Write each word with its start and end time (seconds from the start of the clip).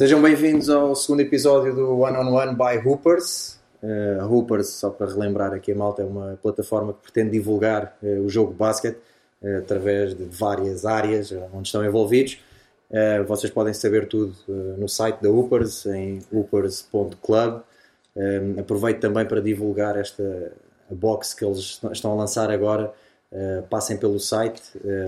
Sejam 0.00 0.22
bem-vindos 0.22 0.70
ao 0.70 0.96
segundo 0.96 1.20
episódio 1.20 1.74
do 1.74 1.98
One 1.98 2.16
on 2.16 2.32
One 2.32 2.56
by 2.56 2.88
Hoopers. 2.88 3.60
Uh, 3.82 4.24
Hoopers, 4.24 4.70
só 4.70 4.88
para 4.88 5.12
relembrar 5.12 5.52
aqui 5.52 5.72
a 5.72 5.74
malta, 5.74 6.00
é 6.00 6.06
uma 6.06 6.38
plataforma 6.42 6.94
que 6.94 7.02
pretende 7.02 7.32
divulgar 7.32 7.98
uh, 8.02 8.24
o 8.24 8.28
jogo 8.30 8.52
de 8.52 8.56
basquete 8.56 8.96
uh, 9.42 9.58
através 9.58 10.16
de 10.16 10.24
várias 10.24 10.86
áreas 10.86 11.30
onde 11.52 11.68
estão 11.68 11.84
envolvidos. 11.84 12.38
vocês 13.28 13.52
podem 13.52 13.74
saber 13.74 14.08
tudo 14.08 14.34
no 14.78 14.88
site 14.88 15.20
da 15.20 15.28
Hoopers, 15.28 15.84
em 15.84 16.20
hoopers.club. 16.32 17.60
aproveito 18.58 19.00
também 19.00 19.26
para 19.26 19.42
divulgar 19.42 19.98
esta 19.98 20.50
box 20.90 21.34
que 21.34 21.44
eles 21.44 21.78
estão 21.92 22.12
a 22.12 22.14
lançar 22.14 22.50
agora. 22.50 22.90
passem 23.68 23.98
pelo 23.98 24.18
site, 24.18 24.62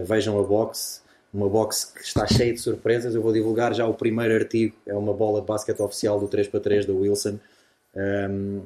vejam 0.05 0.39
a 0.39 0.43
box, 0.43 1.02
uma 1.33 1.49
box 1.49 1.93
que 1.95 2.03
está 2.03 2.27
cheia 2.27 2.53
de 2.53 2.61
surpresas. 2.61 3.15
Eu 3.15 3.23
vou 3.23 3.33
divulgar 3.33 3.73
já 3.75 3.87
o 3.87 3.95
primeiro 3.95 4.35
artigo, 4.35 4.75
é 4.87 4.95
uma 4.95 5.15
bola 5.15 5.41
de 5.41 5.47
basquete 5.47 5.81
oficial 5.81 6.21
do 6.21 6.29
3x3 6.29 6.85
do 6.85 6.99
Wilson. 6.99 7.39
Um, 7.95 8.61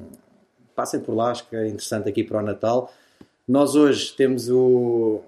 passem 0.75 0.99
por 0.99 1.15
lá, 1.15 1.31
acho 1.31 1.47
que 1.47 1.55
é 1.55 1.67
interessante 1.67 2.09
aqui 2.09 2.23
para 2.23 2.39
o 2.39 2.41
Natal. 2.41 2.93
Nós 3.47 3.75
hoje 3.75 4.13
temos 4.13 4.49
o, 4.49 5.21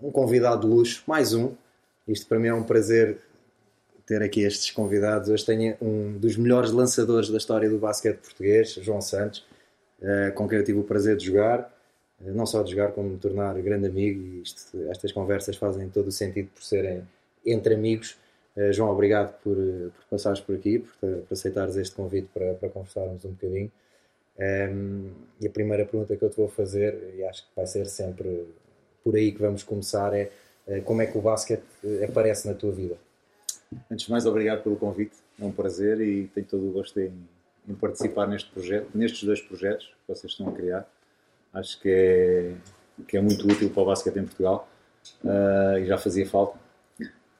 um 0.00 0.10
convidado 0.10 0.62
de 0.62 0.74
luxo, 0.74 1.02
mais 1.06 1.34
um. 1.34 1.52
Isto 2.06 2.26
para 2.26 2.38
mim 2.38 2.48
é 2.48 2.54
um 2.54 2.62
prazer 2.62 3.18
ter 4.06 4.22
aqui 4.22 4.42
estes 4.42 4.70
convidados. 4.70 5.28
Hoje 5.28 5.44
tenho 5.44 5.76
um 5.80 6.18
dos 6.18 6.36
melhores 6.36 6.70
lançadores 6.70 7.28
da 7.28 7.38
história 7.38 7.68
do 7.68 7.78
basquete 7.78 8.18
português, 8.18 8.74
João 8.74 9.00
Santos, 9.00 9.44
uh, 10.00 10.32
com 10.34 10.48
quem 10.48 10.58
eu 10.58 10.64
tive 10.64 10.78
o 10.78 10.84
prazer 10.84 11.16
de 11.16 11.26
jogar. 11.26 11.72
Eh, 12.24 12.30
não 12.30 12.46
só 12.46 12.62
de 12.62 12.70
jogar, 12.72 12.92
como 12.92 13.10
me 13.10 13.18
tornar 13.18 13.60
grande 13.60 13.86
amigo. 13.86 14.20
E 14.20 14.42
isto, 14.42 14.76
estas 14.90 15.12
conversas 15.12 15.56
fazem 15.56 15.88
todo 15.88 16.08
o 16.08 16.12
sentido 16.12 16.48
por 16.54 16.62
serem 16.62 17.02
entre 17.44 17.74
amigos. 17.74 18.16
Uh, 18.56 18.72
João, 18.72 18.90
obrigado 18.90 19.32
por, 19.42 19.56
eh, 19.56 19.88
por 19.94 20.04
passares 20.10 20.40
por 20.40 20.56
aqui, 20.56 20.80
por, 20.80 21.08
por 21.22 21.34
aceitares 21.34 21.76
este 21.76 21.94
convite 21.94 22.28
para, 22.34 22.54
para 22.54 22.68
conversarmos 22.68 23.24
um 23.24 23.30
bocadinho. 23.30 23.70
Um, 24.38 24.42
ehm, 24.42 25.10
e 25.40 25.46
a 25.46 25.50
primeira 25.50 25.84
pergunta 25.84 26.16
que 26.16 26.24
eu 26.24 26.30
te 26.30 26.36
vou 26.36 26.48
fazer, 26.48 27.14
e 27.16 27.24
acho 27.24 27.42
que 27.42 27.50
vai 27.54 27.66
ser 27.66 27.86
sempre 27.86 28.46
por 29.04 29.14
aí 29.16 29.32
que 29.32 29.40
vamos 29.40 29.62
começar, 29.62 30.14
é 30.14 30.30
como 30.84 31.02
é 31.02 31.06
que 31.06 31.16
o 31.18 31.20
basquete 31.20 31.64
aparece 32.08 32.46
na 32.46 32.54
tua 32.54 32.70
vida? 32.70 32.96
Antes 33.90 34.06
de 34.06 34.12
mais, 34.12 34.26
obrigado 34.26 34.62
pelo 34.62 34.76
convite, 34.76 35.16
é 35.40 35.44
um 35.44 35.52
prazer 35.52 36.00
e 36.00 36.26
tenho 36.28 36.46
todo 36.46 36.68
o 36.68 36.72
gosto 36.72 36.98
em, 37.00 37.12
em 37.68 37.74
participar 37.74 38.26
neste 38.26 38.50
projeto, 38.50 38.88
nestes 38.94 39.24
dois 39.24 39.40
projetos 39.40 39.86
que 39.86 40.14
vocês 40.14 40.32
estão 40.32 40.48
a 40.48 40.52
criar 40.52 40.88
acho 41.52 41.80
que 41.80 41.88
é, 41.88 42.52
que 43.06 43.16
é 43.16 43.20
muito 43.20 43.46
útil 43.46 43.70
para 43.70 43.82
o 43.82 43.86
basquete 43.86 44.16
em 44.18 44.24
Portugal 44.24 44.68
uh, 45.24 45.78
e 45.78 45.86
já 45.86 45.98
fazia 45.98 46.26
falta. 46.26 46.58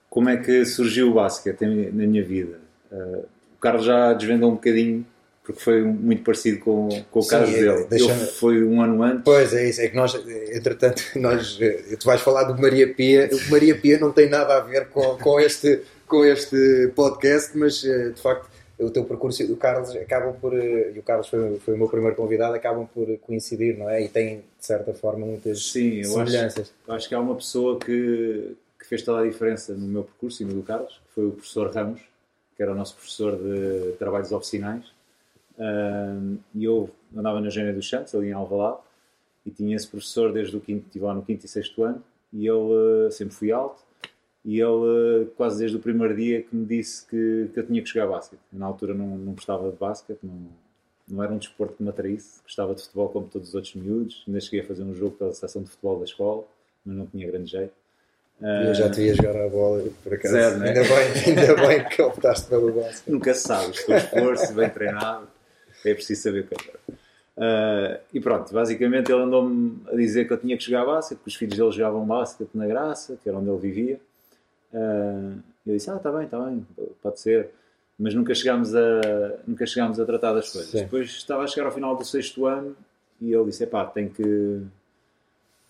Como 0.08 0.28
é 0.28 0.36
que 0.36 0.64
surgiu 0.64 1.10
o 1.10 1.14
basquete 1.14 1.62
na 1.62 2.06
minha 2.06 2.24
vida? 2.24 2.58
Uh, 2.90 3.24
o 3.54 3.60
Carlos 3.60 3.84
já 3.84 4.12
desvendou 4.12 4.50
um 4.50 4.54
bocadinho 4.54 5.06
porque 5.42 5.60
foi 5.60 5.82
muito 5.82 6.22
parecido 6.22 6.60
com, 6.60 6.88
com 7.10 7.18
o 7.18 7.22
Sim, 7.22 7.30
caso 7.30 7.52
dele. 7.52 7.86
Deixa... 7.88 8.14
Foi 8.14 8.62
um 8.62 8.80
ano 8.82 9.02
antes. 9.02 9.22
Pois 9.24 9.52
é 9.52 9.68
isso, 9.68 9.80
é 9.80 9.88
que 9.88 9.96
nós, 9.96 10.14
entretanto, 10.52 11.02
nós, 11.16 11.58
tu 11.98 12.04
vais 12.04 12.20
falar 12.20 12.44
do 12.44 12.60
Maria 12.60 12.92
Pia. 12.92 13.28
O 13.32 13.50
Maria 13.50 13.76
Pia 13.76 13.98
não 13.98 14.12
tem 14.12 14.28
nada 14.28 14.56
a 14.56 14.60
ver 14.60 14.88
com, 14.88 15.16
com, 15.16 15.40
este, 15.40 15.82
com 16.06 16.24
este 16.24 16.92
podcast, 16.94 17.56
mas 17.56 17.84
eh, 17.84 18.10
de 18.10 18.20
facto 18.20 18.48
o 18.82 18.90
teu 18.90 19.04
percurso 19.04 19.42
e 19.42 19.52
o 19.52 19.56
Carlos 19.56 19.94
acabam 19.96 20.34
por, 20.40 20.58
eh, 20.58 20.92
e 20.94 20.98
o 20.98 21.02
Carlos 21.02 21.28
foi, 21.28 21.58
foi 21.58 21.74
o 21.74 21.78
meu 21.78 21.88
primeiro 21.88 22.16
convidado, 22.16 22.54
acabam 22.54 22.86
por 22.86 23.06
coincidir, 23.18 23.78
não 23.78 23.88
é? 23.88 24.02
E 24.02 24.08
tem, 24.08 24.38
de 24.38 24.66
certa 24.66 24.94
forma, 24.94 25.26
muitas 25.26 25.70
Sim, 25.70 26.02
semelhanças. 26.02 26.68
Sim, 26.68 26.74
eu 26.86 26.94
acho 26.94 27.08
que 27.08 27.14
há 27.14 27.20
uma 27.20 27.34
pessoa 27.34 27.78
que, 27.78 28.56
que 28.78 28.86
fez 28.86 29.02
toda 29.02 29.20
a 29.20 29.26
diferença 29.26 29.74
no 29.74 29.86
meu 29.86 30.04
percurso 30.04 30.42
e 30.42 30.46
no 30.46 30.54
do 30.54 30.62
Carlos, 30.62 31.00
que 31.06 31.14
foi 31.14 31.26
o 31.26 31.32
professor 31.32 31.70
Ramos, 31.74 32.00
que 32.56 32.62
era 32.62 32.72
o 32.72 32.74
nosso 32.74 32.94
professor 32.94 33.36
de 33.36 33.92
trabalhos 33.98 34.32
oficinais. 34.32 34.84
e 36.54 36.64
eu 36.64 36.90
andava 37.16 37.40
na 37.40 37.50
Gênia 37.50 37.72
dos 37.72 37.88
Santos, 37.88 38.14
ali 38.14 38.28
em 38.28 38.32
Alvalade, 38.32 38.78
e 39.44 39.50
tinha 39.50 39.74
esse 39.76 39.88
professor 39.88 40.32
desde 40.32 40.56
o 40.56 40.60
quinto, 40.60 40.86
estive 40.86 41.04
lá 41.04 41.14
no 41.14 41.22
quinto 41.22 41.44
e 41.44 41.48
sexto 41.48 41.82
ano, 41.82 42.02
e 42.32 42.46
ele 42.46 43.06
uh, 43.06 43.10
sempre 43.10 43.34
fui 43.34 43.50
alto, 43.50 43.82
e 44.44 44.58
ele, 44.58 45.26
quase 45.36 45.58
desde 45.58 45.76
o 45.76 45.80
primeiro 45.80 46.16
dia, 46.16 46.42
que 46.42 46.54
me 46.54 46.64
disse 46.64 47.06
que, 47.06 47.50
que 47.52 47.60
eu 47.60 47.66
tinha 47.66 47.82
que 47.82 47.88
jogar 47.88 48.06
basquete. 48.06 48.40
Na 48.52 48.66
altura 48.66 48.94
não, 48.94 49.18
não 49.18 49.32
gostava 49.34 49.70
de 49.70 49.76
basquete, 49.76 50.20
não, 50.22 50.48
não 51.08 51.22
era 51.22 51.32
um 51.32 51.38
desporto 51.38 51.74
que 51.74 51.82
me 51.82 51.90
atraísse. 51.90 52.40
Gostava 52.42 52.74
de 52.74 52.82
futebol 52.82 53.08
como 53.10 53.28
todos 53.28 53.48
os 53.48 53.54
outros 53.54 53.74
miúdos. 53.74 54.24
Ainda 54.26 54.40
cheguei 54.40 54.60
a 54.60 54.64
fazer 54.64 54.82
um 54.82 54.94
jogo 54.94 55.16
pela 55.16 55.32
seleção 55.34 55.62
de 55.62 55.70
futebol 55.70 55.98
da 55.98 56.04
escola, 56.04 56.44
mas 56.84 56.96
não 56.96 57.06
tinha 57.06 57.26
grande 57.30 57.50
jeito. 57.50 57.72
Eu 58.40 58.74
já 58.74 58.90
te 58.90 59.02
ia 59.02 59.14
jogar 59.14 59.36
a 59.36 59.48
bola, 59.50 59.84
por 60.02 60.14
acaso. 60.14 60.34
Zero, 60.34 60.58
né? 60.58 60.68
ainda, 60.68 60.82
bem, 60.82 61.24
ainda 61.26 61.66
bem 61.66 61.88
que 61.90 62.00
optaste 62.00 62.48
pelo 62.48 62.72
basquete. 62.72 63.10
Nunca 63.10 63.34
se 63.34 63.42
sabe, 63.42 63.70
estou 63.72 63.94
esforço, 63.94 64.54
bem 64.54 64.70
treinado, 64.70 65.28
é 65.84 65.92
preciso 65.92 66.22
saber 66.22 66.40
o 66.40 66.46
que 66.46 66.54
é. 66.54 66.92
Uh, 67.36 68.00
e 68.14 68.20
pronto, 68.20 68.52
basicamente 68.52 69.12
ele 69.12 69.22
andou-me 69.22 69.82
a 69.88 69.94
dizer 69.94 70.26
que 70.26 70.32
eu 70.32 70.38
tinha 70.38 70.56
que 70.56 70.64
jogar 70.64 70.86
basquete, 70.86 71.18
que 71.18 71.28
os 71.28 71.34
filhos 71.34 71.58
dele 71.58 71.70
jogavam 71.70 72.06
basquete 72.06 72.50
na 72.54 72.66
Graça, 72.66 73.18
que 73.22 73.28
era 73.28 73.36
onde 73.36 73.50
ele 73.50 73.58
vivia. 73.58 74.00
Uh, 74.72 75.40
eu 75.66 75.74
disse, 75.74 75.90
ah, 75.90 75.96
está 75.96 76.10
bem, 76.10 76.24
está 76.24 76.38
bem, 76.40 76.66
pode 77.02 77.20
ser. 77.20 77.50
Mas 77.98 78.14
nunca 78.14 78.34
chegámos 78.34 78.74
a, 78.74 78.80
nunca 79.46 79.66
chegámos 79.66 80.00
a 80.00 80.06
tratar 80.06 80.32
das 80.32 80.50
coisas. 80.50 80.70
Sim. 80.70 80.84
Depois 80.84 81.08
estava 81.10 81.42
a 81.44 81.46
chegar 81.46 81.66
ao 81.66 81.72
final 81.72 81.94
do 81.94 82.04
sexto 82.04 82.46
ano 82.46 82.74
e 83.20 83.32
ele 83.32 83.44
disse, 83.44 83.66
pá, 83.66 83.84
tem 83.84 84.08
que... 84.08 84.62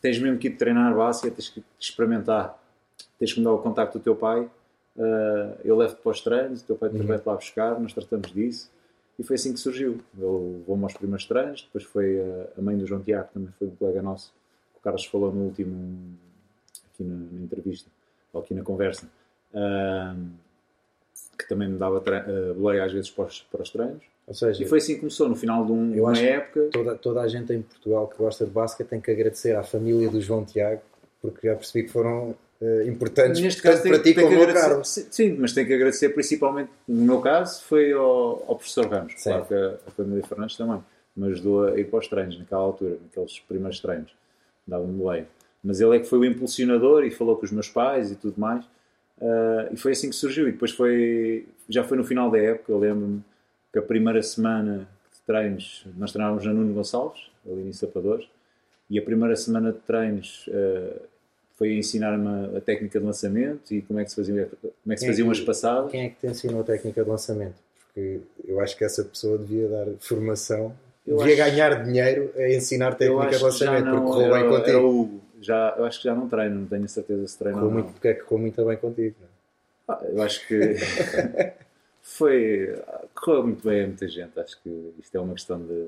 Tens 0.01 0.19
mesmo 0.19 0.39
que 0.39 0.47
ir 0.47 0.57
treinar 0.57 0.95
básica, 0.95 1.31
tens 1.31 1.49
que 1.49 1.63
experimentar. 1.79 2.59
Tens 3.19 3.33
que 3.33 3.41
me 3.41 3.45
dar 3.45 3.53
o 3.53 3.59
contacto 3.59 3.99
do 3.99 4.03
teu 4.03 4.15
pai. 4.15 4.49
Uh, 4.97 5.59
eu 5.65 5.77
levo-te 5.77 6.01
para 6.01 6.11
os 6.11 6.21
treinos, 6.21 6.63
o 6.63 6.65
teu 6.65 6.77
pai 6.77 6.89
te 6.89 6.97
uhum. 6.97 7.07
vai-te 7.07 7.27
lá 7.27 7.35
buscar, 7.35 7.79
nós 7.81 7.93
tratamos 7.93 8.33
disso. 8.33 8.71
E 9.19 9.23
foi 9.23 9.35
assim 9.35 9.53
que 9.53 9.59
surgiu. 9.61 10.01
Ele 10.17 10.59
levou-me 10.59 10.85
aos 10.85 10.95
primeiros 10.95 11.27
treinos, 11.27 11.63
depois 11.63 11.85
foi 11.85 12.21
a, 12.21 12.59
a 12.59 12.63
mãe 12.63 12.79
do 12.79 12.87
João 12.87 13.03
Tiago, 13.03 13.29
também 13.35 13.51
foi 13.59 13.69
um 13.69 13.77
colega 13.77 14.01
nosso, 14.01 14.33
que 14.73 14.79
o 14.79 14.83
Carlos 14.83 15.05
falou 15.05 15.33
no 15.33 15.43
último, 15.47 16.17
aqui 16.95 17.05
na, 17.05 17.15
na 17.15 17.45
entrevista 17.45 17.91
ou 18.33 18.41
aqui 18.41 18.55
na 18.55 18.63
conversa, 18.63 19.07
que 21.41 21.49
também 21.49 21.69
me 21.69 21.79
dava 21.79 21.99
uh, 21.99 22.55
boleia 22.55 22.85
às 22.85 22.93
vezes 22.93 23.11
para 23.11 23.25
os, 23.25 23.43
para 23.43 23.63
os 23.63 23.71
treinos. 23.71 24.03
Ou 24.27 24.35
seja, 24.35 24.63
e 24.63 24.67
foi 24.67 24.79
assim 24.79 24.95
que 24.95 25.01
começou, 25.01 25.29
no 25.29 25.35
final 25.35 25.65
de 25.65 25.73
um, 25.73 26.03
uma 26.03 26.17
época. 26.19 26.69
Toda, 26.73 26.95
toda 26.95 27.21
a 27.21 27.29
gente 27.29 27.53
em 27.53 27.63
Portugal 27.63 28.07
que 28.07 28.17
gosta 28.17 28.45
de 28.45 28.51
basquete 28.51 28.89
tem 28.89 29.01
que 29.01 29.11
agradecer 29.11 29.57
à 29.57 29.63
família 29.63 30.09
do 30.09 30.21
João 30.21 30.45
Tiago, 30.45 30.83
porque 31.21 31.49
já 31.49 31.57
percebi 31.57 31.87
que 31.87 31.93
foram 31.93 32.37
uh, 32.61 32.83
importantes 32.87 33.41
Neste 33.41 33.61
caso, 33.61 33.83
tem, 33.83 33.93
para 33.93 34.03
ti 34.03 34.15
como 34.15 34.41
ao 34.41 34.53
Carlos. 34.53 34.89
Sim, 35.11 35.37
mas 35.39 35.53
tenho 35.53 35.67
que 35.67 35.75
agradecer 35.75 36.11
principalmente, 36.11 36.71
no 36.87 37.03
meu 37.03 37.21
caso, 37.21 37.65
foi 37.65 37.93
ao, 37.93 38.45
ao 38.47 38.57
professor 38.57 38.87
Ramos. 38.87 39.15
Sim. 39.17 39.31
Claro 39.31 39.47
que 39.47 39.55
a, 39.55 39.79
a, 39.87 39.91
família 39.91 40.23
Fernandes 40.25 40.57
também 40.57 40.81
me 41.17 41.27
ajudou 41.33 41.67
a 41.67 41.81
ir 41.81 41.91
para 41.91 41.99
os 41.99 42.07
treinos 42.07 42.39
naquela 42.39 42.61
altura, 42.61 42.99
naqueles 43.03 43.41
primeiros 43.41 43.81
treinos. 43.81 44.15
Dava-me 44.67 44.93
boleia 44.93 45.27
mas 45.63 45.81
ele 45.81 45.97
é 45.97 46.01
que 46.01 46.07
foi 46.07 46.19
o 46.19 46.25
impulsionador 46.25 47.05
e 47.05 47.11
falou 47.11 47.37
com 47.37 47.45
os 47.45 47.53
meus 47.53 47.69
pais 47.69 48.11
e 48.11 48.17
tudo 48.17 48.41
mais. 48.41 48.65
Uh, 49.19 49.73
e 49.73 49.77
foi 49.77 49.93
assim 49.93 50.09
que 50.09 50.17
surgiu. 50.17 50.49
E 50.49 50.53
depois 50.53 50.73
foi, 50.73 51.47
já 51.69 51.85
foi 51.85 51.97
no 51.97 52.05
final 52.05 52.31
da 52.31 52.39
época, 52.39 52.73
eu 52.73 52.79
lembro-me 52.79 53.23
que 53.73 53.79
a 53.79 53.83
primeira 53.83 54.23
semana 54.23 54.89
de 55.13 55.21
treinos, 55.27 55.87
nós 55.97 56.13
treinávamos 56.13 56.45
na 56.45 56.53
Nuno 56.53 56.73
Gonçalves, 56.73 57.31
ali 57.47 57.69
em 57.69 57.73
Sapadores, 57.73 58.27
e 58.89 58.99
a 58.99 59.03
primeira 59.03 59.37
semana 59.37 59.73
de 59.73 59.79
treinos 59.81 60.49
uh, 60.49 61.01
foi 61.57 61.77
ensinar-me 61.77 62.57
a 62.57 62.61
técnica 62.61 62.99
de 62.99 63.05
lançamento 63.05 63.73
e 63.73 63.83
como 63.83 64.01
é 64.01 64.05
que 64.05 64.11
se, 64.11 64.17
fazia, 64.17 64.51
como 64.61 64.93
é 64.93 64.95
que 64.95 65.01
se 65.01 65.07
faziam 65.07 65.29
é 65.29 65.33
as 65.33 65.41
passadas. 65.41 65.91
Quem 65.91 66.07
é 66.07 66.09
que 66.09 66.17
te 66.17 66.27
ensinou 66.27 66.63
a 66.63 66.65
técnica 66.65 67.05
de 67.05 67.09
lançamento? 67.09 67.55
Porque 67.85 68.21
eu 68.49 68.61
acho 68.61 68.77
que 68.77 68.85
essa 68.85 69.05
pessoa 69.05 69.37
devia 69.37 69.69
dar 69.69 69.87
formação, 70.01 70.75
eu 71.07 71.19
devia 71.19 71.45
acho... 71.45 71.53
ganhar 71.53 71.85
dinheiro 71.85 72.33
a 72.37 72.49
ensinar 72.49 72.95
técnica 72.95 73.37
de 73.37 73.43
lançamento, 73.43 73.85
não, 73.85 74.05
porque 74.05 74.11
correu 74.11 74.33
bem 74.33 74.49
contigo. 74.49 74.69
Era 74.69 74.87
o 74.87 75.21
já, 75.41 75.75
eu 75.77 75.85
acho 75.85 75.99
que 75.99 76.05
já 76.05 76.15
não 76.15 76.29
treino, 76.29 76.61
não 76.61 76.67
tenho 76.67 76.89
certeza 76.89 77.27
se 77.27 77.39
treino 77.39 77.65
ou 77.65 77.71
não. 77.71 77.83
Porque 77.85 78.09
é 78.09 78.15
que 78.15 78.23
correu 78.23 78.43
muito 78.43 78.65
bem 78.65 78.77
contigo, 78.77 79.17
não 79.21 79.27
é? 79.27 79.99
ah, 79.99 80.07
Eu 80.09 80.23
acho 80.23 80.47
que 80.47 80.77
foi. 82.03 82.79
correu 83.15 83.45
muito 83.45 83.67
bem 83.67 83.85
a 83.85 83.87
muita 83.87 84.07
gente. 84.07 84.39
Acho 84.39 84.61
que 84.63 84.95
isto 84.99 85.15
é 85.17 85.21
uma 85.21 85.35
questão 85.35 85.61
de, 85.61 85.87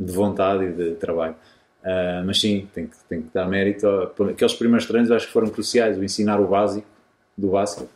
de 0.00 0.12
vontade 0.12 0.64
e 0.64 0.72
de 0.72 0.94
trabalho. 0.96 1.36
Uh, 1.82 2.24
mas 2.26 2.40
sim, 2.40 2.68
tem 2.74 2.86
que, 2.86 2.96
tem 3.08 3.22
que 3.22 3.28
dar 3.32 3.46
mérito. 3.46 3.86
Aqueles 3.88 4.54
primeiros 4.54 4.86
treinos 4.86 5.10
acho 5.10 5.26
que 5.26 5.32
foram 5.32 5.48
cruciais, 5.48 5.98
o 5.98 6.04
ensinar 6.04 6.40
o 6.40 6.48
básico 6.48 6.86
do 7.36 7.50
básico. 7.50 7.88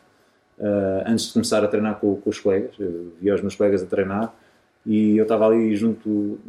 Uh, 0.57 1.03
antes 1.05 1.27
de 1.27 1.33
começar 1.33 1.63
a 1.63 1.67
treinar 1.67 1.99
com, 1.99 2.15
com 2.21 2.29
os 2.29 2.39
colegas, 2.39 2.75
eu 2.79 3.11
via 3.19 3.33
os 3.33 3.41
meus 3.41 3.55
colegas 3.55 3.81
a 3.81 3.85
treinar 3.85 4.33
e 4.85 5.17
eu 5.17 5.23
estava 5.23 5.47
ali 5.47 5.75
junto 5.75 6.39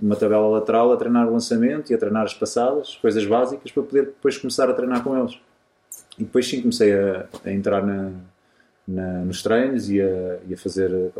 numa 0.00 0.16
tabela 0.16 0.48
lateral 0.48 0.92
a 0.92 0.96
treinar 0.96 1.28
o 1.28 1.32
lançamento 1.32 1.90
e 1.90 1.94
a 1.94 1.98
treinar 1.98 2.24
as 2.24 2.34
passadas, 2.34 2.96
coisas 2.96 3.24
básicas, 3.24 3.70
para 3.70 3.82
poder 3.82 4.06
depois 4.06 4.38
começar 4.38 4.68
a 4.68 4.72
treinar 4.72 5.02
com 5.02 5.18
eles. 5.18 5.38
E 6.18 6.24
depois 6.24 6.48
sim 6.48 6.60
comecei 6.60 6.92
a, 6.92 7.26
a 7.44 7.52
entrar 7.52 7.84
na, 7.84 8.10
na, 8.86 9.24
nos 9.24 9.42
treinos 9.42 9.90
e 9.90 10.00
a, 10.00 10.38
e 10.48 10.54
a 10.54 10.56
fazer, 10.56 11.12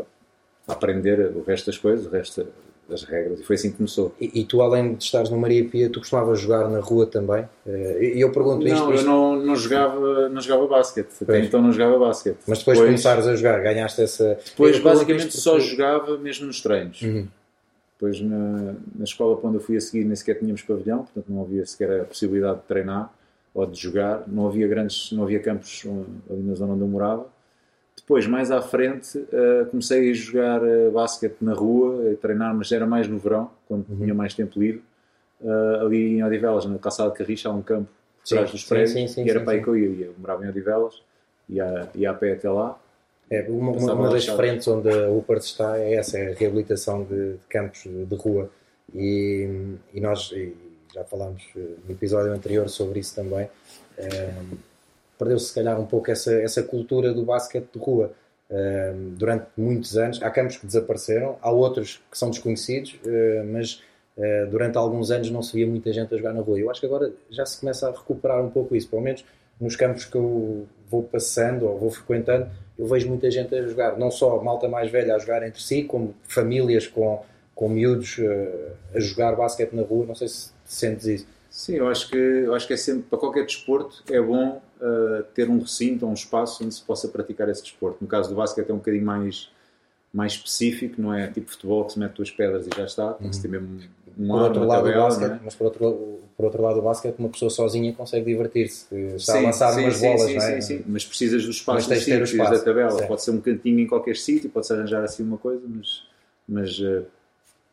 a 0.67 0.73
aprender 0.73 1.31
o 1.35 1.43
resto 1.43 1.67
das 1.67 1.77
coisas, 1.77 2.05
o 2.05 2.09
resto 2.09 2.47
das 2.87 3.03
regras 3.03 3.39
e 3.39 3.43
foi 3.43 3.55
assim 3.55 3.71
que 3.71 3.77
começou. 3.77 4.13
E, 4.19 4.41
e, 4.41 4.45
tu, 4.45 4.61
além 4.61 4.95
de 4.95 5.03
estares 5.03 5.29
no 5.29 5.37
Maria 5.37 5.63
Pia, 5.67 5.89
tu 5.89 5.99
costumavas 5.99 6.39
jogar 6.39 6.69
na 6.69 6.79
rua 6.79 7.05
também? 7.05 7.47
Eh, 7.65 8.15
e 8.15 8.21
eu 8.21 8.31
pergunto 8.31 8.65
não, 8.65 8.73
isto. 8.73 8.85
Não, 8.85 8.93
eu 8.93 9.03
não, 9.03 9.35
não, 9.37 9.55
jogava, 9.55 10.29
não 10.29 10.41
jogava 10.41 10.67
basquete. 10.67 11.09
Até 11.21 11.39
então 11.39 11.61
não 11.61 11.71
jogava 11.71 11.97
basquete. 11.97 12.37
Mas 12.47 12.59
depois, 12.59 12.77
depois 12.77 12.79
de 12.79 12.85
começares 12.85 13.27
a 13.27 13.35
jogar, 13.35 13.61
ganhaste 13.61 14.01
essa. 14.01 14.37
Depois, 14.45 14.79
basicamente, 14.79 15.35
só 15.37 15.59
jogava 15.59 16.17
mesmo 16.17 16.47
nos 16.47 16.61
treinos. 16.61 17.01
Uhum. 17.01 17.27
Depois, 17.93 18.19
na, 18.19 18.75
na 18.95 19.03
escola 19.03 19.37
para 19.37 19.47
onde 19.47 19.57
eu 19.57 19.61
fui 19.61 19.77
a 19.77 19.81
seguir, 19.81 20.03
nem 20.03 20.15
sequer 20.15 20.39
tínhamos 20.39 20.61
pavilhão, 20.63 20.99
portanto, 20.99 21.25
não 21.29 21.43
havia 21.43 21.65
sequer 21.65 22.01
a 22.01 22.03
possibilidade 22.03 22.59
de 22.59 22.65
treinar 22.65 23.13
ou 23.53 23.65
de 23.65 23.79
jogar. 23.79 24.23
Não 24.27 24.47
havia 24.47 24.67
grandes, 24.67 25.11
não 25.11 25.23
havia 25.23 25.39
campos 25.39 25.83
ali 26.29 26.41
na 26.41 26.55
zona 26.55 26.73
onde 26.73 26.81
eu 26.81 26.87
morava 26.87 27.25
depois, 28.11 28.27
mais 28.27 28.51
à 28.51 28.61
frente, 28.61 29.17
uh, 29.17 29.65
comecei 29.67 30.11
a 30.11 30.13
jogar 30.13 30.61
uh, 30.61 30.91
basquete 30.91 31.37
na 31.39 31.53
rua, 31.53 32.11
a 32.11 32.15
treinar, 32.17 32.53
mas 32.53 32.69
era 32.69 32.85
mais 32.85 33.07
no 33.07 33.17
verão, 33.17 33.49
quando 33.69 33.87
uhum. 33.87 33.99
tinha 33.99 34.13
mais 34.13 34.33
tempo 34.33 34.59
livre. 34.59 34.83
Uh, 35.39 35.85
ali 35.85 36.17
em 36.17 36.23
Odivelas, 36.23 36.65
na 36.65 36.77
calçada 36.77 37.09
de 37.09 37.17
Carricha, 37.17 37.47
há 37.47 37.53
um 37.53 37.61
campo 37.61 37.87
atrás 38.25 38.51
dos 38.51 38.65
prédios, 38.65 38.91
sim, 38.91 39.07
sim, 39.07 39.25
e 39.25 39.29
era 39.29 39.39
sim, 39.39 39.45
para 39.45 39.53
aí 39.53 39.63
que 39.63 39.69
eu 39.69 39.77
ia. 39.77 40.07
Eu 40.07 40.15
morava 40.17 40.45
em 40.45 40.49
Odivelas, 40.49 41.01
ia, 41.47 41.89
ia 41.95 42.11
a 42.11 42.13
pé 42.13 42.33
até 42.33 42.49
lá. 42.49 42.77
É, 43.29 43.45
uma, 43.47 43.71
uma 43.71 44.09
das 44.09 44.27
frentes 44.27 44.67
onde 44.67 44.89
a 44.89 45.09
UPART 45.09 45.41
está 45.41 45.79
é 45.79 45.93
essa, 45.93 46.17
é 46.17 46.33
a 46.33 46.35
reabilitação 46.35 47.05
de, 47.05 47.35
de 47.35 47.47
campos 47.47 47.83
de, 47.83 48.05
de, 48.05 48.15
rua. 48.15 48.49
E, 48.93 49.47
e 49.93 50.01
nós 50.01 50.33
e 50.33 50.53
já 50.93 51.05
falámos 51.05 51.41
no 51.55 51.89
episódio 51.89 52.33
anterior 52.33 52.67
sobre 52.67 52.99
isso 52.99 53.15
também 53.15 53.49
perdeu-se 55.21 55.45
se 55.45 55.53
calhar 55.53 55.79
um 55.79 55.85
pouco 55.85 56.09
essa, 56.09 56.33
essa 56.41 56.63
cultura 56.63 57.13
do 57.13 57.23
basquete 57.23 57.67
de 57.71 57.79
rua. 57.79 58.11
Uh, 58.49 59.11
durante 59.11 59.45
muitos 59.55 59.95
anos, 59.95 60.21
há 60.21 60.29
campos 60.31 60.57
que 60.57 60.65
desapareceram, 60.65 61.37
há 61.41 61.51
outros 61.51 62.01
que 62.09 62.17
são 62.17 62.31
desconhecidos, 62.31 62.99
uh, 63.05 63.45
mas 63.45 63.83
uh, 64.17 64.49
durante 64.49 64.77
alguns 64.77 65.11
anos 65.11 65.29
não 65.29 65.43
se 65.43 65.53
via 65.53 65.67
muita 65.67 65.93
gente 65.93 66.11
a 66.13 66.17
jogar 66.17 66.33
na 66.33 66.41
rua. 66.41 66.59
Eu 66.59 66.71
acho 66.71 66.79
que 66.79 66.87
agora 66.87 67.13
já 67.29 67.45
se 67.45 67.59
começa 67.59 67.87
a 67.87 67.91
recuperar 67.91 68.43
um 68.43 68.49
pouco 68.49 68.75
isso, 68.75 68.89
pelo 68.89 69.03
menos 69.03 69.23
nos 69.59 69.75
campos 69.75 70.05
que 70.05 70.15
eu 70.15 70.67
vou 70.89 71.03
passando 71.03 71.67
ou 71.67 71.77
vou 71.77 71.91
frequentando, 71.91 72.49
eu 72.79 72.87
vejo 72.87 73.07
muita 73.07 73.29
gente 73.29 73.53
a 73.53 73.61
jogar, 73.61 73.99
não 73.99 74.09
só 74.09 74.41
malta 74.41 74.67
mais 74.67 74.89
velha 74.89 75.15
a 75.15 75.19
jogar 75.19 75.47
entre 75.47 75.61
si, 75.61 75.83
como 75.83 76.15
famílias 76.23 76.87
com, 76.87 77.23
com 77.53 77.69
miúdos 77.69 78.19
a 78.93 78.99
jogar 78.99 79.35
basquete 79.35 79.73
na 79.73 79.83
rua. 79.83 80.07
Não 80.07 80.15
sei 80.15 80.27
se 80.27 80.49
sentes 80.65 81.05
isso. 81.05 81.27
Sim, 81.51 81.75
eu 81.75 81.89
acho 81.89 82.09
que, 82.09 82.15
eu 82.15 82.55
acho 82.55 82.65
que 82.65 82.71
é 82.71 82.77
sempre, 82.77 83.03
para 83.03 83.19
qualquer 83.19 83.45
desporto, 83.45 84.01
é 84.09 84.21
bom 84.21 84.61
uh, 84.79 85.21
ter 85.35 85.49
um 85.49 85.59
recinto 85.59 86.05
ou 86.05 86.11
um 86.11 86.13
espaço 86.13 86.63
onde 86.63 86.73
se 86.73 86.81
possa 86.81 87.09
praticar 87.09 87.49
esse 87.49 87.61
desporto. 87.61 87.97
No 87.99 88.07
caso 88.07 88.29
do 88.29 88.35
basquete 88.35 88.69
é 88.69 88.73
um 88.73 88.77
bocadinho 88.77 89.05
mais, 89.05 89.49
mais 90.13 90.31
específico, 90.31 91.01
não 91.01 91.13
é 91.13 91.27
tipo 91.27 91.51
futebol 91.51 91.83
que 91.83 91.91
se 91.91 91.99
mete 91.99 92.13
duas 92.13 92.31
pedras 92.31 92.65
e 92.65 92.69
já 92.73 92.85
está, 92.85 93.13
tem 93.15 93.29
que 93.29 93.35
se 93.35 93.41
ter 93.41 93.49
mesmo 93.49 93.81
um 94.17 94.27
por 94.27 94.41
outro 94.43 94.65
lado 94.65 94.85
tabela, 94.85 95.03
basquete, 95.03 95.31
é? 95.31 95.39
Mas 95.43 95.55
por 95.55 95.65
outro, 95.65 96.19
por 96.37 96.45
outro 96.45 96.61
lado 96.61 96.79
o 96.79 96.81
basquete, 96.81 97.19
uma 97.19 97.29
pessoa 97.29 97.49
sozinha 97.49 97.93
consegue 97.93 98.25
divertir-se, 98.25 98.95
está 99.15 99.33
sim, 99.33 99.39
a 99.39 99.41
lançar 99.41 99.73
sim, 99.73 99.81
umas 99.81 99.97
sim, 99.97 100.07
bolas, 100.07 100.21
sim, 100.21 100.35
não 100.37 100.43
é? 100.43 100.61
Sim, 100.61 100.77
sim, 100.77 100.83
mas 100.87 101.05
precisas 101.05 101.43
do 101.43 101.51
espaço 101.51 101.89
dos 101.89 101.99
sítios 101.99 102.33
da 102.33 102.59
tabela. 102.59 103.07
Pode 103.07 103.23
ser 103.23 103.31
um 103.31 103.41
cantinho 103.41 103.79
em 103.81 103.87
qualquer 103.87 104.15
sítio, 104.15 104.49
pode-se 104.49 104.71
arranjar 104.71 105.03
assim 105.03 105.21
uma 105.23 105.37
coisa, 105.37 105.61
mas, 105.67 106.03
mas 106.47 106.79
uh, 106.79 107.05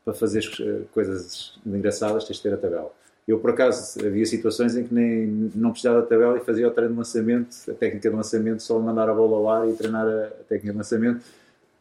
para 0.04 0.14
fazer 0.14 0.42
coisas 0.90 1.52
engraçadas 1.64 2.24
tens 2.24 2.38
de 2.38 2.42
ter 2.42 2.54
a 2.54 2.56
tabela. 2.56 2.97
Eu, 3.28 3.38
por 3.38 3.50
acaso, 3.50 4.00
havia 4.06 4.24
situações 4.24 4.74
em 4.74 4.84
que 4.84 4.94
nem, 4.94 5.50
não 5.54 5.70
precisava 5.70 6.00
da 6.00 6.06
tabela 6.06 6.38
e 6.38 6.40
fazia 6.40 6.66
o 6.66 6.70
treino 6.70 6.94
de 6.94 6.98
lançamento, 6.98 7.54
a 7.70 7.74
técnica 7.74 8.08
de 8.08 8.16
lançamento, 8.16 8.62
só 8.62 8.78
mandar 8.78 9.06
a 9.06 9.12
bola 9.12 9.36
ao 9.36 9.50
ar 9.50 9.68
e 9.68 9.74
treinar 9.74 10.06
a, 10.06 10.30
técnica 10.48 10.72
de 10.72 10.78
lançamento 10.78 11.26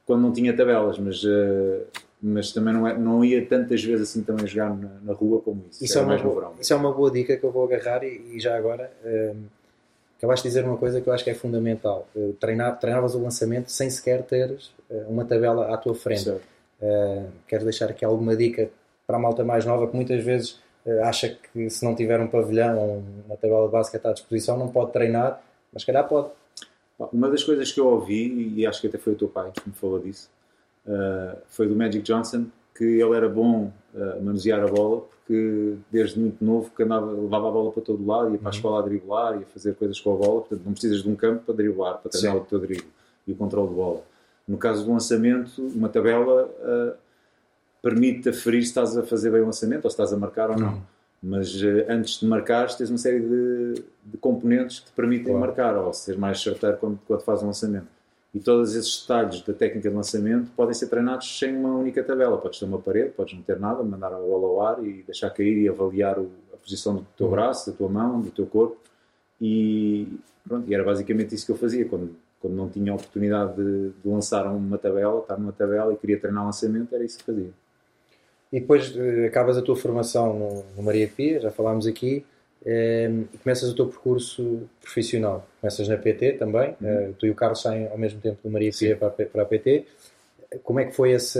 quando 0.06 0.24
não 0.24 0.34
tinha 0.34 0.56
tabelas, 0.56 1.00
mas, 1.00 1.24
uh, 1.24 1.86
mas 2.22 2.52
também 2.52 2.74
não, 2.74 2.86
é, 2.86 2.98
não 2.98 3.24
ia 3.24 3.46
tantas 3.46 3.82
vezes 3.82 4.10
assim 4.10 4.24
também 4.24 4.46
jogar 4.46 4.76
na, 4.76 4.90
na 5.02 5.14
rua 5.14 5.40
como 5.40 5.64
isso. 5.72 5.86
Isso 5.86 5.98
é, 5.98 6.02
uma 6.02 6.18
boa, 6.18 6.54
isso 6.60 6.74
é 6.74 6.76
uma 6.76 6.92
boa 6.92 7.10
dica 7.10 7.38
que 7.38 7.44
eu 7.46 7.52
vou 7.52 7.64
agarrar 7.64 8.04
e, 8.04 8.36
e 8.36 8.40
já 8.42 8.58
agora. 8.58 8.92
Um, 9.06 9.10
ehm, 9.10 9.38
acabaste 10.18 10.44
de 10.44 10.50
dizer 10.50 10.66
uma 10.66 10.78
coisa 10.78 11.00
que 11.00 11.08
eu 11.08 11.14
acho 11.14 11.24
que 11.24 11.30
é 11.30 11.34
fundamental. 11.34 12.10
Uh, 12.14 12.34
treinar, 12.34 12.78
treinavas 12.78 13.16
o 13.16 13.22
lançamento 13.24 13.72
sem 13.72 13.90
sequer 13.90 14.22
teres 14.24 14.74
uh, 14.90 15.10
uma 15.10 15.24
tabela 15.24 15.74
à 15.74 15.78
tua 15.78 15.96
frente. 15.96 16.30
Uh, 16.30 17.26
quero 17.48 17.64
deixar 17.64 17.90
aqui 17.90 18.04
alguma 18.04 18.36
dica 18.36 18.70
para 19.06 19.16
a 19.16 19.20
malta 19.20 19.46
mais 19.46 19.66
nova 19.66 19.88
que 19.88 19.96
muitas 19.96 20.22
vezes 20.22 20.60
eh, 20.60 20.67
acha 21.04 21.30
que 21.30 21.70
se 21.70 21.84
não 21.84 21.96
tiver 21.96 22.20
um 22.20 22.28
pavilhão 22.28 23.04
uma 23.26 23.36
tabela 23.38 23.66
de 23.66 23.72
basquete 23.72 24.06
à 24.06 24.14
disposição 24.14 24.58
não 24.58 24.70
pode 24.70 24.92
treinar, 24.92 25.42
mas 25.74 25.84
calhar 25.84 26.08
pode. 26.08 26.30
Uma 27.14 27.30
das 27.30 27.44
coisas 27.44 27.72
que 27.72 27.80
eu 27.80 27.88
ouvi, 27.88 28.54
e 28.56 28.66
acho 28.66 28.82
que 28.82 28.88
até 28.88 28.98
foi 28.98 29.14
o 29.14 29.16
teu 29.16 29.28
pai 29.28 29.52
que 29.52 29.70
me 29.70 29.76
falou 29.76 30.00
disso, 30.00 30.30
uh, 30.88 31.38
foi 31.48 31.68
do 31.68 31.76
Magic 31.76 32.02
Johnson, 32.02 32.46
que 32.76 32.84
ele 32.84 33.16
era 33.16 33.30
bom 33.30 33.72
a 33.96 34.20
manusear 34.20 34.64
a 34.64 34.68
bola, 34.68 35.02
porque 35.02 35.76
desde 35.92 36.20
muito 36.20 36.44
novo 36.44 36.72
que 36.76 36.84
andava, 36.84 37.12
levava 37.12 37.50
a 37.50 37.52
bola 37.52 37.72
para 37.72 37.84
todo 37.84 38.06
lado, 38.06 38.32
ia 38.32 38.38
para 38.38 38.48
a 38.48 38.52
uhum. 38.52 38.56
escola 38.56 38.80
a 38.80 38.82
driblar, 38.84 39.40
ia 39.40 39.46
fazer 39.48 39.76
coisas 39.76 40.00
com 40.00 40.14
a 40.14 40.18
bola, 40.18 40.42
portanto 40.42 40.62
não 40.66 40.72
precisas 40.72 41.04
de 41.04 41.10
um 41.10 41.16
campo 41.16 41.44
para 41.46 41.56
driblar, 41.56 41.98
para 41.98 42.10
treinar 42.10 42.36
Sim. 42.36 42.42
o 42.42 42.46
teu 42.46 42.60
drible 42.60 42.88
e 43.28 43.32
o 43.32 43.36
controle 43.36 43.70
de 43.70 43.76
bola. 43.76 44.04
No 44.48 44.58
caso 44.58 44.86
do 44.86 44.92
lançamento, 44.92 45.62
uma 45.76 45.90
tabela 45.90 46.50
permite 47.88 48.28
aferir 48.28 48.64
se 48.64 48.70
estás 48.70 48.98
a 48.98 49.04
fazer 49.04 49.32
bem 49.32 49.42
o 49.42 49.46
lançamento 49.46 49.86
ou 49.86 49.90
se 49.90 49.94
estás 49.94 50.12
a 50.12 50.18
marcar 50.18 50.50
ou 50.50 50.60
não. 50.60 50.74
Uhum. 50.74 50.82
Mas 51.24 51.56
uh, 51.62 51.86
antes 51.88 52.20
de 52.20 52.26
marcar, 52.26 52.68
tens 52.76 52.90
uma 52.90 52.98
série 52.98 53.22
de, 53.22 53.84
de 54.06 54.18
componentes 54.18 54.80
que 54.80 54.88
te 54.88 54.92
permitem 54.92 55.28
claro. 55.28 55.40
marcar 55.40 55.78
ou 55.78 55.94
ser 55.94 56.18
mais 56.18 56.42
certeiro 56.42 56.78
quando, 56.78 57.00
quando 57.08 57.22
fazes 57.22 57.44
um 57.44 57.48
lançamento. 57.48 57.88
E 58.34 58.40
todos 58.42 58.76
esses 58.76 59.02
detalhes 59.02 59.42
da 59.42 59.54
técnica 59.54 59.90
de 59.90 59.96
lançamento 59.96 60.52
podem 60.56 60.74
ser 60.74 60.88
treinados 60.88 61.40
sem 61.40 61.56
uma 61.56 61.76
única 61.76 62.04
tabela. 62.04 62.38
Podes 62.38 62.60
ter 62.60 62.66
uma 62.66 62.78
parede, 62.78 63.12
podes 63.12 63.34
não 63.34 63.42
ter 63.42 63.58
nada, 63.58 63.82
mandar 63.84 64.14
a 64.14 64.18
bola 64.18 64.48
ao 64.48 64.62
ar 64.62 64.86
e 64.86 65.02
deixar 65.04 65.30
cair 65.30 65.58
e 65.58 65.70
avaliar 65.70 66.20
o, 66.20 66.30
a 66.54 66.58
posição 66.58 66.96
do 66.96 67.08
teu 67.16 67.28
uhum. 67.28 67.32
braço, 67.32 67.72
da 67.72 67.78
tua 67.78 67.88
mão, 67.88 68.20
do 68.20 68.30
teu 68.30 68.46
corpo. 68.46 68.78
E, 69.42 70.20
pronto, 70.46 70.70
e 70.70 70.74
era 70.74 70.84
basicamente 70.84 71.34
isso 71.34 71.46
que 71.46 71.52
eu 71.54 71.58
fazia 71.58 71.86
quando, 71.86 72.16
quando 72.42 72.54
não 72.54 72.70
tinha 72.70 72.92
a 72.92 72.96
oportunidade 72.96 73.56
de, 73.56 73.90
de 73.90 74.08
lançar 74.08 74.46
uma 74.48 74.78
tabela, 74.78 75.20
estar 75.20 75.38
numa 75.38 75.54
tabela 75.54 75.94
e 75.94 75.96
queria 75.96 76.20
treinar 76.20 76.46
lançamento, 76.46 76.94
era 76.94 77.04
isso 77.06 77.18
que 77.18 77.24
fazia. 77.24 77.52
E 78.52 78.60
depois 78.60 78.96
uh, 78.96 79.26
acabas 79.28 79.58
a 79.58 79.62
tua 79.62 79.76
formação 79.76 80.34
no, 80.34 80.66
no 80.76 80.84
Maria 80.84 81.08
Pia, 81.08 81.40
já 81.40 81.52
falámos 81.52 81.86
aqui, 81.86 82.26
uh, 82.62 83.28
e 83.34 83.38
começas 83.44 83.70
o 83.70 83.76
teu 83.76 83.88
percurso 83.88 84.62
profissional. 84.82 85.48
Começas 85.60 85.88
na 85.88 85.98
PT 85.98 86.34
também, 86.34 86.76
uhum. 86.80 87.10
uh, 87.10 87.14
tu 87.14 87.26
e 87.26 87.30
o 87.30 87.36
Carlos 87.36 87.62
saem 87.62 87.88
ao 87.88 87.98
mesmo 87.98 88.22
tempo 88.22 88.38
do 88.44 88.50
Maria 88.50 88.72
Pia 88.72 88.96
para, 88.96 89.10
para 89.10 89.42
a 89.42 89.46
PT. 89.46 89.86
Como 90.64 90.80
é 90.80 90.86
que 90.86 90.96
foi 90.96 91.12
esse, 91.12 91.40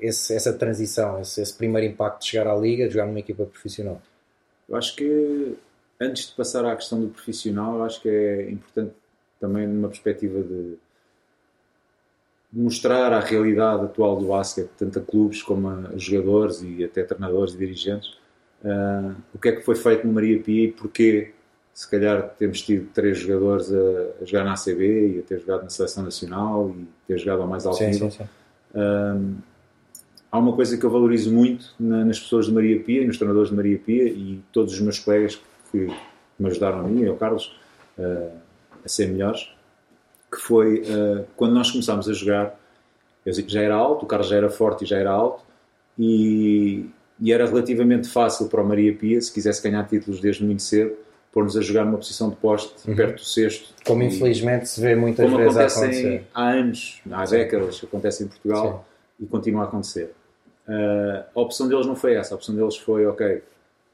esse, 0.00 0.34
essa 0.34 0.52
transição, 0.54 1.20
esse, 1.20 1.40
esse, 1.40 1.54
primeiro 1.54 1.86
impacto 1.86 2.20
de 2.22 2.30
chegar 2.30 2.46
à 2.46 2.56
Liga, 2.56 2.86
de 2.86 2.94
jogar 2.94 3.06
numa 3.06 3.18
equipa 3.18 3.44
profissional? 3.44 4.00
Eu 4.66 4.76
acho 4.76 4.96
que 4.96 5.54
antes 6.00 6.28
de 6.28 6.34
passar 6.34 6.64
à 6.64 6.74
questão 6.74 6.98
do 6.98 7.08
profissional, 7.08 7.82
acho 7.82 8.00
que 8.00 8.08
é 8.08 8.50
importante 8.50 8.92
também 9.38 9.66
numa 9.66 9.88
perspectiva 9.88 10.42
de 10.42 10.78
mostrar 12.52 13.12
a 13.12 13.20
realidade 13.20 13.84
atual 13.84 14.16
do 14.16 14.26
basquete, 14.26 14.70
tanto 14.76 14.98
a 14.98 15.02
clubes 15.02 15.42
como 15.42 15.68
a 15.68 15.96
jogadores 15.96 16.62
e 16.62 16.82
até 16.82 17.02
treinadores 17.02 17.54
e 17.54 17.58
dirigentes, 17.58 18.08
uh, 18.64 19.14
o 19.34 19.38
que 19.38 19.48
é 19.48 19.52
que 19.52 19.62
foi 19.62 19.74
feito 19.74 20.06
no 20.06 20.12
Maria 20.12 20.40
Pia 20.40 20.64
e 20.64 20.72
porquê, 20.72 21.32
se 21.74 21.88
calhar, 21.90 22.34
temos 22.38 22.62
tido 22.62 22.88
três 22.92 23.18
jogadores 23.18 23.70
a, 23.72 24.22
a, 24.22 24.24
jogar 24.24 24.44
na 24.44 24.54
ACB 24.54 25.16
e 25.16 25.18
a 25.18 25.22
ter 25.22 25.40
jogado 25.40 25.62
na 25.62 25.70
Seleção 25.70 26.02
Nacional 26.02 26.74
e 26.76 26.86
ter 27.06 27.18
jogado 27.18 27.42
ao 27.42 27.48
mais 27.48 27.66
alto 27.66 27.84
nível. 27.84 28.08
Uh, 28.08 29.34
há 30.32 30.38
uma 30.38 30.52
coisa 30.54 30.76
que 30.76 30.84
eu 30.84 30.90
valorizo 30.90 31.32
muito 31.32 31.74
na, 31.78 32.04
nas 32.04 32.18
pessoas 32.18 32.46
de 32.46 32.52
Maria 32.52 32.80
Pia 32.80 33.02
e 33.02 33.06
nos 33.06 33.18
treinadores 33.18 33.50
de 33.50 33.56
Maria 33.56 33.78
Pia 33.78 34.04
e 34.04 34.42
todos 34.52 34.72
os 34.72 34.80
meus 34.80 34.98
colegas 34.98 35.36
que, 35.70 35.86
que 35.86 35.94
me 36.38 36.48
ajudaram 36.48 36.80
a 36.80 36.82
mim 36.82 37.02
e 37.02 37.08
ao 37.08 37.16
Carlos 37.16 37.54
uh, 37.98 38.30
a 38.82 38.88
ser 38.88 39.08
melhores, 39.08 39.50
que 40.30 40.38
foi 40.38 40.80
uh, 40.80 41.24
quando 41.36 41.54
nós 41.54 41.70
começámos 41.70 42.08
a 42.08 42.12
jogar, 42.12 42.58
eu 43.24 43.32
já 43.32 43.62
era 43.62 43.74
alto, 43.74 44.04
o 44.04 44.08
Carlos 44.08 44.28
já 44.28 44.36
era 44.36 44.50
forte 44.50 44.84
e 44.84 44.86
já 44.86 44.98
era 44.98 45.10
alto, 45.10 45.42
e, 45.98 46.86
e, 47.20 47.32
era 47.32 47.46
relativamente 47.46 48.08
fácil 48.08 48.48
para 48.48 48.62
o 48.62 48.66
Maria 48.66 48.94
Pia, 48.94 49.20
se 49.20 49.32
quisesse 49.32 49.62
ganhar 49.62 49.86
títulos 49.86 50.20
desde 50.20 50.44
muito 50.44 50.62
cedo, 50.62 50.94
pôr-nos 51.32 51.56
a 51.56 51.60
jogar 51.60 51.84
numa 51.84 51.98
posição 51.98 52.30
de 52.30 52.36
poste 52.36 52.88
uhum. 52.88 52.96
perto 52.96 53.16
do 53.16 53.24
sexto. 53.24 53.74
Como 53.84 54.02
e, 54.02 54.06
infelizmente 54.06 54.68
se 54.68 54.80
vê 54.80 54.94
muitas 54.94 55.26
como 55.26 55.38
vezes 55.38 55.56
acontece 55.56 55.78
acontecer. 55.80 56.26
há 56.34 56.48
anos, 56.48 57.02
há 57.10 57.26
Sim. 57.26 57.36
décadas, 57.36 57.80
acontece 57.84 58.24
em 58.24 58.28
Portugal 58.28 58.86
Sim. 59.18 59.24
e 59.24 59.26
continua 59.26 59.62
a 59.62 59.64
acontecer. 59.64 60.14
Uh, 60.68 61.24
a 61.34 61.40
opção 61.40 61.68
deles 61.68 61.86
não 61.86 61.96
foi 61.96 62.14
essa, 62.14 62.34
a 62.34 62.36
opção 62.36 62.54
deles 62.54 62.76
foi, 62.76 63.06
ok, 63.06 63.42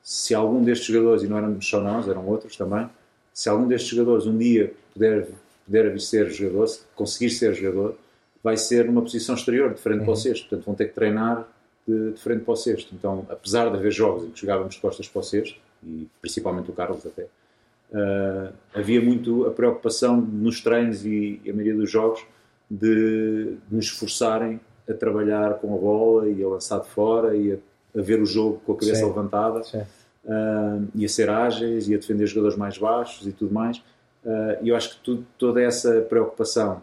se 0.02 0.34
algum 0.34 0.62
destes 0.62 0.86
jogadores, 0.88 1.22
e 1.22 1.26
não 1.26 1.38
éramos 1.38 1.66
só 1.66 1.80
nós, 1.80 2.08
eram 2.08 2.26
outros 2.26 2.56
também, 2.56 2.88
se 3.32 3.48
algum 3.48 3.66
destes 3.66 3.90
jogadores 3.90 4.26
um 4.26 4.36
dia 4.36 4.72
puder 4.92 5.28
puder 5.64 5.98
ser 6.00 6.30
jogador, 6.30 6.66
se 6.66 6.80
conseguir 6.94 7.30
ser 7.30 7.54
jogador, 7.54 7.96
vai 8.42 8.56
ser 8.56 8.84
numa 8.84 9.00
posição 9.00 9.34
exterior, 9.34 9.72
de 9.72 9.80
frente 9.80 10.00
uhum. 10.00 10.04
para 10.04 10.12
o 10.12 10.16
cesto. 10.16 10.48
Portanto, 10.48 10.66
vão 10.66 10.74
ter 10.74 10.88
que 10.88 10.94
treinar 10.94 11.48
de, 11.88 12.12
de, 12.12 12.20
frente 12.20 12.44
para 12.44 12.52
o 12.52 12.56
cesto. 12.56 12.94
Então, 12.94 13.26
apesar 13.30 13.70
de 13.70 13.76
haver 13.76 13.90
jogos 13.90 14.24
em 14.24 14.30
que 14.30 14.40
jogávamos 14.40 14.74
de 14.74 14.80
costas 14.80 15.08
para 15.08 15.20
o 15.20 15.22
cesto, 15.22 15.58
e 15.82 16.06
principalmente 16.20 16.70
o 16.70 16.74
Carlos 16.74 17.06
até, 17.06 17.22
uh, 17.24 18.52
havia 18.74 19.00
muito 19.00 19.46
a 19.46 19.50
preocupação 19.50 20.20
nos 20.20 20.60
treinos 20.60 21.04
e, 21.04 21.40
e, 21.44 21.50
a 21.50 21.54
maioria 21.54 21.74
dos 21.74 21.90
jogos 21.90 22.24
de, 22.70 23.56
de 23.68 23.74
nos 23.74 23.86
esforçarem 23.86 24.60
a 24.88 24.92
trabalhar 24.92 25.54
com 25.54 25.74
a 25.74 25.78
bola 25.78 26.28
e 26.28 26.42
a 26.42 26.48
lançar 26.48 26.80
de 26.80 26.88
fora 26.88 27.36
e 27.36 27.52
a, 27.52 27.56
a 27.98 28.02
ver 28.02 28.20
o 28.20 28.26
jogo 28.26 28.60
com 28.66 28.72
a 28.72 28.76
cabeça 28.76 29.00
Sim. 29.00 29.06
levantada 29.06 29.60
uh, 29.60 30.88
e 30.94 31.04
a 31.04 31.08
ser 31.08 31.30
ágeis 31.30 31.88
e 31.88 31.94
a 31.94 31.98
defender 31.98 32.26
jogadores 32.26 32.56
mais 32.56 32.76
baixos 32.76 33.26
e 33.26 33.32
tudo 33.32 33.52
mais. 33.52 33.82
Uh, 34.24 34.64
E 34.64 34.68
eu 34.70 34.76
acho 34.76 34.96
que 34.96 35.04
tudo, 35.04 35.26
toda 35.38 35.60
essa 35.62 36.00
preocupação 36.02 36.82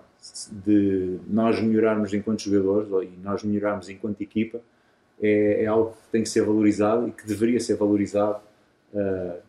de 0.51 1.17
nós 1.27 1.59
melhorarmos 1.59 2.13
enquanto 2.13 2.41
jogadores 2.41 2.87
e 3.09 3.17
nós 3.23 3.43
melhorarmos 3.43 3.89
enquanto 3.89 4.21
equipa 4.21 4.61
é, 5.19 5.63
é 5.63 5.65
algo 5.65 5.91
que 5.91 6.11
tem 6.11 6.21
que 6.23 6.29
ser 6.29 6.41
valorizado 6.41 7.07
e 7.07 7.11
que 7.11 7.25
deveria 7.25 7.59
ser 7.59 7.75
valorizado 7.75 8.39
uh, 8.93 9.39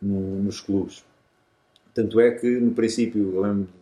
no- 0.00 0.42
nos 0.44 0.60
clubes. 0.60 1.04
Tanto 1.92 2.20
é 2.20 2.30
que, 2.30 2.46
no 2.60 2.70
princípio, 2.72 3.32
eu 3.34 3.40
lembro 3.40 3.64
de 3.64 3.72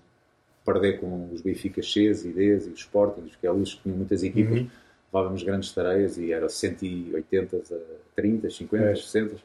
perder 0.64 0.99
com 0.99 1.29
os 1.33 1.40
Benfica 1.43 1.83
Cs 1.83 2.25
e 2.25 2.29
Ds 2.33 2.67
e 2.67 2.71
os 2.71 2.81
Sportings, 2.81 3.37
que 3.37 3.47
é 3.47 3.50
luz 3.50 3.75
que 3.75 3.83
tinham 3.83 3.97
muitas 3.99 4.23
equipas, 4.23 4.59
Uhum. 4.59 4.69
levávamos 5.12 5.43
grandes 5.43 5.73
tareias 5.73 6.17
e 6.19 6.33
era 6.33 6.49
180 6.49 7.57
a 7.57 7.61
30, 8.17 8.49
50, 8.50 8.85
É. 8.85 8.95
60. 8.95 9.37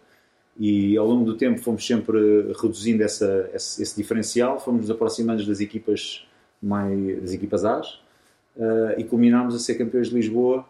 E 0.58 0.96
ao 0.98 1.06
longo 1.06 1.26
do 1.26 1.36
tempo 1.36 1.60
fomos 1.60 1.86
sempre 1.86 2.18
reduzindo 2.62 3.04
essa, 3.04 3.50
esse, 3.54 3.84
esse 3.84 3.96
diferencial, 3.96 4.60
fomos 4.60 4.82
nos 4.82 4.90
aproximando 4.92 5.46
das 5.46 5.60
equipas, 5.60 6.26
mais, 6.64 7.22
das 7.22 7.34
equipas 7.34 7.66
A's 7.66 8.00
eh, 8.58 8.96
e 9.00 9.04
culminámos 9.04 9.54
a 9.54 9.60
ser 9.60 9.76
campeões 9.76 10.08
de 10.10 10.16
Lisboa, 10.16 10.66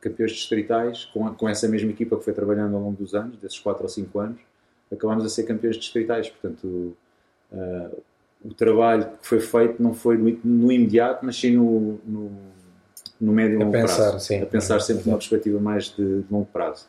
campeões 0.00 0.32
distritais, 0.32 1.04
com, 1.06 1.26
a- 1.28 1.30
com 1.30 1.48
essa 1.48 1.68
mesma 1.68 1.90
equipa 1.90 2.16
que 2.16 2.24
foi 2.24 2.32
trabalhando 2.32 2.74
ao 2.76 2.82
longo 2.82 2.96
dos 2.96 3.14
anos, 3.14 3.36
desses 3.38 3.58
4 3.60 3.82
ou 3.84 3.88
5 3.88 4.18
anos, 4.18 4.40
acabámos 4.90 5.24
a 5.24 5.28
ser 5.28 5.44
campeões 5.44 5.76
distritais. 5.76 6.28
Portanto, 6.28 6.96
eh, 7.52 7.90
o 8.44 8.52
trabalho 8.52 9.04
que 9.22 9.28
foi 9.28 9.38
feito 9.38 9.80
não 9.80 9.94
foi 9.94 10.16
no, 10.18 10.38
no 10.42 10.72
imediato, 10.72 11.24
mas 11.24 11.36
sim 11.38 11.52
no, 11.52 12.00
no, 12.04 12.32
no 13.20 13.32
médio 13.32 13.54
e 13.54 13.58
longo 13.60 13.70
pensar, 13.70 14.10
prazo. 14.10 14.26
sim. 14.26 14.42
A 14.42 14.46
pensar 14.46 14.80
sempre 14.80 15.06
numa 15.06 15.18
perspectiva 15.18 15.60
mais 15.60 15.84
de, 15.94 16.22
de 16.22 16.26
longo 16.32 16.46
prazo. 16.52 16.86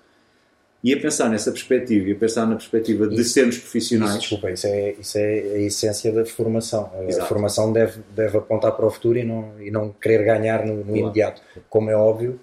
E 0.84 0.94
a 0.94 1.00
pensar 1.00 1.30
nessa 1.30 1.52
perspectiva 1.52 2.08
e 2.10 2.12
a 2.14 2.16
pensar 2.16 2.46
na 2.48 2.56
perspectiva 2.56 3.08
de 3.08 3.22
Isso- 3.22 3.34
sermos 3.34 3.56
Isso, 3.56 3.64
profissionais, 3.66 4.20
desculpa, 4.20 4.50
isso 4.50 4.66
é, 4.66 4.92
isso 5.00 5.18
é 5.18 5.24
a 5.40 5.58
essência 5.60 6.12
da 6.12 6.26
formação. 6.26 6.92
A 6.98 7.04
Exato. 7.04 7.28
formação 7.28 7.72
deve, 7.72 8.00
deve 8.16 8.38
apontar 8.38 8.72
para 8.72 8.86
o 8.86 8.90
futuro 8.90 9.18
e 9.20 9.24
não, 9.24 9.54
e 9.62 9.70
não 9.70 9.90
querer 9.92 10.24
ganhar 10.24 10.66
no, 10.66 10.78
no 10.78 10.84
Claro. 10.86 10.98
imediato. 11.00 11.42
Como 11.70 11.90
é 11.92 11.96
óbvio, 11.96 12.40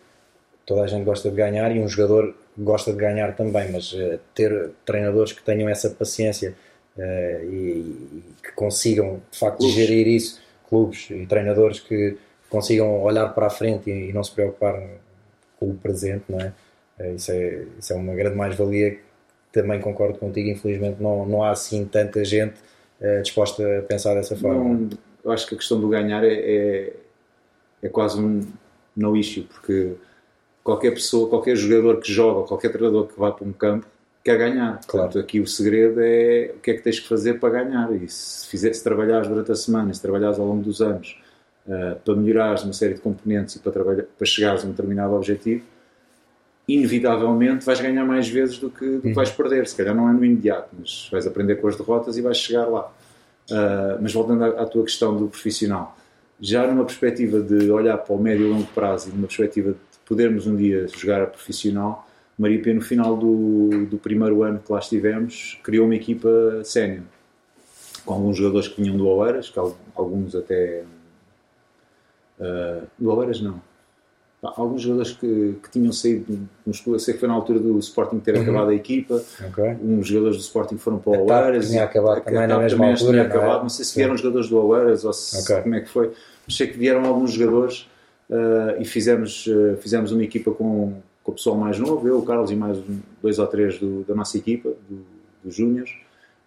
toda 0.64 0.82
a 0.82 0.86
gente 0.86 1.04
gosta 1.04 1.28
de 1.30 1.36
ganhar 1.36 1.74
e 1.74 1.80
um 1.80 1.88
jogador 1.88 2.32
gosta 2.56 2.92
de 2.92 2.98
ganhar 2.98 3.34
também, 3.34 3.72
mas 3.72 3.92
eh, 3.96 4.18
ter 4.34 4.70
treinadores 4.84 5.32
que 5.32 5.42
tenham 5.42 5.68
essa 5.68 5.90
paciência 5.90 6.54
eh, 6.96 7.40
e, 7.44 7.54
e 7.56 8.22
que 8.42 8.52
consigam 8.52 9.20
de 9.32 9.38
facto 9.38 9.58
Clubes. 9.58 9.74
gerir 9.74 10.06
isso, 10.06 10.40
clubes 10.68 11.08
e 11.10 11.26
treinadores 11.26 11.80
que 11.80 12.16
consigam 12.48 13.02
olhar 13.02 13.28
para 13.34 13.46
a 13.46 13.50
frente 13.50 13.90
e, 13.90 14.10
e 14.10 14.12
não 14.12 14.22
se 14.22 14.30
preocupar 14.32 14.80
com 15.58 15.70
o 15.70 15.74
presente, 15.74 16.24
não 16.28 16.40
é? 16.40 16.52
Eh, 16.98 17.14
Isso 17.14 17.32
é, 17.32 17.64
isso 17.78 17.92
é 17.92 17.96
uma 17.96 18.14
grande 18.14 18.36
mais-valia 18.36 18.92
que 18.92 19.00
também 19.52 19.80
concordo 19.80 20.18
contigo, 20.18 20.48
infelizmente 20.50 21.02
não, 21.02 21.26
não 21.26 21.42
há 21.42 21.50
assim 21.50 21.84
tanta 21.86 22.24
gente 22.24 22.54
eh, 23.00 23.20
disposta 23.22 23.78
a 23.78 23.82
pensar 23.82 24.14
dessa 24.14 24.36
forma. 24.36 24.62
não, 24.62 24.88
eu 25.24 25.30
acho 25.32 25.46
que 25.46 25.54
a 25.54 25.58
questão 25.58 25.80
do 25.80 25.88
ganhar 25.88 26.24
é, 26.24 26.34
é, 26.34 26.92
é 27.82 27.88
quase 27.88 28.20
um 28.20 28.40
no 28.96 29.16
issue, 29.16 29.42
porque 29.44 29.94
qualquer 30.62 30.90
pessoa, 30.92 31.28
qualquer 31.28 31.56
jogador 31.56 32.00
que 32.00 32.12
joga, 32.12 32.46
qualquer 32.46 32.70
treinador 32.70 33.06
que 33.06 33.18
vá 33.18 33.30
para 33.32 33.46
um 33.46 33.52
campo 33.52 33.86
quer 34.24 34.36
ganhar. 34.36 34.80
Claro. 34.86 35.06
Portanto, 35.06 35.18
aqui 35.18 35.40
o 35.40 35.46
segredo 35.46 36.00
é 36.00 36.52
o 36.56 36.60
que 36.60 36.72
é 36.72 36.74
que 36.74 36.82
tens 36.82 37.00
que 37.00 37.08
fazer 37.08 37.34
para 37.40 37.62
ganhar. 37.62 37.90
E 37.94 38.08
se, 38.08 38.46
fizer, 38.48 38.72
se 38.74 38.82
trabalhares 38.82 39.28
durante 39.28 39.52
a 39.52 39.54
semana, 39.54 39.94
se 39.94 40.02
trabalhares 40.02 40.38
ao 40.38 40.46
longo 40.46 40.62
dos 40.62 40.82
anos 40.82 41.16
eh, 41.68 41.96
para 42.04 42.14
melhorares 42.14 42.64
uma 42.64 42.72
série 42.72 42.94
de 42.94 43.00
componentes 43.00 43.56
e 43.56 43.60
para, 43.60 43.72
trabalhar, 43.72 44.02
para 44.04 44.26
chegares 44.26 44.64
a 44.64 44.66
um 44.66 44.70
determinado 44.70 45.14
objetivo, 45.14 45.64
inevitavelmente 46.68 47.64
vais 47.64 47.80
ganhar 47.80 48.04
mais 48.04 48.28
vezes 48.28 48.58
do 48.58 48.68
que, 48.70 48.84
do 48.96 49.00
que 49.00 49.12
vais 49.14 49.30
perder. 49.30 49.66
Se 49.66 49.74
calhar 49.74 49.94
não 49.94 50.08
é 50.08 50.12
no 50.12 50.22
imediato, 50.24 50.68
mas 50.78 51.08
vais 51.10 51.26
aprender 51.26 51.56
com 51.56 51.66
as 51.68 51.76
derrotas 51.76 52.16
e 52.18 52.22
vais 52.22 52.36
chegar 52.36 52.66
lá. 52.66 52.92
Uh, 53.50 53.98
mas 54.02 54.12
voltando 54.12 54.44
à, 54.44 54.48
à 54.62 54.66
tua 54.66 54.84
questão 54.84 55.16
do 55.16 55.26
profissional, 55.28 55.96
já 56.38 56.66
numa 56.66 56.84
perspectiva 56.84 57.40
de 57.40 57.70
olhar 57.70 57.96
para 57.96 58.14
o 58.14 58.20
médio 58.20 58.46
e 58.46 58.50
longo 58.50 58.66
prazo 58.74 59.08
e 59.08 59.12
numa 59.12 59.26
perspectiva 59.26 59.70
de 59.72 59.78
podermos 60.04 60.46
um 60.46 60.54
dia 60.54 60.86
jogar 60.88 61.22
a 61.22 61.26
profissional, 61.26 62.06
Maria 62.38 62.60
Pia, 62.62 62.74
no 62.74 62.82
final 62.82 63.16
do, 63.16 63.86
do 63.86 63.96
primeiro 63.98 64.42
ano 64.42 64.60
que 64.64 64.70
lá 64.70 64.78
estivemos, 64.78 65.58
criou 65.64 65.86
uma 65.86 65.94
equipa 65.96 66.28
sénior 66.62 67.02
com 68.04 68.14
alguns 68.14 68.36
jogadores 68.36 68.68
que 68.68 68.80
vinham 68.80 68.96
do 68.96 69.06
Oeiras, 69.08 69.48
que 69.50 69.58
al- 69.58 69.76
alguns 69.94 70.34
até. 70.34 70.84
uh, 72.38 72.86
do 72.98 73.10
Oeiras 73.14 73.40
não. 73.40 73.60
Alguns 74.40 74.82
jogadores 74.82 75.10
que, 75.12 75.56
que 75.60 75.68
tinham 75.70 75.92
saído 75.92 76.38
clubes, 76.84 77.02
sei 77.02 77.14
que 77.14 77.18
foi 77.20 77.28
na 77.28 77.34
altura 77.34 77.58
do 77.58 77.76
Sporting 77.80 78.20
ter 78.20 78.36
Uhum. 78.36 78.42
acabado 78.42 78.70
a 78.70 78.74
equipa, 78.74 79.20
Ok? 79.48 79.64
uns 79.82 80.06
jogadores 80.06 80.36
do 80.36 80.42
Sporting 80.42 80.76
foram 80.76 80.98
para 81.00 81.12
A 81.12 81.20
o 81.20 81.26
Oeiras. 81.26 81.68
tinha 81.68 81.82
acabado 81.82 82.18
a 82.18 82.20
também 82.20 82.40
na 82.42 82.46
TAP 82.48 82.62
mesma 82.62 82.76
também 82.78 82.92
altura, 82.92 83.12
não 83.12 83.18
é? 83.18 83.26
acabado. 83.26 83.62
Não 83.62 83.68
sei 83.68 83.84
se 83.84 83.90
Sim. 83.90 84.00
vieram 84.00 84.16
jogadores 84.16 84.48
do 84.48 84.58
Oeiras 84.58 85.04
ou 85.04 85.12
se, 85.12 85.38
Ok. 85.52 85.62
como 85.62 85.74
é 85.74 85.80
que 85.80 85.88
foi. 85.88 86.12
Mas 86.46 86.56
sei 86.56 86.68
que 86.68 86.78
vieram 86.78 87.04
alguns 87.04 87.32
jogadores 87.32 87.88
ah, 88.30 88.76
e 88.78 88.84
fizemos, 88.84 89.48
ah, 89.48 89.76
fizemos 89.78 90.12
uma 90.12 90.22
equipa 90.22 90.52
com, 90.52 90.94
com 91.24 91.32
o 91.32 91.34
pessoal 91.34 91.56
mais 91.56 91.76
novo, 91.80 92.06
eu, 92.06 92.18
o 92.18 92.22
Carlos 92.22 92.52
e 92.52 92.54
mais 92.56 92.78
dois 93.20 93.40
ou 93.40 93.46
três 93.48 93.76
do- 93.80 94.04
da 94.06 94.14
nossa 94.14 94.38
equipa, 94.38 94.68
do, 94.88 95.04
dos 95.42 95.56
Júniors, 95.56 95.90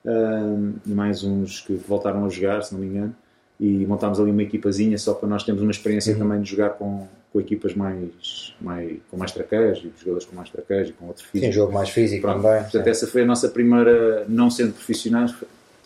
ah, 0.06 0.56
e 0.88 0.92
mais 0.92 1.26
uns 1.26 1.60
que, 1.60 1.76
que 1.78 1.88
voltaram 1.90 2.24
a 2.24 2.30
jogar, 2.30 2.64
se 2.64 2.74
não 2.74 2.80
me 2.80 2.88
engano. 2.88 3.14
E 3.60 3.86
montámos 3.86 4.18
ali 4.18 4.32
uma 4.32 4.44
equipazinha 4.44 4.98
só 4.98 5.14
para 5.14 5.28
nós 5.28 5.44
termos 5.44 5.62
uma 5.62 5.72
experiência 5.72 6.14
Uhum. 6.14 6.20
também 6.20 6.42
de 6.42 6.50
jogar 6.50 6.70
com, 6.70 7.06
com 7.32 7.40
equipas 7.40 7.74
mais, 7.74 8.54
mais, 8.60 9.00
com 9.10 9.18
mais 9.18 9.32
traqueiros 9.32 9.80
e 9.80 9.92
jogadores 9.98 10.26
com 10.26 10.36
mais 10.36 10.50
traqueiros 10.50 10.90
e 10.90 10.94
com 10.94 11.08
outro 11.08 11.26
físico. 11.26 11.46
Sim, 11.46 11.52
jogo 11.52 11.74
mais 11.74 11.90
físico 11.90 12.22
Pronto, 12.22 12.42
também. 12.42 12.62
portanto, 12.64 12.84
sim. 12.84 12.90
essa 12.90 13.08
foi 13.08 13.22
a 13.22 13.26
nossa 13.26 13.50
primeira, 13.50 14.26
não 14.28 14.50
sendo 14.50 14.74
profissionais, 14.74 15.34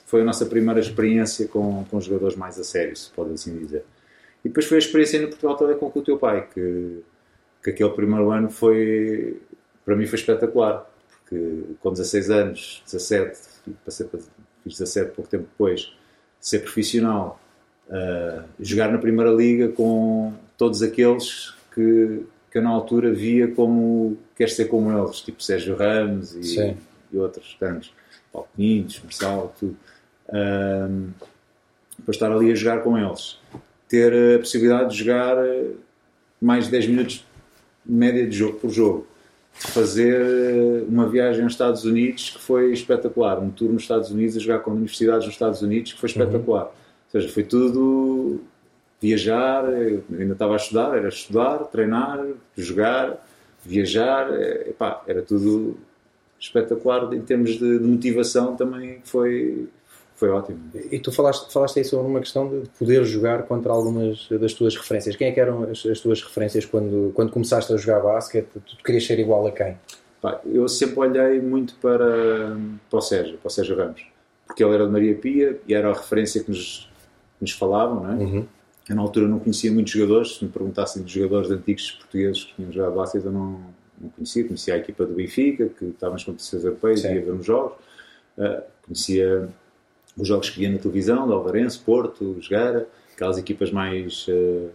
foi 0.06 0.22
a 0.22 0.24
nossa 0.24 0.46
primeira 0.46 0.80
experiência 0.80 1.48
com, 1.48 1.86
com 1.86 2.02
jogadores 2.02 2.36
mais 2.36 2.60
a 2.60 2.64
sério, 2.64 2.96
se 2.96 3.10
pode 3.12 3.34
assim 3.34 3.58
dizer. 3.58 3.84
E 4.44 4.48
depois 4.48 4.66
foi 4.66 4.78
a 4.78 4.80
experiência 4.80 5.22
no 5.22 5.28
Portugal 5.28 5.56
Telecom 5.56 5.90
com 5.90 6.00
o 6.00 6.04
teu 6.04 6.18
pai, 6.18 6.48
que, 6.52 7.02
que 7.64 7.70
aquele 7.70 7.90
primeiro 7.92 8.32
ano 8.32 8.50
foi, 8.50 9.40
para 9.84 9.96
mim 9.96 10.08
foi 10.08 10.18
espetacular, 10.18 10.90
porque 11.10 11.64
com 11.80 11.92
16 11.92 12.30
anos, 12.32 12.84
17, 12.86 13.38
passei 13.84 14.08
para, 14.08 14.20
fiz 14.64 14.78
17 14.80 15.12
pouco 15.12 15.30
tempo 15.30 15.44
depois, 15.44 15.96
ser 16.40 16.60
profissional, 16.60 17.40
uh, 17.90 18.44
jogar 18.60 18.92
na 18.92 18.98
Primeira 18.98 19.32
Liga 19.32 19.70
com 19.70 20.34
todos 20.58 20.82
aqueles 20.82 21.54
que, 21.74 22.24
que 22.52 22.58
eu 22.58 22.62
na 22.62 22.70
altura 22.70 23.14
via 23.14 23.48
como 23.48 24.18
quer 24.36 24.50
ser 24.50 24.66
como 24.66 24.92
eles, 24.92 25.22
tipo 25.22 25.42
Sérgio 25.42 25.76
Ramos 25.76 26.36
e, 26.36 26.76
e 27.12 27.18
outros 27.18 27.56
tantos, 27.60 27.94
Paulo 28.32 28.48
Pintos, 28.56 29.02
Marçal, 29.04 29.54
tudo. 29.60 29.78
Um, 30.32 31.10
depois 31.98 32.16
estar 32.16 32.32
ali 32.32 32.52
a 32.52 32.56
jogar 32.56 32.82
com 32.82 32.98
eles, 32.98 33.40
ter 33.88 34.36
a 34.36 34.40
possibilidade 34.40 34.92
de 34.92 35.00
jogar 35.00 35.38
eh, 35.38 35.72
mais 36.42 36.66
de 36.66 36.72
10 36.72 36.88
minutos 36.88 37.26
média 37.86 38.28
de 38.28 38.36
jogo 38.36 38.60
por 38.60 38.70
jogo, 38.70 39.08
de 39.60 39.68
fazer 39.68 40.20
eh, 40.22 40.84
uma 40.90 41.08
viagem 41.08 41.44
aos 41.44 41.54
Estados 41.54 41.86
Unidos 41.86 42.32
que 42.32 42.40
foi 42.40 42.74
espetacular, 42.74 43.40
um 43.40 43.50
tour 43.50 43.72
nos 43.72 43.84
Estados 43.84 44.12
Unidos 44.12 44.36
a 44.36 44.40
jogar 44.40 44.60
com 44.60 44.72
universidades 44.72 45.26
nos 45.26 45.36
Estados 45.36 45.62
Unidos 45.62 45.94
que 45.94 46.00
foi 46.00 46.10
espetacular. 46.10 46.72
Ou 47.14 47.22
seja, 47.22 47.34
foi 47.34 47.44
tudo 47.44 48.42
viajar, 49.02 49.66
ainda 49.66 50.34
estava 50.34 50.54
a 50.54 50.58
estudar, 50.58 50.98
era 50.98 51.08
estudar, 51.08 51.60
treinar, 51.66 52.26
jogar, 52.58 53.26
viajar, 53.64 54.32
eh, 54.34 54.70
epá, 54.70 55.04
era 55.08 55.22
tudo 55.22 55.78
espetacular 56.40 57.14
em 57.14 57.22
termos 57.22 57.52
de, 57.52 57.80
de 57.80 57.86
motivação 57.86 58.56
também 58.56 59.02
foi, 59.04 59.68
foi 60.16 60.30
ótimo. 60.30 60.60
E 60.92 61.00
tu 61.00 61.12
falaste, 61.12 61.52
falaste 61.52 61.80
aí 61.80 61.86
sobre 61.86 62.08
uma 62.08 62.20
questão 62.20 62.48
de 62.48 62.68
poder 62.78 63.04
jogar 63.06 63.44
contra 63.44 63.72
algumas 63.72 64.28
das 64.30 64.54
tuas 64.54 64.76
referências. 64.76 65.16
Quem 65.16 65.28
é 65.28 65.32
que 65.32 65.40
eram 65.40 65.64
as, 65.64 65.86
as 65.86 66.00
tuas 66.00 66.22
referências 66.22 66.66
quando, 66.66 67.12
quando 67.14 67.32
começaste 67.32 67.74
a 67.74 67.78
jogar 67.78 68.02
basquete? 68.02 68.48
Tu 68.54 68.84
querias 68.84 69.06
ser 69.06 69.20
igual 69.20 69.48
a 69.48 69.52
quem? 69.52 69.78
Pá, 70.22 70.40
eu 70.46 70.68
sempre 70.68 71.00
olhei 71.00 71.40
muito 71.40 71.76
para, 71.76 72.58
para 72.90 73.00
o 73.00 73.02
Sérgio, 73.02 73.38
para 73.38 73.48
o 73.48 73.52
Sérgio 73.52 73.78
Ramos, 73.78 74.06
porque 74.48 74.64
ele 74.64 74.74
era 74.74 74.86
de 74.86 74.92
Maria 74.92 75.16
Pia 75.16 75.60
e 75.68 75.74
era 75.74 75.90
a 75.90 75.94
referência 75.94 76.44
que 76.44 76.50
nos, 76.50 76.90
nos 77.46 77.54
falavam, 77.54 78.04
não 78.04 78.12
é? 78.12 78.16
Uhum. 78.16 78.46
Eu 78.90 78.96
na 78.96 79.02
altura 79.02 79.28
não 79.28 79.40
conhecia 79.40 79.72
muitos 79.72 79.94
jogadores, 79.94 80.36
se 80.36 80.44
me 80.46 80.52
perguntassem 80.52 81.04
de 81.04 81.14
jogadores 81.14 81.50
antigos 81.50 81.92
portugueses 81.92 82.44
que 82.44 82.56
tinham 82.56 82.72
jogado 82.72 82.96
basquete, 82.96 83.26
eu 83.26 83.32
não, 83.32 83.60
não 84.00 84.10
conhecia. 84.10 84.44
Conhecia 84.44 84.74
a 84.76 84.78
equipa 84.78 85.06
do 85.06 85.14
Benfica, 85.14 85.70
que 85.70 85.86
estava 85.86 86.14
nas 86.14 86.24
competições 86.24 86.64
europeias 86.64 87.00
e 87.00 87.08
Sim. 87.08 87.16
ia 87.16 87.22
ver 87.26 87.32
os 87.32 87.46
jogos. 87.46 87.78
Uh, 88.38 88.62
conhecia 88.84 89.50
os 90.18 90.28
jogos 90.28 90.50
que 90.50 90.60
via 90.60 90.70
na 90.70 90.78
televisão, 90.78 91.28
do 91.28 91.34
Alvarense, 91.34 91.80
Porto, 91.80 92.38
Jogueira, 92.40 92.88
aquelas 93.14 93.38
equipas 93.38 93.72
mais, 93.72 94.28
uh, 94.28 94.70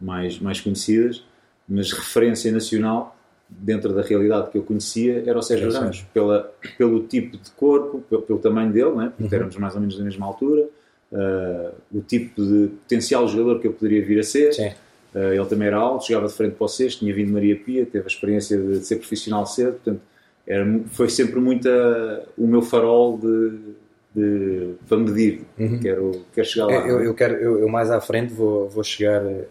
mais, 0.00 0.38
mais 0.38 0.60
conhecidas, 0.60 1.24
mas 1.68 1.90
referência 1.92 2.50
nacional, 2.52 3.16
dentro 3.48 3.92
da 3.92 4.02
realidade 4.02 4.50
que 4.50 4.58
eu 4.58 4.62
conhecia, 4.62 5.24
era 5.26 5.38
o 5.38 5.42
Sérgio. 5.42 5.70
Ramos, 5.72 6.02
pela, 6.14 6.52
pelo 6.78 7.02
tipo 7.06 7.36
de 7.36 7.50
corpo, 7.50 8.00
pelo, 8.08 8.22
pelo 8.22 8.38
tamanho 8.38 8.72
dele, 8.72 8.92
né? 8.92 9.12
porque 9.16 9.34
Uhum. 9.34 9.40
éramos 9.40 9.56
mais 9.56 9.74
ou 9.74 9.80
menos 9.80 9.98
da 9.98 10.04
mesma 10.04 10.26
altura, 10.26 10.68
uh, 11.12 11.74
o 11.92 12.00
tipo 12.00 12.42
de 12.42 12.68
potencial 12.68 13.28
jogador 13.28 13.60
que 13.60 13.66
eu 13.66 13.72
poderia 13.72 14.04
vir 14.04 14.18
a 14.18 14.22
ser, 14.22 14.52
Sim. 14.52 14.72
Uh, 15.14 15.34
ele 15.34 15.44
também 15.44 15.68
era 15.68 15.76
alto, 15.76 16.06
jogava 16.06 16.26
de 16.26 16.32
frente 16.32 16.54
para 16.54 16.64
o 16.64 16.68
sexto, 16.68 17.00
tinha 17.00 17.14
vindo 17.14 17.30
Maria 17.30 17.54
Pia, 17.54 17.84
teve 17.84 18.04
a 18.04 18.06
experiência 18.06 18.56
de, 18.56 18.78
de 18.78 18.86
ser 18.86 18.96
profissional 18.96 19.46
cedo, 19.46 19.72
portanto, 19.72 20.00
era, 20.46 20.66
foi 20.86 21.08
sempre 21.10 21.38
muito 21.38 21.68
o 22.36 22.46
meu 22.46 22.62
farol 22.62 23.18
de, 23.18 23.58
de, 24.14 24.74
para 24.88 24.96
medir. 24.96 25.42
Uhum. 25.58 25.78
Quero, 25.80 26.24
quero 26.34 26.46
chegar 26.46 26.66
lá. 26.66 26.72
Eu, 26.88 27.00
eu 27.04 27.14
quero, 27.14 27.34
eu, 27.34 27.60
eu, 27.60 27.68
mais 27.68 27.90
à 27.90 28.00
frente 28.00 28.32
vou, 28.32 28.68
vou 28.68 28.82
chegar 28.82 29.22
uh, 29.22 29.46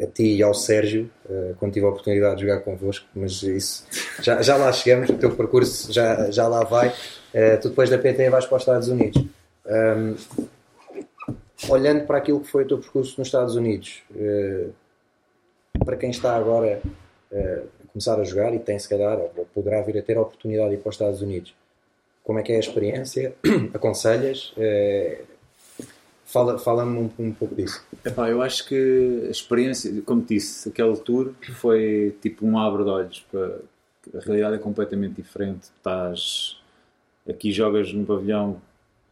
a 0.00 0.06
ti 0.06 0.36
e 0.36 0.42
ao 0.42 0.54
Sérgio, 0.54 1.10
quando 1.58 1.72
tive 1.72 1.86
a 1.86 1.88
oportunidade 1.88 2.36
de 2.36 2.42
jogar 2.42 2.60
convosco, 2.60 3.06
mas 3.14 3.42
isso 3.42 3.84
já, 4.22 4.40
já 4.42 4.56
lá 4.56 4.70
chegamos, 4.70 5.08
o 5.08 5.14
teu 5.14 5.30
percurso 5.34 5.92
já, 5.92 6.30
já 6.30 6.46
lá 6.46 6.62
vai. 6.62 6.94
Tu 7.60 7.68
depois 7.70 7.90
da 7.90 7.98
PT 7.98 8.30
vais 8.30 8.46
para 8.46 8.56
os 8.56 8.62
Estados 8.62 8.88
Unidos. 8.88 9.20
Um, 9.68 10.16
olhando 11.68 12.06
para 12.06 12.18
aquilo 12.18 12.40
que 12.40 12.48
foi 12.48 12.64
o 12.64 12.68
teu 12.68 12.78
percurso 12.78 13.16
nos 13.18 13.28
Estados 13.28 13.54
Unidos, 13.54 14.02
uh, 14.12 14.72
para 15.84 15.96
quem 15.96 16.10
está 16.10 16.36
agora 16.36 16.80
uh, 17.30 17.68
a 17.84 17.92
começar 17.92 18.18
a 18.18 18.24
jogar 18.24 18.54
e 18.54 18.58
tem 18.58 18.78
se 18.78 18.88
calhar, 18.88 19.18
ou 19.18 19.46
poderá 19.54 19.82
vir 19.82 19.98
a 19.98 20.02
ter 20.02 20.16
a 20.16 20.22
oportunidade 20.22 20.70
de 20.70 20.74
ir 20.76 20.78
para 20.78 20.88
os 20.88 20.94
Estados 20.94 21.20
Unidos, 21.20 21.54
como 22.24 22.38
é 22.38 22.42
que 22.42 22.52
é 22.52 22.56
a 22.56 22.60
experiência? 22.60 23.34
Aconselhas? 23.74 24.52
Uh, 24.56 25.22
fala, 26.24 26.58
Fala-me 26.58 26.98
um, 26.98 27.10
um, 27.18 27.32
pouco 27.32 27.54
disso. 27.54 27.84
Epá, 28.04 28.28
eu 28.28 28.42
acho 28.42 28.66
que 28.66 29.24
a 29.26 29.30
experiência, 29.30 29.90
como 30.02 30.22
disse, 30.22 30.68
aquele 30.68 30.96
tour 30.96 31.32
foi 31.54 32.16
tipo 32.22 32.46
um 32.46 32.58
abre 32.58 32.84
de 32.84 32.90
olhos. 32.90 33.26
Para, 33.30 33.58
a 34.14 34.20
realidade 34.20 34.56
é 34.56 34.58
completamente 34.58 35.14
diferente. 35.14 35.68
Estás 35.76 36.56
aqui 37.28 37.52
jogas 37.52 37.92
num 37.92 38.04
pavilhão 38.04 38.60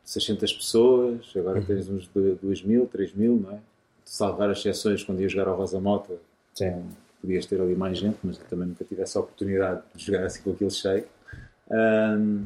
600 0.06 0.52
pessoas, 0.52 1.26
agora 1.36 1.58
uhum. 1.58 1.64
tens 1.64 1.88
uns 1.88 2.08
2 2.14 2.62
mil, 2.62 2.86
3 2.86 3.12
mil, 3.12 3.40
não 3.40 3.50
é? 3.52 3.58
Salvar 4.04 4.48
as 4.48 4.58
exceções 4.60 5.02
quando 5.02 5.20
ia 5.20 5.28
jogar 5.28 5.48
ao 5.48 5.56
Rosa 5.56 5.80
Mota, 5.80 6.14
Sim. 6.54 6.84
podias 7.20 7.44
ter 7.44 7.60
ali 7.60 7.74
mais 7.74 7.98
gente, 7.98 8.16
mas 8.22 8.38
também 8.38 8.68
nunca 8.68 8.84
tive 8.84 9.02
essa 9.02 9.18
oportunidade 9.18 9.82
de 9.96 10.04
jogar 10.04 10.24
assim 10.24 10.42
com 10.42 10.52
aquilo 10.52 10.70
cheio. 10.70 11.04
Um, 11.68 12.44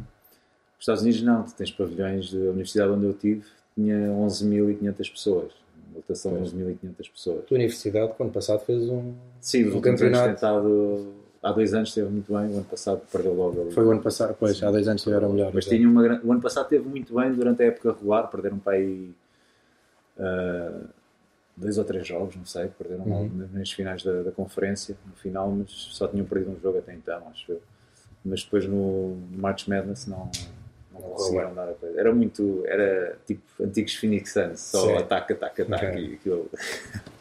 os 0.78 0.80
Estados 0.80 1.02
Unidos 1.02 1.22
não, 1.22 1.42
tu 1.42 1.54
tens 1.54 1.70
pavilhões, 1.70 2.32
da 2.32 2.38
universidade 2.38 2.90
onde 2.90 3.04
eu 3.04 3.12
tive 3.12 3.44
tinha 3.74 4.08
11.500 4.08 5.10
pessoas, 5.10 5.52
lotação 5.94 6.42
de 6.42 6.50
11.500 6.56 7.12
pessoas. 7.12 7.38
A 7.40 7.42
tua 7.42 7.54
universidade, 7.56 8.12
quando 8.16 8.32
passado, 8.32 8.60
fez 8.60 8.88
um, 8.88 9.14
Sim, 9.38 9.68
um 9.68 9.80
campeonato. 9.82 10.34
tentado 10.34 11.19
há 11.42 11.52
dois 11.52 11.74
anos 11.74 11.88
esteve 11.88 12.08
muito 12.08 12.32
bem, 12.32 12.52
o 12.52 12.56
ano 12.56 12.64
passado 12.64 13.00
perdeu 13.10 13.34
logo 13.34 13.62
ali. 13.62 13.72
Foi 13.72 13.84
o 13.84 13.90
ano 13.90 14.02
passado, 14.02 14.36
pois, 14.38 14.58
Sim. 14.58 14.66
há 14.66 14.70
dois 14.70 14.86
anos 14.86 15.00
estiveram 15.00 15.32
melhor. 15.32 15.52
Mas 15.54 15.66
tinha 15.66 15.88
uma, 15.88 16.02
o 16.22 16.32
ano 16.32 16.40
passado 16.40 16.64
esteve 16.64 16.88
muito 16.88 17.14
bem 17.14 17.32
durante 17.32 17.62
a 17.62 17.66
época 17.66 17.92
regular, 17.92 18.30
perderam 18.30 18.58
para 18.58 18.74
aí 18.74 19.10
uh, 20.18 20.88
dois 21.56 21.78
ou 21.78 21.84
três 21.84 22.06
jogos, 22.06 22.36
não 22.36 22.44
sei, 22.44 22.68
perderam 22.68 23.04
uhum. 23.04 23.48
nas 23.52 23.70
finais 23.70 24.02
da, 24.02 24.22
da, 24.22 24.32
conferência, 24.32 24.96
no 25.06 25.14
final, 25.14 25.50
mas 25.50 25.70
só 25.70 26.06
tinham 26.06 26.26
perdido 26.26 26.52
um 26.52 26.60
jogo 26.60 26.78
até 26.78 26.94
então, 26.94 27.22
acho 27.30 27.52
eu. 27.52 27.62
Mas 28.24 28.44
depois 28.44 28.66
no, 28.66 29.16
no 29.16 29.38
March 29.38 29.66
Madness 29.66 30.06
não, 30.06 30.30
não 30.92 31.00
conseguiram 31.00 31.54
dar 31.54 31.70
a 31.70 31.72
coisa. 31.72 31.98
Era 31.98 32.14
muito, 32.14 32.62
era 32.66 33.16
tipo 33.26 33.42
antigos 33.62 33.94
Phoenix 33.94 34.32
Suns, 34.32 34.60
só 34.60 34.86
Sim. 34.86 34.96
ataque, 34.96 35.32
ataque, 35.32 35.62
ataque 35.62 35.86
okay. 35.86 36.04
e 36.04 36.14
aquilo. 36.14 36.50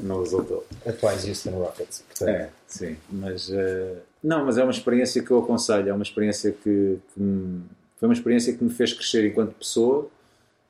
não 0.00 0.20
resultou. 0.20 0.66
Atuais 0.86 1.26
Houston 1.26 1.50
Rockets. 1.50 2.04
Portanto. 2.08 2.28
É, 2.28 2.50
sim, 2.66 2.96
mas 3.10 3.48
uh, 3.48 3.96
não, 4.22 4.44
mas 4.44 4.56
é 4.56 4.62
uma 4.62 4.70
experiência 4.70 5.22
que 5.22 5.30
eu 5.30 5.38
aconselho, 5.38 5.88
é 5.88 5.92
uma 5.92 6.02
experiência 6.02 6.52
que, 6.52 6.98
que 7.12 7.20
me, 7.20 7.62
foi 7.96 8.08
uma 8.08 8.14
experiência 8.14 8.52
que 8.52 8.62
me 8.62 8.70
fez 8.70 8.92
crescer 8.92 9.26
enquanto 9.26 9.54
pessoa 9.54 10.08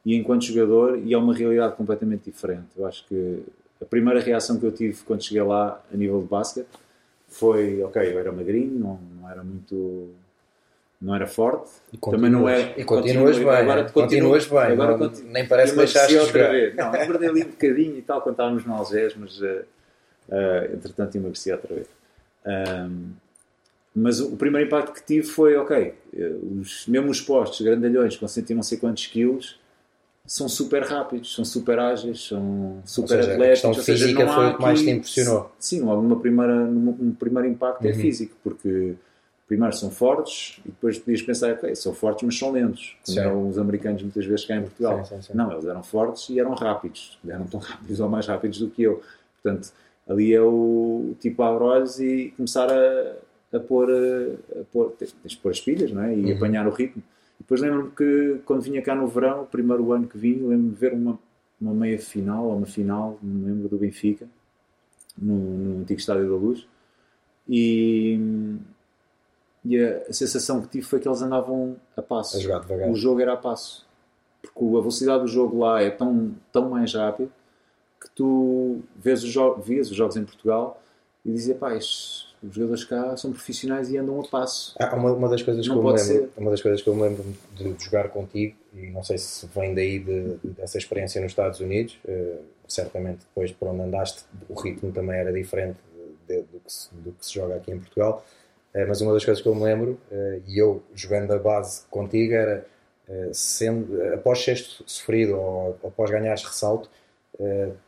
e 0.05 0.17
enquanto 0.17 0.45
jogador 0.45 0.99
e 0.99 1.13
é 1.13 1.19
uma 1.19 1.35
realidade 1.35 1.77
completamente 1.77 2.25
diferente. 2.25 2.67
Eu 2.77 2.87
acho 2.87 3.07
que 3.07 3.43
a 3.81 3.85
primeira 3.85 4.21
reação 4.21 4.59
que 4.59 4.65
eu 4.65 4.73
tive 4.73 5.03
quando 5.05 5.23
cheguei 5.23 5.43
lá 5.43 5.83
a 5.93 5.97
nível 5.97 6.23
de 6.23 6.29
basquete 6.29 6.69
foi, 7.29 7.83
ok, 7.83 8.13
eu 8.13 8.19
era 8.19 8.31
magrinho, 8.31 8.79
não, 8.79 9.01
não 9.21 9.31
era 9.31 9.43
muito 9.43 10.11
não 11.02 11.17
era 11.17 11.26
forte, 11.26 11.69
também 12.00 12.30
não 12.30 12.49
era. 12.49 12.78
E 12.80 12.84
continuas 12.84 13.36
bem, 13.36 13.49
agora 13.49 13.91
continuas 13.91 14.47
bem, 14.47 14.58
agora 14.58 14.97
não, 14.97 15.10
nem 15.25 15.47
parece 15.49 15.73
que 15.73 15.78
deixaste 15.78 16.17
de 16.17 16.26
jogar. 16.26 16.52
Vez. 16.52 16.76
Não, 16.76 16.95
engordei 16.95 17.28
ali 17.28 17.43
um 17.43 17.50
bocadinho 17.50 17.99
e 17.99 18.02
tal 18.02 18.23
quando 18.23 18.34
estávamos 18.34 18.65
no 18.65 18.73
Algés, 18.73 19.15
mas 19.17 19.41
uh, 19.41 19.65
uh, 20.28 20.75
entretanto 20.75 21.17
emagreci 21.17 21.50
outra 21.50 21.75
vez. 21.75 21.88
Um, 22.47 23.10
mas 23.95 24.21
o, 24.21 24.34
o, 24.34 24.36
primeiro 24.36 24.69
impacto 24.69 24.93
que 24.93 25.04
tive 25.04 25.26
foi, 25.26 25.56
ok, 25.56 25.95
eh, 26.17 26.32
os, 26.58 26.86
mesmo 26.86 27.10
os 27.10 27.21
postos 27.21 27.60
grandalhões 27.60 28.17
com 28.17 28.26
100 28.26 28.56
não 28.56 28.62
sei 28.62 28.78
quantos 28.78 29.06
quilos 29.06 29.60
são 30.25 30.49
super 30.49 30.82
rápidos, 30.82 31.34
são 31.34 31.45
super 31.45 31.78
ágeis, 31.78 32.28
são 32.28 32.80
super 32.86 33.17
ou 33.19 33.23
seja, 33.23 33.34
atléticos. 33.34 33.65
A 33.65 33.69
questão 33.69 33.95
física 33.95 34.28
foi 34.28 34.47
o 34.47 34.56
que 34.56 34.62
mais 34.62 34.80
te 34.80 34.91
impressionou. 34.91 35.52
Sim, 35.58 35.80
logo 35.82 36.00
numa 36.00 36.19
primeira, 36.19 36.65
num, 36.65 37.12
primeiro 37.12 37.49
impacto 37.49 37.84
é 37.84 37.91
uhum. 37.91 37.93
é 37.93 37.95
físico, 37.99 38.34
porque 38.43 38.95
primeiro 39.47 39.75
são 39.75 39.91
fortes 39.91 40.61
e 40.65 40.69
depois 40.69 40.99
podias 40.99 41.23
pensar, 41.23 41.52
ok, 41.52 41.75
são 41.75 41.93
fortes, 41.93 42.25
mas 42.25 42.39
são 42.39 42.50
lentos, 42.50 42.97
como 43.05 43.21
eram 43.21 43.49
os 43.49 43.59
americanos 43.59 44.02
muitas 44.02 44.25
vezes 44.25 44.45
cá 44.45 44.57
em 44.57 44.63
Portugal. 44.63 45.05
Sim, 45.05 45.17
sim, 45.17 45.23
sim. 45.23 45.33
Não, 45.37 45.52
eles 45.52 45.67
eram 45.67 45.83
fortes 45.83 46.28
e 46.31 46.41
eram 46.41 46.55
rápidos, 46.55 47.19
eram 47.26 47.47
tão 47.47 47.61
rápidos 47.61 48.00
ou 48.00 48.09
mais 48.09 48.26
rápidos 48.26 48.59
do 48.59 48.69
que 48.69 48.83
eu. 48.83 49.02
Portanto, 49.43 49.73
ali 50.09 50.33
é 50.35 50.41
o 50.41 51.15
tipo 51.21 51.43
abrir 51.43 51.65
olhos 51.65 52.00
e 52.00 52.33
começar 52.37 52.71
a, 52.71 53.57
a 53.57 53.61
pôr, 53.61 53.91
a 53.91 54.65
pôr, 54.73 54.93
tens 54.93 55.15
de 55.25 55.37
pôr 55.37 55.50
as 55.50 55.61
pilhas 55.61 55.93
não 55.93 56.02
é? 56.02 56.15
e 56.15 56.25
uhum. 56.25 56.37
apanhar 56.37 56.67
o 56.67 56.71
ritmo. 56.71 57.02
E 57.39 57.43
depois 57.43 57.61
lembro-me 57.61 57.91
que 57.91 58.41
quando 58.45 58.63
vinha 58.63 58.81
cá 58.81 58.95
no 58.95 59.07
verão, 59.07 59.43
o 59.43 59.47
primeiro 59.47 59.93
ano 59.93 60.07
que 60.07 60.17
vim, 60.17 60.35
lembro-me 60.35 60.71
de 60.71 60.76
ver 60.76 60.93
uma, 60.93 61.19
uma 61.61 61.75
meia 61.75 61.99
final 61.99 62.47
ou 62.47 62.57
uma 62.57 62.67
final, 62.67 63.19
não 63.23 63.35
me 63.35 63.47
lembro, 63.47 63.69
do 63.69 63.76
Benfica, 63.76 64.26
no, 65.19 65.35
no 65.35 65.81
antigo 65.81 66.00
Estádio 66.00 66.28
da 66.28 66.37
Luz. 66.37 66.67
E, 67.49 68.19
e 69.65 69.79
a, 69.79 69.99
a, 70.09 70.13
sensação 70.13 70.61
que 70.61 70.69
tive 70.69 70.85
foi 70.85 70.99
que 71.01 71.09
eles 71.09 71.23
andavam 71.23 71.77
a 71.97 72.03
passo. 72.03 72.37
A 72.37 72.41
jogar 72.41 72.61
devagar. 72.61 72.91
O 72.91 72.95
jogo 72.95 73.21
era 73.21 73.35
a 73.35 73.37
passo. 73.37 73.87
Porque 74.41 74.59
a 74.59 74.81
velocidade 74.81 75.23
do 75.23 75.29
jogo 75.29 75.59
lá 75.59 75.81
é 75.81 75.91
tão, 75.91 76.35
tão 76.53 76.69
mais 76.69 76.95
rápido 76.95 77.31
que 78.01 78.11
tu 78.11 78.81
vês 78.97 79.23
os, 79.23 79.37
os 79.37 79.97
jogos 79.97 80.17
em 80.17 80.25
Portugal 80.25 80.83
e 81.25 81.31
dizes, 81.31 81.57
pá, 81.57 81.73
os 81.75 82.29
jogadores 82.51 82.85
cá 82.85 83.17
são 83.17 83.31
profissionais 83.31 83.89
e 83.91 83.97
andam 83.97 84.21
a 84.21 84.29
passo. 84.29 84.75
Ah, 84.81 84.97
uma, 84.97 85.13
uma, 85.13 85.29
das 85.29 85.43
coisas 85.43 85.65
não 85.67 85.75
que 85.75 85.79
eu 85.79 85.93
me 85.93 86.03
lembro, 86.03 86.33
uma 86.37 86.51
das 86.51 86.61
coisas 86.61 86.83
que 86.83 86.89
eu 86.89 86.95
me 86.97 87.03
lembro 87.03 87.25
de, 87.55 87.73
de 87.73 87.85
jogar 87.85 88.09
contigo, 88.09 88.57
e 88.75 88.91
não 88.91 89.05
sei 89.05 89.17
se 89.19 89.47
vem 89.55 89.73
daí 89.73 90.01
de, 90.01 90.35
de, 90.39 90.49
dessa 90.51 90.77
experiência 90.77 91.21
nos 91.21 91.31
Estados 91.31 91.61
Unidos, 91.61 91.97
uh, 92.05 92.41
certamente 92.67 93.21
depois 93.21 93.53
por 93.53 93.69
onde 93.69 93.83
andaste 93.83 94.25
o 94.49 94.61
ritmo 94.61 94.91
também 94.91 95.17
era 95.17 95.33
diferente 95.33 95.79
do, 96.27 96.61
que 96.61 96.73
se, 96.73 96.89
do 96.95 97.13
que 97.13 97.25
se 97.25 97.35
joga 97.35 97.57
aqui 97.57 97.71
em 97.71 97.79
Portugal 97.79 98.25
eh, 98.25 98.42
mas 98.89 99.00
uma 99.00 99.13
das 99.13 99.25
coisas 99.25 99.43
que 99.43 99.49
eu 99.49 99.54
me 99.54 99.63
lembro, 99.63 99.99
eh, 100.11 100.41
e 100.49 100.58
eu 100.58 100.82
jogando 100.95 101.32
a 101.32 101.39
base 101.39 101.82
contigo, 101.91 102.32
era 102.32 102.67
eh, 103.08 103.30
sendo, 103.32 104.02
após 104.15 104.43
seres 104.43 104.82
sofrido 104.87 105.37
ou 105.37 105.78
após 105.85 106.11
ganhares 106.11 106.43
ressalto, 106.43 106.89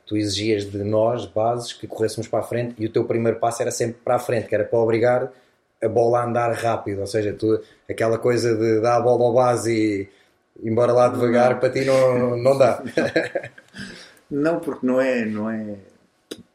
tu 0.04 0.16
exigias 0.16 0.64
de 0.64 0.82
nós, 0.82 1.26
bases, 1.26 1.72
que 1.72 1.86
corrêssemos 1.86 2.26
para 2.26 2.40
a 2.40 2.42
frente 2.42 2.74
e 2.76 2.86
o 2.86 2.92
teu 2.92 3.04
primeiro 3.04 3.38
passo 3.38 3.62
era 3.62 3.70
sempre 3.70 3.98
para 4.02 4.16
a 4.16 4.18
frente, 4.18 4.48
que 4.48 4.54
era 4.54 4.64
para 4.64 4.78
obrigar 4.78 5.30
a 5.80 5.88
bola 5.88 6.20
a 6.20 6.24
andar 6.24 6.52
rápido, 6.52 7.00
ou 7.00 7.06
seja, 7.06 7.32
tu, 7.32 7.60
aquela 7.88 8.18
coisa 8.18 8.56
de 8.56 8.80
dar 8.80 8.96
a 8.96 9.00
bola 9.00 9.24
ao 9.24 9.32
base 9.32 9.72
e 9.72 10.68
embora 10.68 10.92
lá 10.92 11.08
devagar, 11.08 11.60
para 11.60 11.70
ti 11.70 11.84
não, 11.84 12.36
não 12.36 12.58
dá. 12.58 12.82
Não, 14.30 14.58
porque 14.58 14.84
não 14.84 15.00
é, 15.00 15.24
não 15.26 15.50
é, 15.50 15.76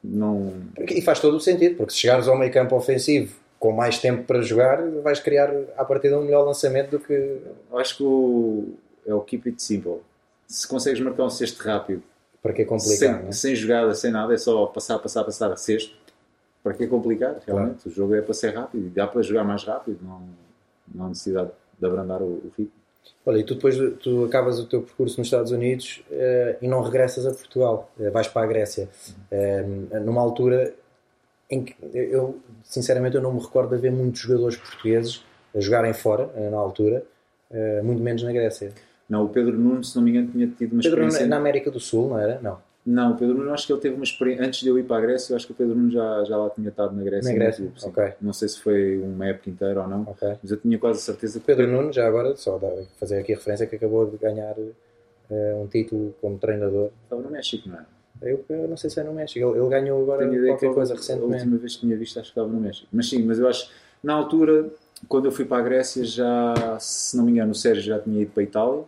não... 0.04 0.54
E 0.90 1.02
faz 1.02 1.20
todo 1.20 1.38
o 1.38 1.40
sentido, 1.40 1.78
porque 1.78 1.94
se 1.94 2.00
chegares 2.00 2.28
ao 2.28 2.38
meio 2.38 2.52
campo 2.52 2.76
ofensivo 2.76 3.34
com 3.60 3.74
mais 3.74 4.00
tempo 4.00 4.24
para 4.24 4.42
jogar, 4.42 4.82
vais 5.02 5.20
criar 5.20 5.54
a 5.78 5.84
partir 5.84 6.08
de 6.08 6.16
um 6.16 6.24
melhor 6.24 6.46
lançamento 6.46 6.92
do 6.92 7.00
que. 7.00 7.42
Acho 7.74 7.98
que 7.98 8.04
o, 8.04 8.74
é 9.06 9.14
o 9.14 9.22
keep 9.22 9.50
it 9.50 9.62
simple. 9.62 9.98
Se 10.48 10.68
consegues 10.68 11.00
marcar 11.02 11.26
um 11.26 11.30
cesto 11.30 11.62
rápido, 11.62 12.02
para 12.42 12.54
que 12.54 12.64
complicar? 12.66 13.20
Sem, 13.20 13.28
é? 13.28 13.32
sem 13.32 13.56
jogada, 13.56 13.94
sem 13.94 14.12
nada, 14.12 14.34
é 14.34 14.38
só 14.38 14.66
passar, 14.68 14.98
passar, 15.00 15.24
passar 15.24 15.52
a 15.52 15.58
cesto. 15.58 15.98
Para 16.64 16.74
que 16.74 16.88
complicar? 16.88 17.40
Realmente, 17.46 17.84
claro. 17.84 17.90
o 17.90 17.90
jogo 17.90 18.16
é 18.16 18.22
para 18.22 18.34
ser 18.34 18.56
rápido 18.56 18.88
e 18.88 18.90
dá 18.90 19.08
para 19.08 19.22
jogar 19.22 19.44
mais 19.44 19.64
rápido, 19.64 20.00
não, 20.02 20.22
não 20.94 21.06
há 21.06 21.10
necessidade 21.10 21.52
de 21.78 21.86
abrandar 21.86 22.22
o, 22.22 22.26
o 22.26 22.52
ritmo. 22.58 22.80
Olha, 23.26 23.40
e 23.40 23.44
tu 23.44 23.56
depois 23.56 23.78
tu 24.02 24.26
acabas 24.26 24.60
o 24.60 24.66
teu 24.66 24.82
percurso 24.82 25.20
nos 25.20 25.28
Estados 25.28 25.52
Unidos 25.52 26.04
uh, 26.12 26.58
e 26.62 26.68
não 26.68 26.82
regressas 26.82 27.26
a 27.26 27.32
Portugal, 27.32 27.92
uh, 27.98 28.12
vais 28.12 28.28
para 28.28 28.44
a 28.44 28.48
Grécia. 28.48 28.90
Uh, 29.32 30.00
numa 30.00 30.22
altura 30.22 30.74
em 31.50 31.64
que 31.64 31.76
eu, 31.94 32.40
sinceramente, 32.64 33.16
eu 33.16 33.22
não 33.22 33.34
me 33.34 33.40
recordo 33.40 33.70
de 33.70 33.76
haver 33.76 33.92
muitos 33.92 34.22
jogadores 34.22 34.58
portugueses 34.58 35.24
a 35.56 35.60
jogarem 35.60 35.94
fora, 35.94 36.30
eh, 36.36 36.50
na 36.50 36.58
altura, 36.58 37.04
eh, 37.50 37.82
muito 37.82 38.02
menos 38.04 38.22
na 38.22 38.32
Grécia. 38.32 38.72
Não, 39.10 39.26
o 39.26 39.30
Pedro 39.30 39.58
Nuno, 39.58 39.84
se 39.84 39.96
não 39.96 40.04
me 40.04 40.12
engano, 40.12 40.28
tinha 40.32 40.48
tido 40.48 40.74
uma 40.74 40.84
Pedro 40.84 41.00
experiência... 41.00 41.26
na 41.28 41.38
América 41.38 41.72
do 41.72 41.80
Sul, 41.80 42.10
não 42.10 42.20
era? 42.20 42.40
Não. 42.40 42.60
Não, 42.86 43.14
o 43.14 43.18
Pedro 43.18 43.38
Nuno, 43.38 43.52
acho 43.52 43.66
que 43.66 43.74
ele 43.74 43.82
teve 43.82 43.96
uma 43.96 44.04
experiência... 44.04 44.46
Antes 44.46 44.60
de 44.62 44.68
eu 44.68 44.78
ir 44.78 44.84
para 44.84 44.98
a 44.98 45.02
Grécia, 45.02 45.34
eu 45.34 45.36
acho 45.36 45.48
que 45.48 45.52
o 45.52 45.56
Pedro 45.56 45.76
Nuno 45.76 45.92
já, 45.92 46.24
já 46.24 46.38
lá 46.38 46.50
tinha 46.52 46.70
estado 46.70 46.96
na 46.96 47.04
Grécia. 47.04 47.32
Na 47.32 47.38
Grécia, 47.38 47.66
clube, 47.66 47.80
ok. 47.84 48.14
Não 48.22 48.34
sei 48.34 48.48
se 48.48 48.60
foi 48.60 49.00
uma 49.00 49.28
época 49.28 49.50
inteira 49.50 49.82
ou 49.82 49.88
não, 49.88 50.04
okay. 50.04 50.36
mas 50.42 50.52
eu 50.52 50.58
tinha 50.58 50.78
quase 50.78 51.02
certeza 51.02 51.40
que... 51.40 51.46
Pedro 51.46 51.68
Nuno, 51.68 51.92
já 51.92 52.08
agora, 52.08 52.36
só 52.36 52.60
fazer 53.00 53.20
aqui 53.20 53.34
a 53.34 53.36
referência, 53.36 53.66
que 53.66 53.76
acabou 53.76 54.06
de 54.06 54.18
ganhar 54.18 54.56
uh, 54.58 55.62
um 55.62 55.68
título 55.68 56.16
como 56.22 56.38
treinador. 56.38 56.92
Estava 57.04 57.22
no 57.22 57.32
México, 57.32 57.68
não 57.68 57.80
é? 57.80 57.86
Eu, 58.22 58.44
eu 58.50 58.68
não 58.68 58.76
sei 58.78 58.90
se 58.90 59.00
é 59.00 59.04
no 59.04 59.14
México. 59.14 59.40
Ele, 59.50 59.60
ele 59.60 59.70
ganhou 59.70 60.02
agora 60.04 60.28
Tenho 60.28 60.42
que 60.42 60.48
qualquer 60.48 60.66
ele- 60.68 60.76
coisa 60.76 60.94
a 60.94 60.98
recentemente. 60.98 61.34
última 61.44 61.58
vez 61.58 61.76
que 61.76 61.82
tinha 61.82 61.98
visto 61.98 62.20
acho 62.20 62.34
que 62.34 62.40
estava 62.40 62.48
no 62.54 62.60
México. 62.60 62.88
Mas 62.92 63.10
sim, 63.10 63.24
mas 63.24 63.40
eu 63.40 63.48
acho 63.48 63.72
na 64.04 64.14
altura, 64.14 64.70
quando 65.08 65.26
eu 65.26 65.32
fui 65.32 65.46
para 65.46 65.58
a 65.58 65.62
Grécia, 65.62 66.04
já, 66.04 66.78
se 66.80 67.16
não 67.18 67.24
me 67.26 67.32
engano, 67.32 67.52
o 67.52 67.56
Sérgio 67.56 67.84
já 67.84 68.00
tinha 68.00 68.22
ido 68.22 68.32
para 68.32 68.42
a 68.42 68.44
Itália. 68.44 68.84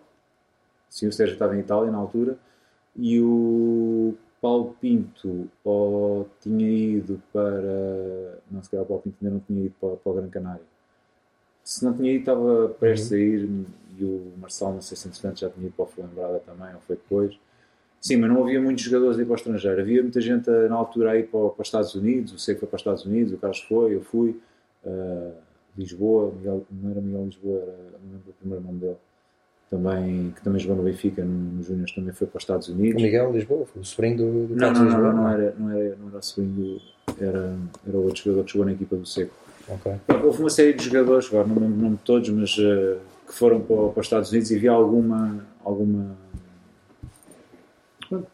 Sim, 0.90 1.08
o 1.08 1.14
Sérgio 1.14 1.34
estava 1.34 1.56
em 1.56 1.60
Itália 1.62 1.90
na 1.92 1.98
altura. 1.98 2.38
E 2.96 3.22
o 3.22 4.14
Paulo 4.42 4.76
Pinto 4.82 5.48
ou 5.64 6.28
tinha 6.42 6.68
ido 6.70 7.22
para. 7.32 8.40
Não, 8.52 8.62
se 8.62 8.70
calhar 8.70 8.84
o 8.84 8.88
Paulo 8.88 9.02
Pinto 9.04 9.16
ainda 9.22 9.34
não 9.36 9.40
tinha 9.42 9.66
ido 9.66 9.76
para, 9.80 9.96
para 9.96 10.12
o 10.12 10.16
Gran 10.16 10.30
Canária. 10.30 10.62
Se 11.64 11.86
não 11.86 11.94
tinha 11.94 12.12
ido, 12.12 12.20
estava 12.20 12.70
prestes 12.80 13.14
a 13.14 13.18
ir. 13.18 13.50
E 13.98 14.04
o 14.04 14.34
Marcelo, 14.40 14.74
não 14.74 14.82
sei 14.82 14.98
se 14.98 15.08
entretanto 15.08 15.40
já 15.40 15.50
tinha 15.50 15.68
ido 15.68 15.76
para 15.76 15.84
o 15.84 15.88
Fulembrada 15.88 16.40
também, 16.40 16.74
ou 16.74 16.82
foi 16.82 16.96
depois. 16.98 17.38
Sim, 18.02 18.18
mas 18.18 18.30
não 18.32 18.44
havia 18.44 18.60
muitos 18.60 18.84
jogadores 18.84 19.20
a 19.20 19.22
ir 19.22 19.26
para 19.26 19.34
o 19.34 19.36
estrangeiro. 19.36 19.80
Havia 19.80 20.02
muita 20.02 20.20
gente 20.20 20.50
eh, 20.50 20.68
na 20.68 20.76
altura 20.76 21.12
a 21.12 21.18
ir 21.18 21.28
para, 21.28 21.50
para 21.50 21.62
os 21.62 21.68
Estados 21.68 21.94
Unidos. 21.94 22.34
O 22.34 22.40
Seco 22.40 22.62
foi 22.62 22.68
para 22.68 22.76
os 22.78 22.82
Estados 22.82 23.06
Unidos, 23.06 23.32
o 23.32 23.38
Carlos 23.38 23.60
foi, 23.62 23.96
eu 23.96 24.02
fui. 24.02 24.40
Uh, 24.84 25.32
Lisboa, 25.78 26.34
Miguel, 26.36 26.66
não 26.72 26.92
era 26.92 27.00
Miguel 27.00 27.26
Lisboa, 27.26 27.60
era, 27.62 27.72
não 28.04 28.12
lembro 28.14 28.30
o 28.30 28.34
primeiro 28.34 28.64
nome 28.64 28.80
dele. 28.80 28.96
Também, 29.70 30.34
que 30.36 30.42
também 30.42 30.60
jogou 30.60 30.76
no 30.78 30.84
Benfica, 30.84 31.24
no, 31.24 31.32
no 31.32 31.64
Júnior, 31.64 31.88
também 31.96 32.12
foi 32.12 32.28
para 32.28 32.38
os 32.38 32.44
Estados 32.44 32.68
O 32.68 32.74
Unidos. 32.74 33.02
Miguel 33.02 33.32
Lisboa, 33.32 33.66
foi 33.68 33.82
o 33.82 33.86
sobrinho 33.86 34.18
do, 34.18 34.48
do 34.48 34.56
Não, 34.56 34.74
Carlos 34.74 34.80
não, 34.80 34.86
não, 34.86 34.92
Lisboa. 34.98 35.14
não, 35.14 35.22
não 35.24 35.30
era, 35.30 35.56
não 35.58 35.72
era, 35.72 35.96
não 35.96 36.08
era 36.10 36.18
o 36.18 36.22
segundo, 36.24 36.82
era, 37.20 37.56
era 37.88 37.98
outro 37.98 38.22
jogador 38.24 38.44
que 38.44 38.52
jogou 38.52 38.66
na 38.66 38.74
equipa 38.74 38.96
do 38.98 39.06
Seco. 39.06 39.34
Ok. 39.70 39.94
Houve 40.26 40.40
uma 40.42 40.50
série 40.50 40.74
de 40.74 40.84
jogadores, 40.84 41.28
agora 41.28 41.48
não 41.48 41.56
lembro 41.56 41.78
o 41.78 41.82
nome 41.84 41.96
de 41.98 42.02
todos, 42.04 42.28
mas 42.30 42.58
eh, 42.60 42.98
que 43.28 43.34
foram 43.34 43.62
para, 43.62 43.78
para 43.90 44.00
os 44.02 44.06
Estados 44.08 44.30
Unidos 44.32 44.52
e 44.52 44.58
havia 44.58 44.72
alguma, 44.72 45.46
alguma 45.64 46.18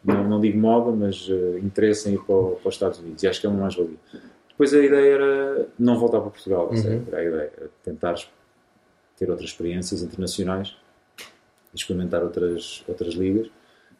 não, 0.04 0.28
não 0.28 0.40
digo 0.40 0.58
moda, 0.58 0.90
mas 0.90 1.28
eh, 1.30 1.58
interesse 1.60 2.08
em 2.10 2.14
ir 2.14 2.18
para, 2.24 2.34
o- 2.34 2.56
para 2.56 2.68
os 2.68 2.74
Estados 2.74 2.98
Unidos. 2.98 3.22
E 3.22 3.28
acho 3.28 3.40
que 3.40 3.46
é 3.46 3.50
uma 3.50 3.60
mais-valia. 3.62 3.96
Depois 4.48 4.74
a 4.74 4.78
ideia 4.78 5.14
era 5.14 5.66
não 5.78 5.98
voltar 5.98 6.20
para 6.20 6.30
Portugal, 6.30 6.68
Uhum. 6.72 7.04
era 7.08 7.18
a 7.18 7.24
ideia 7.24 7.52
tentar 7.84 8.14
ter 9.16 9.30
outras 9.30 9.48
experiências 9.50 10.02
internacionais 10.02 10.76
experimentar 11.74 12.22
outras, 12.22 12.82
outras 12.88 13.14
ligas. 13.14 13.48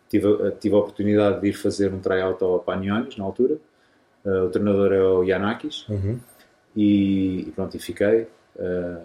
Tive, 0.08 0.26
a- 0.48 0.50
tive 0.52 0.74
a 0.74 0.78
oportunidade 0.78 1.40
de 1.40 1.48
ir 1.48 1.52
fazer 1.52 1.92
um 1.92 2.00
tryout 2.00 2.42
ao 2.42 2.58
Paniones 2.60 3.16
na 3.16 3.24
altura. 3.24 3.56
Eh, 4.24 4.42
o 4.42 4.48
treinador 4.48 4.92
é 4.92 5.02
o 5.02 5.22
Yanakis 5.22 5.86
Uhum. 5.88 6.18
e, 6.74 7.40
e 7.48 7.52
pronto, 7.54 7.76
e 7.76 7.78
fiquei. 7.80 8.26
Eh, 8.58 8.98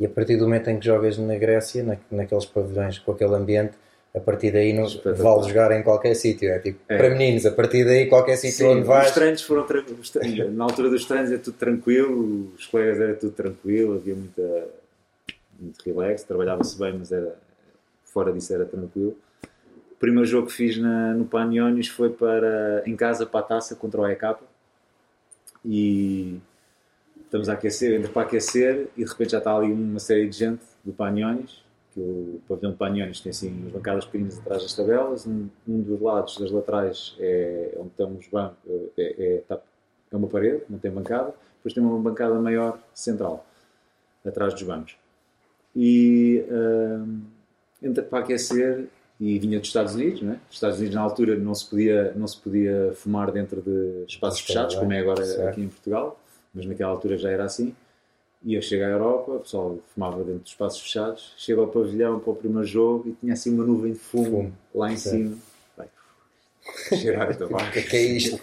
E 0.00 0.06
a 0.06 0.08
partir 0.08 0.36
do 0.36 0.44
momento 0.44 0.68
em 0.70 0.78
que 0.78 0.86
jogas 0.86 1.18
na 1.18 1.36
Grécia, 1.36 1.82
na, 1.82 1.96
naqueles 2.08 2.46
pavilhões 2.46 3.00
com 3.00 3.10
aquele 3.10 3.34
ambiente, 3.34 3.72
a 4.14 4.20
partir 4.20 4.50
daí 4.50 4.72
não 4.72 4.86
vale 5.14 5.48
jogar 5.48 5.70
em 5.72 5.82
qualquer 5.82 6.14
sítio. 6.14 6.50
É 6.50 6.58
tipo, 6.58 6.78
É. 6.88 6.96
para 6.96 7.10
meninos, 7.10 7.44
a 7.46 7.50
partir 7.52 7.84
daí 7.84 8.06
qualquer 8.08 8.36
sítio 8.36 8.70
onde 8.70 8.80
os 8.82 8.86
vais. 8.86 9.10
treinos 9.12 9.42
foram 9.42 9.66
os 10.00 10.10
treinos- 10.10 10.52
na 10.56 10.64
altura 10.64 10.88
dos 10.90 11.04
treinos 11.04 11.30
é 11.30 11.38
tudo 11.38 11.56
tranquilo, 11.56 12.52
os 12.56 12.66
colegas 12.66 13.00
era 13.00 13.14
tudo 13.14 13.32
tranquilo, 13.32 13.94
havia 13.94 14.14
muita 14.14 14.68
muito 15.60 15.82
relax, 15.84 16.22
trabalhava-se 16.22 16.78
bem, 16.78 16.94
mas 16.98 17.10
era 17.12 17.34
fora 18.04 18.32
disso 18.32 18.54
era 18.54 18.64
tranquilo. 18.64 19.16
O 19.92 19.96
primeiro 19.98 20.24
jogo 20.24 20.46
que 20.46 20.52
fiz 20.52 20.78
na, 20.78 21.12
no 21.14 21.24
Panionios 21.24 21.88
foi 21.88 22.10
para 22.10 22.82
em 22.86 22.94
casa 22.94 23.26
para 23.26 23.40
a 23.40 23.42
taça 23.42 23.74
contra 23.74 24.00
o 24.00 24.04
AEK 24.04 24.36
e 25.64 26.38
estamos 27.24 27.48
a 27.48 27.54
aquecer, 27.54 27.94
entre 27.94 28.08
para 28.10 28.22
aquecer 28.22 28.88
e 28.96 29.04
de 29.04 29.10
repente 29.10 29.32
já 29.32 29.38
está 29.38 29.54
ali 29.56 29.70
uma 29.72 29.98
série 29.98 30.28
de 30.28 30.36
gente 30.36 30.62
do 30.84 30.92
Panionios 30.92 31.62
que 31.98 32.36
o 32.36 32.40
pavilhão 32.48 32.72
de 32.72 32.78
Panionios 32.78 33.20
tem 33.20 33.30
assim 33.30 33.48
umas 33.48 33.72
bancadas 33.72 34.04
pequenas 34.04 34.38
atrás 34.38 34.62
das 34.62 34.74
tabelas 34.74 35.26
um, 35.26 35.48
um 35.66 35.80
dos 35.82 36.00
lados 36.00 36.38
das 36.38 36.50
laterais 36.50 37.16
é 37.18 37.74
onde 37.76 37.88
estão 37.88 38.16
os 38.16 38.28
bancos 38.28 38.58
é, 38.96 39.14
é, 39.18 39.42
tá- 39.48 39.60
é 40.10 40.16
uma 40.16 40.28
parede, 40.28 40.62
não 40.68 40.78
tem 40.78 40.90
bancada 40.90 41.34
depois 41.56 41.74
tem 41.74 41.82
uma 41.82 41.98
bancada 41.98 42.34
maior 42.34 42.78
central 42.94 43.44
atrás 44.24 44.54
dos 44.54 44.62
bancos 44.62 44.96
e 45.74 46.44
hum, 46.50 47.20
entre 47.82 48.02
para 48.02 48.20
aquecer 48.20 48.88
e 49.20 49.38
vinha 49.38 49.58
dos 49.58 49.68
Estados 49.68 49.94
Unidos, 49.94 50.22
não 50.22 50.32
é? 50.32 50.36
Os 50.48 50.54
Estados 50.54 50.78
Unidos 50.78 50.94
na 50.94 51.00
altura 51.00 51.36
não 51.36 51.54
se 51.54 51.68
podia 51.68 52.12
não 52.14 52.26
se 52.26 52.36
podia 52.36 52.92
fumar 52.94 53.32
dentro 53.32 53.60
de 53.60 54.04
espaços 54.06 54.40
fechados 54.40 54.74
bem, 54.74 54.82
como 54.82 54.92
é 54.92 55.00
agora 55.00 55.24
certo. 55.24 55.48
aqui 55.48 55.60
em 55.60 55.68
Portugal, 55.68 56.20
mas 56.54 56.66
naquela 56.66 56.90
altura 56.90 57.18
já 57.18 57.30
era 57.30 57.44
assim. 57.44 57.74
E 58.44 58.54
eu 58.54 58.62
cheguei 58.62 58.84
à 58.84 58.90
Europa, 58.90 59.32
o 59.32 59.40
pessoal 59.40 59.78
fumava 59.92 60.22
dentro 60.22 60.42
de 60.44 60.50
espaços 60.50 60.80
fechados, 60.80 61.34
chego 61.36 61.62
ao 61.62 61.68
pavilhão 61.68 62.20
para 62.20 62.30
o 62.32 62.36
primeiro 62.36 62.64
jogo 62.66 63.08
e 63.08 63.12
tinha 63.12 63.32
assim 63.32 63.52
uma 63.52 63.64
nuvem 63.64 63.92
de 63.92 63.98
fumo, 63.98 64.24
Fumo, 64.26 64.52
lá 64.74 64.92
em 64.92 64.96
certo. 64.96 65.16
cima. 65.16 65.36
Vai, 65.76 65.88
cheirar 67.00 67.30
a 67.30 67.34
tabaco. 67.34 67.68
O 67.68 67.72
que 67.72 67.78
é 67.80 67.82
que 67.82 67.96
é 67.96 68.02
isto? 68.02 68.40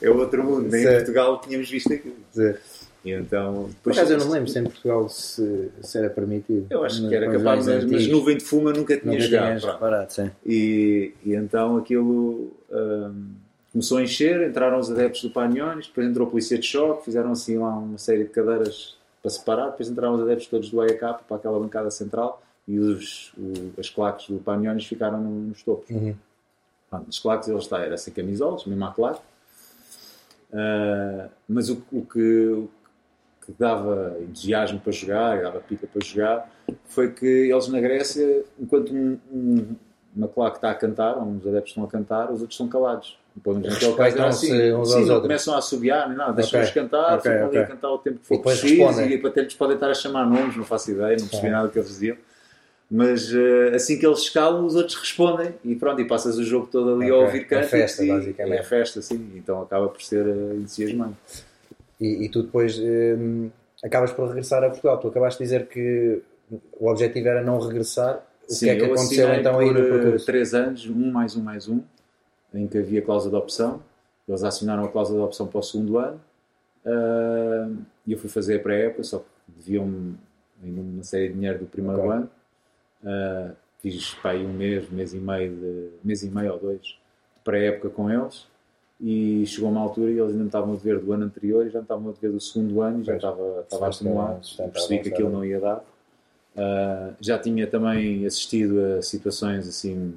É 0.00 0.08
outro 0.10 0.44
mundo, 0.44 0.68
nem 0.70 0.80
em 0.80 0.84
Certo. 0.84 0.96
Portugal 0.98 1.40
tínhamos 1.40 1.68
visto 1.68 1.92
aquilo. 1.92 2.14
Dizer. 2.30 2.60
E 3.04 3.10
então, 3.10 3.68
Por 3.82 3.92
acaso 3.92 4.12
eu 4.12 4.18
não 4.18 4.30
lembro 4.30 4.48
se 4.48 4.60
em 4.60 4.62
Portugal 4.62 5.08
se, 5.08 5.70
se 5.82 5.98
era 5.98 6.08
permitido. 6.08 6.68
Eu 6.70 6.84
acho 6.84 7.08
que 7.08 7.12
era 7.14 7.26
capaz, 7.32 7.66
mas, 7.66 7.84
mas 7.84 8.06
nuvem 8.06 8.36
de 8.36 8.44
fumo 8.44 8.68
eu 8.68 8.74
nunca 8.74 8.96
tinha 8.96 9.12
Nunca 9.14 9.24
jogado. 9.24 9.46
tinhas 9.46 9.62
pronto. 9.62 9.74
reparado, 9.74 10.12
sim. 10.12 10.30
E, 10.46 11.12
e 11.24 11.34
então 11.34 11.76
aquilo 11.78 12.52
hum, 12.70 13.30
começou 13.72 13.98
a 13.98 14.02
encher, 14.02 14.48
entraram 14.48 14.78
os 14.78 14.90
adeptos 14.90 15.22
do 15.22 15.30
Panhones, 15.30 15.86
depois 15.88 16.06
entrou 16.06 16.26
a 16.26 16.30
polícia 16.30 16.58
de 16.58 16.66
choque, 16.66 17.04
fizeram 17.04 17.32
assim 17.32 17.58
lá 17.58 17.70
uma 17.76 17.98
série 17.98 18.24
de 18.24 18.30
cadeiras 18.30 18.96
para 19.22 19.30
separar, 19.30 19.70
depois 19.70 19.88
entraram 19.88 20.14
os 20.14 20.20
adeptos 20.20 20.46
todos 20.48 20.70
do 20.70 20.80
AEK 20.80 20.98
para 21.26 21.36
aquela 21.36 21.58
bancada 21.58 21.90
central 21.90 22.42
e 22.68 22.78
os, 22.78 23.32
o- 23.36 23.72
as 23.78 23.88
claques 23.88 24.28
do 24.28 24.38
Panhones 24.38 24.84
ficaram 24.86 25.20
no- 25.20 25.30
nos 25.48 25.62
topos. 25.62 25.88
Uhum. 25.90 26.14
Pronto, 26.90 27.08
os 27.08 27.18
claques 27.18 27.48
eles 27.48 27.62
está, 27.62 27.80
era 27.80 27.96
sem 27.96 28.12
camisolas, 28.12 28.64
mesmo 28.66 28.84
à 28.84 28.92
claque. 28.92 29.20
Ah, 30.52 31.28
mas 31.48 31.70
o, 31.70 31.82
o 31.90 32.04
que, 32.04 32.48
o 32.50 32.68
que 33.46 33.52
dava 33.58 34.16
entusiasmo 34.20 34.80
para 34.80 34.92
jogar, 34.92 35.42
dava 35.42 35.60
pica 35.60 35.86
para 35.86 36.04
jogar, 36.04 36.50
foi 36.86 37.10
que 37.12 37.24
eles 37.26 37.68
na 37.68 37.80
Grécia, 37.80 38.44
enquanto 38.60 38.92
um- 38.94 39.18
um- 39.32 39.76
uma 40.14 40.28
claque 40.28 40.58
está 40.58 40.70
a 40.70 40.74
cantar, 40.74 41.16
ou 41.16 41.24
uns 41.24 41.46
adeptos 41.46 41.70
estão 41.70 41.84
a 41.84 41.88
cantar, 41.88 42.26
os 42.30 42.40
outros 42.42 42.52
estão 42.54 42.68
calados. 42.68 43.18
Naquele 43.44 43.94
caso 43.94 44.16
era 44.18 44.28
assim. 44.28 44.46
Respeitam-se 44.48 44.52
uns 44.74 44.88
Sim, 44.88 44.94
aos 44.94 44.94
não 44.94 44.98
outros. 45.00 45.22
começam 45.22 45.54
a 45.54 45.58
assobiar 45.58 46.08
nem 46.08 46.16
nada, 46.18 46.32
deixam-nos 46.32 46.68
Ok, 46.68 46.82
cantar, 46.82 47.18
ok, 47.18 47.32
ficam 47.32 47.48
ali 47.48 47.58
a 47.58 47.66
cantar 47.66 47.90
o 47.90 47.98
tempo 47.98 48.18
que 48.18 48.26
for 48.26 48.36
depois 48.36 48.60
preciso, 48.60 49.00
e 49.02 49.26
até 49.26 49.42
lhes 49.42 49.54
podem 49.54 49.74
estar 49.74 49.90
a 49.90 49.94
chamar 49.94 50.26
nomes, 50.26 50.56
não 50.56 50.64
faço 50.64 50.90
ideia, 50.90 51.16
não 51.16 51.26
percebi 51.26 51.50
nada 51.50 51.66
do 51.66 51.72
que 51.72 51.78
eles 51.78 51.88
diziam. 51.88 52.16
Mas 52.90 53.32
eh, 53.32 53.74
assim 53.74 53.98
que 53.98 54.06
eles 54.06 54.18
escalam, 54.18 54.66
os 54.66 54.74
outros 54.74 54.96
respondem 54.96 55.54
e 55.64 55.74
pronto, 55.74 55.98
e 56.02 56.04
passas 56.06 56.36
o 56.36 56.44
jogo 56.44 56.66
todo 56.70 56.94
ali 57.00 57.10
a 57.10 57.14
ouvir 57.16 57.40
é 57.40 57.44
cânticos 57.44 57.70
festa, 57.70 58.04
e, 58.04 58.08
basicamente. 58.08 58.58
É 58.58 58.62
festa, 58.62 59.00
sim, 59.00 59.32
então 59.34 59.62
acaba 59.62 59.88
por 59.88 60.02
ser 60.02 60.26
eh, 60.26 60.56
entusiasmante. 60.56 61.16
E, 61.98 62.24
e 62.26 62.28
tu 62.28 62.42
depois 62.42 62.78
hum, 62.78 63.48
acabas 63.82 64.12
por 64.12 64.28
regressar 64.28 64.62
a 64.62 64.68
Portugal. 64.68 64.98
Tu 64.98 65.08
acabaste 65.08 65.38
de 65.38 65.44
dizer 65.44 65.66
que 65.68 66.20
o 66.78 66.90
objetivo 66.90 67.28
era 67.28 67.42
não 67.42 67.58
regressar. 67.60 68.22
O 68.46 68.52
Sim, 68.52 68.66
que 68.66 68.70
é 68.72 68.76
que 68.76 68.82
eu 68.82 68.86
aconteceu 68.92 69.32
então 69.34 69.58
aí 69.58 69.70
no 69.72 69.78
eh, 69.78 69.82
percurso? 69.88 70.26
três 70.26 70.52
anos, 70.52 70.86
um 70.86 71.10
mais 71.10 71.34
um 71.34 71.42
mais 71.42 71.68
um, 71.68 71.80
em 72.54 72.66
que 72.66 72.78
havia 72.78 73.02
cláusula 73.02 73.38
de 73.38 73.42
opção. 73.42 73.82
Eles 74.28 74.44
assinaram 74.44 74.84
a 74.84 74.88
cláusula 74.88 75.18
de 75.18 75.24
opção 75.24 75.46
para 75.46 75.58
o 75.58 75.62
segundo 75.62 75.98
ano 75.98 76.20
ah, 76.84 77.68
e 78.06 78.12
eu 78.12 78.18
fui 78.18 78.28
fazer 78.28 78.56
a 78.56 78.60
pré-época, 78.60 79.04
só 79.04 79.18
que 79.18 79.24
deviam-me 79.48 80.16
ainda 80.62 80.80
uma 80.80 81.02
série 81.02 81.28
de 81.28 81.34
dinheiro 81.34 81.60
do 81.60 81.66
primeiro 81.66 82.00
Ok. 82.00 82.10
ano. 82.10 82.30
Ah, 83.04 83.50
fiz 83.80 84.16
aí 84.24 84.44
um 84.44 84.52
mês, 84.52 84.88
mês 84.90 85.14
e 85.14 85.18
meio, 85.18 85.54
de, 85.54 85.88
mês 86.04 86.22
e 86.22 86.30
meio 86.30 86.52
ou 86.52 86.58
dois 86.58 86.80
de 86.80 86.98
pré-época 87.44 87.90
com 87.90 88.10
eles. 88.10 88.46
E 89.00 89.44
chegou 89.46 89.68
uma 89.68 89.80
altura 89.80 90.12
e 90.12 90.18
eles 90.18 90.30
ainda 90.30 90.42
me 90.42 90.46
estavam 90.46 90.74
a 90.74 90.76
dever 90.76 91.00
do 91.00 91.12
ano 91.12 91.24
anterior 91.24 91.66
e 91.66 91.70
já 91.70 91.80
me 91.80 91.84
estavam 91.84 92.10
a 92.10 92.12
dever 92.12 92.30
do 92.30 92.40
segundo 92.40 92.80
ano 92.80 93.00
e 93.00 93.04
já 93.04 93.16
estava, 93.16 93.60
estava 93.62 93.86
a 93.86 93.88
acumular. 93.88 94.40
Percebi 94.72 95.02
que 95.02 95.08
aquilo 95.08 95.30
não 95.30 95.44
ia 95.44 95.58
dar. 95.58 95.84
Ah, 96.56 97.10
já 97.20 97.38
tinha 97.38 97.66
também 97.66 98.26
assistido 98.26 98.78
a 98.98 99.02
situações 99.02 99.68
assim 99.68 100.14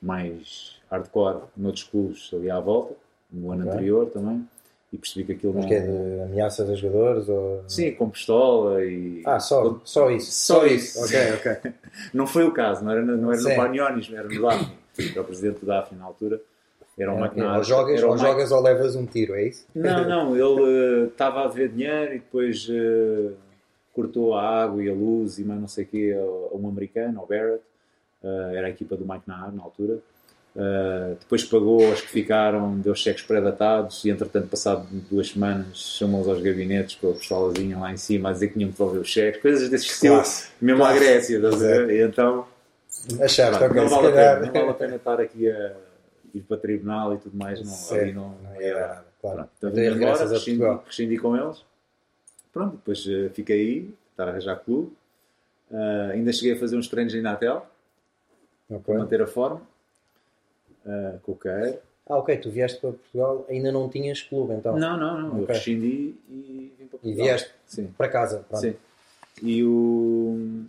mais 0.00 0.73
hardcore 0.90 1.42
noutros 1.56 1.84
clubes 1.84 2.30
ali 2.32 2.50
à 2.50 2.60
volta, 2.60 2.94
no 3.30 3.50
ano 3.52 3.62
Ok. 3.62 3.72
anterior 3.72 4.06
também, 4.10 4.46
e 4.92 4.96
percebi 4.98 5.24
que 5.26 5.32
aquilo 5.32 5.54
Mas 5.54 5.62
não. 5.62 5.68
que 5.68 5.74
é 5.74 5.80
de 5.80 6.20
ameaças 6.22 6.70
a 6.70 6.74
jogadores? 6.74 7.28
Ou... 7.28 7.64
Sim, 7.66 7.92
com 7.94 8.08
pistola 8.10 8.84
e. 8.84 9.22
Ah, 9.24 9.40
só, 9.40 9.80
só 9.84 10.10
isso. 10.10 10.30
Só 10.30 10.64
isso. 10.66 11.02
Ok, 11.04 11.18
ok. 11.34 11.72
Não 12.14 12.26
foi 12.26 12.44
o 12.44 12.52
caso, 12.52 12.84
não 12.84 12.90
era, 12.92 13.02
no- 13.02 13.16
não 13.16 13.30
era 13.32 13.40
Sim. 13.40 13.50
no 13.50 13.56
Panionis, 13.56 14.12
era 14.12 14.28
no 14.28 14.42
Daphne. 14.42 14.76
Era 15.12 15.20
o 15.20 15.24
presidente 15.24 15.60
do 15.60 15.66
Daphne 15.66 15.98
na 15.98 16.04
altura. 16.04 16.40
Era 16.98 17.12
o 17.12 17.20
Mike 17.20 17.40
ou 17.40 17.62
jogas, 17.64 17.98
era 17.98 18.06
o 18.06 18.10
ou 18.10 18.14
Mike- 18.16 18.26
jogas 18.28 18.52
ou 18.52 18.60
levas 18.62 18.94
um 18.96 19.04
tiro, 19.06 19.34
é 19.34 19.48
isso? 19.48 19.66
Não, 19.74 20.06
não, 20.08 20.36
ele 20.36 21.02
eh, 21.02 21.06
estava 21.06 21.44
a 21.44 21.48
dever 21.48 21.68
dinheiro 21.70 22.14
e 22.14 22.18
depois 22.18 22.68
eh, 22.70 23.32
cortou 23.92 24.34
a 24.34 24.42
água 24.64 24.82
e 24.82 24.88
a 24.88 24.92
luz 24.92 25.38
e 25.38 25.44
mais 25.44 25.60
não 25.60 25.66
sei 25.68 25.84
o 25.84 25.86
quê 25.88 26.14
a, 26.16 26.20
a 26.54 26.56
um 26.56 26.68
americano, 26.68 27.18
ao 27.20 27.26
Barrett, 27.26 27.62
Eh, 28.22 28.52
era 28.56 28.68
a 28.68 28.70
equipa 28.70 28.96
do 28.96 29.04
Mike 29.06 29.24
Nahar 29.26 29.52
na 29.52 29.62
altura. 29.62 29.98
Eh, 30.56 31.16
depois 31.18 31.42
pagou 31.44 31.84
aos 31.84 32.00
que 32.00 32.08
ficaram, 32.08 32.78
deu 32.78 32.94
cheques 32.94 33.24
pré-datados 33.24 34.04
e 34.04 34.10
entretanto, 34.10 34.46
passado 34.48 34.86
duas 35.10 35.30
semanas, 35.30 35.76
chamou-os 35.98 36.28
aos 36.28 36.40
gabinetes 36.40 36.94
com 36.94 37.10
a 37.10 37.14
pistolazinha 37.14 37.76
lá 37.78 37.90
em 37.92 37.96
cima 37.96 38.28
a 38.28 38.32
dizer 38.32 38.48
que 38.48 38.54
tinham 38.54 38.70
que 38.70 38.76
devolver 38.78 39.00
os 39.00 39.08
cheques, 39.08 39.42
coisas 39.42 39.68
desse 39.68 39.86
estilo, 39.86 40.14
Classe. 40.16 40.48
mesmo 40.60 40.84
à 40.84 40.90
Classe. 40.90 41.04
Grécia, 41.04 41.36
estás 41.36 41.54
a 41.54 41.58
ver? 41.58 41.90
E 41.90 42.02
então 42.06 42.46
Achaste, 43.20 43.58
Pronto, 43.58 43.64
ok, 43.72 43.82
não, 43.82 43.88
vale 43.88 44.12
calhar. 44.12 44.34
pena, 44.40 44.46
não 44.46 44.52
vale 44.60 44.70
a 44.70 44.74
pena 44.74 44.96
estar 44.96 45.20
aqui 45.20 45.50
a, 45.50 45.74
ir 46.32 46.40
para 46.42 46.56
tribunal 46.56 47.14
e 47.14 47.18
tudo 47.18 47.36
mais, 47.36 47.60
não, 47.90 47.98
ali 47.98 48.12
não, 48.12 48.28
não 48.40 48.60
ia 48.62 48.74
dar 48.74 48.80
nada, 48.88 49.04
claro. 49.20 49.36
Pronto, 49.36 49.50
então 49.58 49.70
Então 49.70 49.82
vim 49.82 49.88
regressas 49.90 50.48
embora, 50.48 50.72
a 50.80 50.84
rescindi, 50.86 51.18
com 51.18 51.36
eles. 51.36 51.64
Pronto, 52.52 52.76
depois 52.76 53.04
eh, 53.08 53.28
fiquei 53.34 53.60
aí, 53.60 53.94
estar 54.12 54.28
a 54.28 54.30
arranjar 54.30 54.56
clube. 54.64 54.92
Ah, 55.72 56.10
ainda 56.12 56.32
cheguei 56.32 56.52
a 56.54 56.56
fazer 56.60 56.76
uns 56.76 56.86
treinos 56.86 57.12
em 57.12 57.20
Natel, 57.20 57.66
Ok. 58.70 58.82
para 58.86 58.98
manter 58.98 59.20
a 59.20 59.26
forma, 59.26 59.60
ah, 60.86 61.16
com 61.22 61.32
o 61.32 61.36
Caeiro. 61.36 61.78
Ah, 62.06 62.16
ok, 62.18 62.36
tu 62.36 62.50
vieste 62.50 62.80
para 62.80 62.90
Portugal, 62.92 63.46
ainda 63.48 63.72
não 63.72 63.88
tinhas 63.88 64.20
clube 64.22 64.52
então? 64.54 64.76
Não, 64.78 64.96
não, 64.98 65.20
não, 65.22 65.36
eu 65.38 65.44
Ok. 65.44 65.54
rescindi 65.54 66.14
e 66.28 66.72
vim 66.78 66.86
para 66.86 66.98
Portugal. 66.98 67.12
E 67.26 67.28
vieste 67.28 67.50
Sim. 67.66 67.86
para 67.96 68.08
casa, 68.08 68.44
pronto. 68.48 68.60
Sim. 68.60 68.74
E 69.42 69.64
o. 69.64 70.64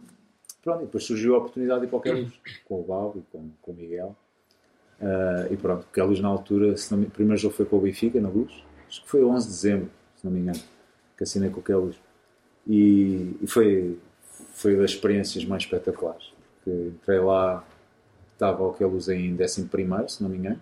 Pronto, 0.64 0.82
e 0.82 0.86
depois 0.86 1.04
surgiu 1.04 1.36
a 1.36 1.38
oportunidade 1.40 1.82
de 1.82 1.86
ir 1.88 1.90
para 1.90 1.98
o 1.98 2.02
Queluz, 2.02 2.34
com 2.66 2.80
o 2.80 2.84
Balbo 2.84 3.20
e 3.20 3.22
com, 3.32 3.50
com 3.62 3.72
o 3.72 3.76
Miguel. 3.76 4.16
Ah, 5.02 5.48
e 5.52 5.58
pronto, 5.58 5.84
o 5.84 5.94
Queluz 5.94 6.20
na 6.22 6.30
altura, 6.30 6.76
se 6.78 6.90
não 6.92 7.00
me- 7.00 7.08
o 7.08 7.12
primeiro 7.12 7.38
jogo 7.40 7.54
foi 7.54 7.66
com 7.66 7.78
o 7.78 7.82
Benfica, 7.82 8.20
na 8.22 8.30
Luz. 8.30 8.52
Acho 8.88 9.04
que 9.04 9.10
foi 9.10 9.24
11 9.24 9.46
de 9.48 9.52
dezembro, 9.54 9.90
se 10.16 10.26
não 10.26 10.32
me 10.32 10.40
engano, 10.40 10.60
que 11.18 11.24
assinei 11.24 11.50
com 11.50 11.60
o 11.60 11.64
Queluz. 11.64 11.96
E, 12.66 13.36
e 13.42 13.48
foi, 13.48 14.00
foi 14.54 14.76
das 14.78 14.92
experiências 14.92 15.44
mais 15.46 15.64
espetaculares. 15.64 16.32
Porque 16.64 16.72
entrei 16.88 17.20
lá, 17.20 17.64
estava 18.36 18.64
o 18.64 18.74
Queluz 18.74 19.10
em 19.10 19.34
11, 19.34 19.58
se 20.08 20.22
não 20.24 20.30
me 20.30 20.38
engano. 20.38 20.62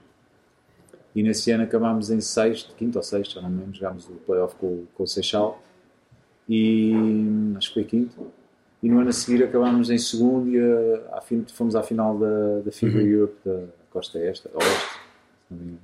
E 1.15 1.21
nesse 1.21 1.51
ano 1.51 1.63
acabámos 1.63 2.09
em 2.09 2.19
sexto, 2.21 2.73
quinto 2.75 2.97
ou 2.97 3.03
sexto, 3.03 3.36
já 3.36 3.41
não 3.41 3.49
me 3.49 3.59
lembro, 3.59 3.75
jogámos 3.75 4.07
o 4.07 4.13
playoff 4.25 4.55
com, 4.55 4.86
com 4.95 5.03
o 5.03 5.07
Seixal 5.07 5.62
e 6.49 6.91
acho 7.57 7.67
que 7.69 7.73
foi 7.75 7.83
quinto. 7.83 8.27
E 8.81 8.89
no 8.89 8.99
ano 8.99 9.09
a 9.09 9.13
seguir 9.13 9.43
acabámos 9.43 9.89
em 9.89 9.97
segundo 9.97 10.49
e 10.49 10.59
a, 10.59 11.17
à 11.17 11.21
fin- 11.21 11.45
fomos 11.53 11.75
à 11.75 11.83
final 11.83 12.17
da, 12.17 12.59
da 12.65 12.71
FIBA 12.71 12.99
Europe 13.01 13.36
da 13.45 13.59
Costa 13.91 14.19
Este, 14.19 14.49
Oeste, 14.53 14.81
se 15.47 15.51
não 15.51 15.57
me 15.57 15.63
engano. 15.65 15.79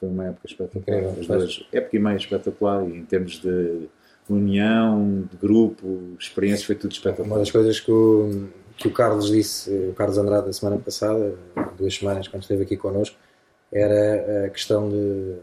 Foi 0.00 0.08
uma 0.08 0.24
época 0.26 0.46
espetacular. 0.48 0.98
Incrível. 0.98 1.20
As 1.20 1.26
duas, 1.26 1.66
época 1.72 1.96
e 1.96 2.00
meia 2.00 2.16
espetacular 2.16 2.88
e 2.88 2.96
em 2.96 3.04
termos 3.04 3.38
de 3.40 3.86
união, 4.28 5.28
de 5.30 5.36
grupo, 5.36 6.16
experiência, 6.18 6.66
foi 6.66 6.74
tudo 6.74 6.90
Uma 6.90 6.96
espetacular. 6.96 7.38
das 7.38 7.50
coisas 7.50 7.78
que 7.78 7.90
o, 7.92 8.48
que 8.82 8.88
o 8.88 8.92
Carlos 8.92 9.28
disse, 9.30 9.70
o 9.70 9.94
Carlos 9.94 10.18
Andrade, 10.18 10.48
a 10.50 10.52
semana 10.52 10.76
passada, 10.78 11.34
duas 11.78 11.94
semanas, 11.94 12.28
quando 12.28 12.42
esteve 12.42 12.64
aqui 12.64 12.76
connosco, 12.76 13.16
era 13.72 14.46
a 14.46 14.50
questão 14.50 14.88
de. 14.90 15.36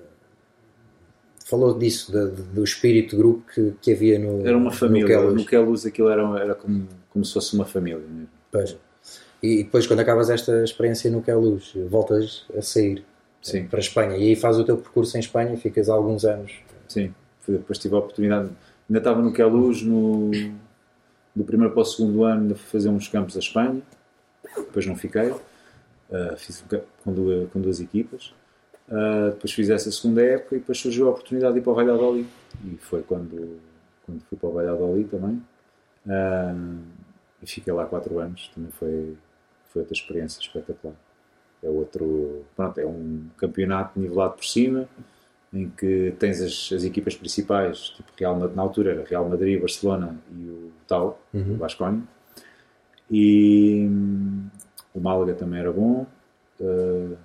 Falou 1.45 1.75
disso, 1.78 2.12
de- 2.12 2.36
de- 2.36 2.41
do 2.43 2.63
espírito 2.63 3.15
de 3.15 3.21
grupo 3.21 3.43
que, 3.54 3.73
que 3.82 3.93
havia 3.93 4.19
no. 4.19 4.45
Era 4.47 4.56
uma 4.58 4.71
família. 4.71 5.19
No 5.32 5.45
Queluz. 5.45 5.86
Aquilo 5.86 6.10
era, 6.10 6.21
era 6.39 6.54
como, 6.54 6.88
como 7.10 7.25
se 7.25 7.34
fosse 7.34 7.56
uma 7.56 7.65
família 7.65 7.97
mesmo. 7.99 8.28
Pois. 8.52 8.78
E 9.41 9.63
depois, 9.63 9.88
quando 9.88 10.02
acabas 10.02 10.30
esta 10.30 10.63
experiência 10.63 11.10
no 11.10 11.21
Queluz, 11.23 11.73
voltas 11.89 12.45
a 12.56 12.62
sair 12.62 13.04
Sim. 13.41 13.65
para 13.65 13.80
a 13.80 13.82
Espanha 13.82 14.17
e 14.17 14.30
aí 14.30 14.36
fazes 14.36 14.62
o 14.62 14.63
teu 14.65 14.78
percurso 14.78 15.15
em 15.17 15.21
Espanha 15.21 15.54
e 15.54 15.58
ficas 15.58 15.89
há 15.89 15.93
alguns 15.93 16.23
anos. 16.25 16.52
Sim, 16.88 17.13
depois 17.47 17.80
tive 17.80 17.95
a 17.95 17.99
oportunidade. 17.99 18.49
Ainda 18.89 18.99
estava 18.99 19.21
no 19.21 19.32
Queluz, 19.34 19.82
no, 19.82 20.30
do 21.39 21.45
primeiro 21.45 21.73
para 21.73 21.82
o 21.82 21.86
segundo 21.86 22.25
ano, 22.25 22.41
ainda 22.41 22.56
fui 22.56 22.67
fazer 22.67 22.89
uns 22.89 23.08
campos 23.08 23.38
à 23.38 23.39
Espanha. 23.39 23.82
Depois 24.58 24.86
não 24.86 24.95
fiquei. 24.97 25.34
Ah, 26.12 26.36
fiz 26.38 26.63
com 27.04 27.13
duas, 27.13 27.49
com 27.49 27.62
duas 27.62 27.80
equipas. 27.80 28.34
Ah, 28.91 29.30
depois 29.32 29.54
fiz 29.54 29.69
essa 29.69 29.89
segunda 29.89 30.21
época 30.21 30.58
e 30.58 30.60
depois 30.60 30.78
surgiu 30.78 31.08
a 31.08 31.12
oportunidade 31.12 31.54
de 31.54 31.60
ir 31.60 31.63
para 31.63 31.71
o 31.71 31.75
Valladolid. 31.75 32.28
E 32.65 32.75
foi 32.78 33.02
quando, 33.04 33.58
quando 34.06 34.21
fui 34.23 34.38
para 34.38 34.49
o 34.49 34.52
Valladolid 34.52 35.10
também. 35.10 35.41
Ah, 36.10 36.54
e 37.41 37.47
fiquei 37.47 37.71
lá 37.71 37.86
quatro 37.86 38.19
anos. 38.19 38.52
Também 38.54 38.71
foi, 38.71 39.17
foi 39.69 39.82
outra 39.84 39.93
experiência 39.93 40.41
espetacular. 40.41 40.95
É 41.63 41.69
outro. 41.69 42.45
Pronto, 42.54 42.78
é 42.82 42.86
um 42.86 43.28
campeonato 43.38 43.97
nivelado 43.97 44.34
por 44.34 44.45
cima 44.45 44.89
em 45.54 45.70
que 45.70 46.14
tens 46.20 46.42
as, 46.42 46.72
as 46.74 46.84
equipas 46.84 47.16
principais, 47.16 47.90
tipo 47.90 48.12
Real 48.18 48.36
Madrid, 48.36 48.56
na 48.56 48.62
altura 48.62 48.92
era 48.92 49.04
Real 49.04 49.28
Madrid, 49.28 49.60
Barcelona 49.60 50.16
e 50.32 50.48
o 50.48 50.72
Tau, 50.88 51.20
o 51.34 51.58
Vasconia. 51.58 52.04
E 53.10 53.88
hum, 53.90 54.48
o 54.94 55.00
Málaga 55.00 55.34
também 55.34 55.60
era 55.60 55.72
bom, 55.72 56.06
uh, 56.60 57.18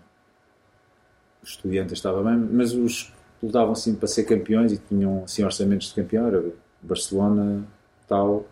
os 1.42 1.50
estudiantes 1.50 1.92
estava 1.92 2.22
bem, 2.22 2.36
mas 2.36 2.72
os 2.72 3.12
que 3.38 3.46
lutavam 3.46 3.72
assim 3.72 3.94
para 3.94 4.08
ser 4.08 4.24
campeões 4.24 4.72
e 4.72 4.78
tinham 4.78 5.24
assim 5.24 5.44
orçamentos 5.44 5.88
de 5.88 5.94
campeão 5.94 6.26
era 6.26 6.42
Barcelona, 6.80 7.62
Tau, 8.08 8.46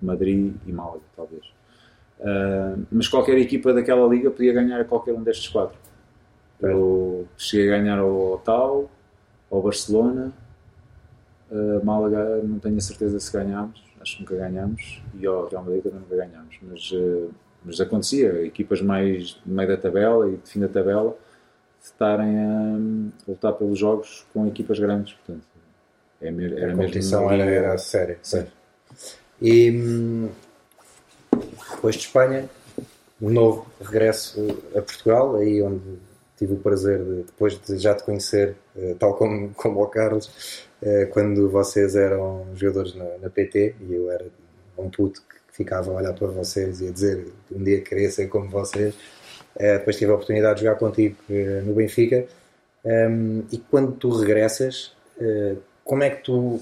Madrid 0.00 0.54
e 0.64 0.72
Málaga, 0.72 1.02
talvez. 1.16 1.44
Uh, 2.20 2.86
mas 2.90 3.08
qualquer 3.08 3.36
equipa 3.38 3.72
daquela 3.74 4.06
liga 4.08 4.30
podia 4.30 4.52
ganhar 4.52 4.80
a 4.80 4.84
qualquer 4.84 5.12
um 5.12 5.22
destes 5.22 5.48
quatro. 5.48 5.76
Eu 6.60 7.26
cheguei 7.36 7.72
a 7.72 7.78
ganhar 7.78 7.98
ao 7.98 8.38
Tau, 8.38 8.90
ao 9.50 9.62
Barcelona, 9.62 10.32
uh, 11.50 11.84
Málaga 11.84 12.42
não 12.42 12.58
tenho 12.58 12.76
a 12.76 12.80
certeza 12.80 13.18
se 13.18 13.32
ganhámos, 13.32 13.82
acho 14.00 14.16
que 14.16 14.22
nunca 14.22 14.36
ganhámos, 14.36 15.02
e 15.14 15.26
ao 15.26 15.48
Real 15.48 15.64
Madrid 15.64 15.82
também 15.82 16.00
nunca 16.00 16.16
ganhámos, 16.16 16.58
mas, 16.62 16.90
uh, 16.92 17.30
mas 17.64 17.80
acontecia, 17.80 18.44
equipas 18.44 18.80
mais 18.80 19.40
de 19.44 19.50
meio 19.50 19.68
da 19.68 19.76
tabela 19.76 20.28
e 20.28 20.36
de 20.36 20.48
fim 20.48 20.60
da 20.60 20.68
tabela 20.68 21.16
estarem 21.82 22.38
a, 22.38 22.76
a 23.28 23.30
lutar 23.30 23.52
pelos 23.54 23.78
jogos 23.78 24.26
com 24.32 24.46
equipas 24.46 24.78
grandes, 24.78 25.14
portanto 25.14 25.46
é, 26.20 26.28
era 26.28 26.32
a 26.32 26.36
mesmo 26.36 26.76
competição 26.76 27.22
uma 27.24 27.34
era, 27.34 27.44
era 27.44 27.78
séria. 27.78 28.18
Sim. 28.22 28.46
E 29.40 29.70
hum, 29.70 30.28
depois 31.74 31.94
de 31.96 32.02
Espanha, 32.02 32.48
de 33.20 33.32
novo 33.32 33.66
regresso 33.80 34.62
a 34.74 34.82
Portugal, 34.82 35.36
aí 35.36 35.62
onde 35.62 35.98
tive 36.36 36.54
o 36.54 36.56
prazer 36.56 37.02
de, 37.02 37.22
depois 37.22 37.58
de 37.58 37.78
já 37.78 37.94
te 37.94 38.04
conhecer, 38.04 38.56
eh, 38.76 38.94
tal 38.98 39.14
como, 39.14 39.50
como 39.56 39.82
o 39.82 39.86
Carlos, 39.86 40.66
eh, 40.82 41.06
quando 41.06 41.48
vocês 41.48 41.96
eram 41.96 42.46
jogadores 42.54 42.94
na, 42.94 43.18
na 43.18 43.30
PT 43.30 43.74
e 43.80 43.94
eu 43.94 44.10
era 44.10 44.26
um 44.78 44.90
puto 44.90 45.22
que 45.22 45.56
ficava 45.56 45.90
a 45.90 45.94
olhar 45.94 46.12
para 46.12 46.28
vocês 46.28 46.80
e 46.80 46.88
a 46.88 46.90
dizer 46.90 47.26
um 47.50 47.62
dia 47.62 47.80
queria 47.80 48.10
ser 48.10 48.28
como 48.28 48.48
vocês. 48.48 48.94
Eh, 49.56 49.78
depois 49.78 49.96
tive 49.96 50.12
a 50.12 50.14
oportunidade 50.14 50.56
de 50.58 50.66
jogar 50.66 50.78
contigo 50.78 51.16
no 51.64 51.74
Benfica. 51.74 52.26
Um, 52.84 53.42
e 53.50 53.58
quando 53.58 53.92
tu 53.92 54.10
regressas, 54.10 54.92
como 55.82 56.04
é 56.04 56.10
que 56.10 56.22
tu 56.22 56.60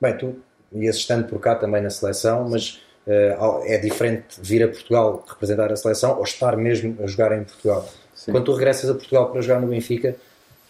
Bem, 0.00 0.16
tu 0.18 0.34
ias 0.72 0.96
estando 0.96 1.28
por 1.28 1.38
cá 1.38 1.54
também 1.54 1.80
na 1.80 1.90
seleção, 1.90 2.48
mas 2.48 2.82
é 3.06 3.78
diferente 3.78 4.40
vir 4.40 4.64
a 4.64 4.68
Portugal 4.68 5.24
representar 5.28 5.70
a 5.70 5.76
seleção 5.76 6.16
ou 6.16 6.24
estar 6.24 6.56
mesmo 6.56 6.96
a 7.00 7.06
jogar 7.06 7.38
em 7.38 7.44
Portugal. 7.44 7.88
Sim. 8.24 8.30
Quando 8.32 8.44
tu 8.44 8.52
regressas 8.52 8.88
a 8.88 8.94
Portugal 8.94 9.30
para 9.32 9.40
jogar 9.40 9.60
no 9.60 9.66
Benfica, 9.66 10.14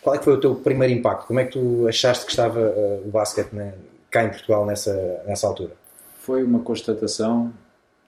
qual 0.01 0.15
é 0.17 0.19
que 0.19 0.25
foi 0.25 0.33
o 0.33 0.41
teu 0.41 0.55
primeiro 0.55 0.95
impacto? 0.95 1.27
Como 1.27 1.39
é 1.39 1.45
que 1.45 1.53
tu 1.53 1.87
achaste 1.87 2.25
que 2.25 2.31
estava 2.33 2.59
eh, 2.61 3.03
o 3.05 3.11
basquete 3.11 3.53
né, 3.53 3.75
cá 4.11 4.25
em 4.25 4.31
Portugal 4.31 4.65
nessa, 4.65 5.23
nessa 5.27 5.47
altura? 5.47 5.73
foi 6.19 6.43
uma 6.45 6.61
constatação 6.61 7.53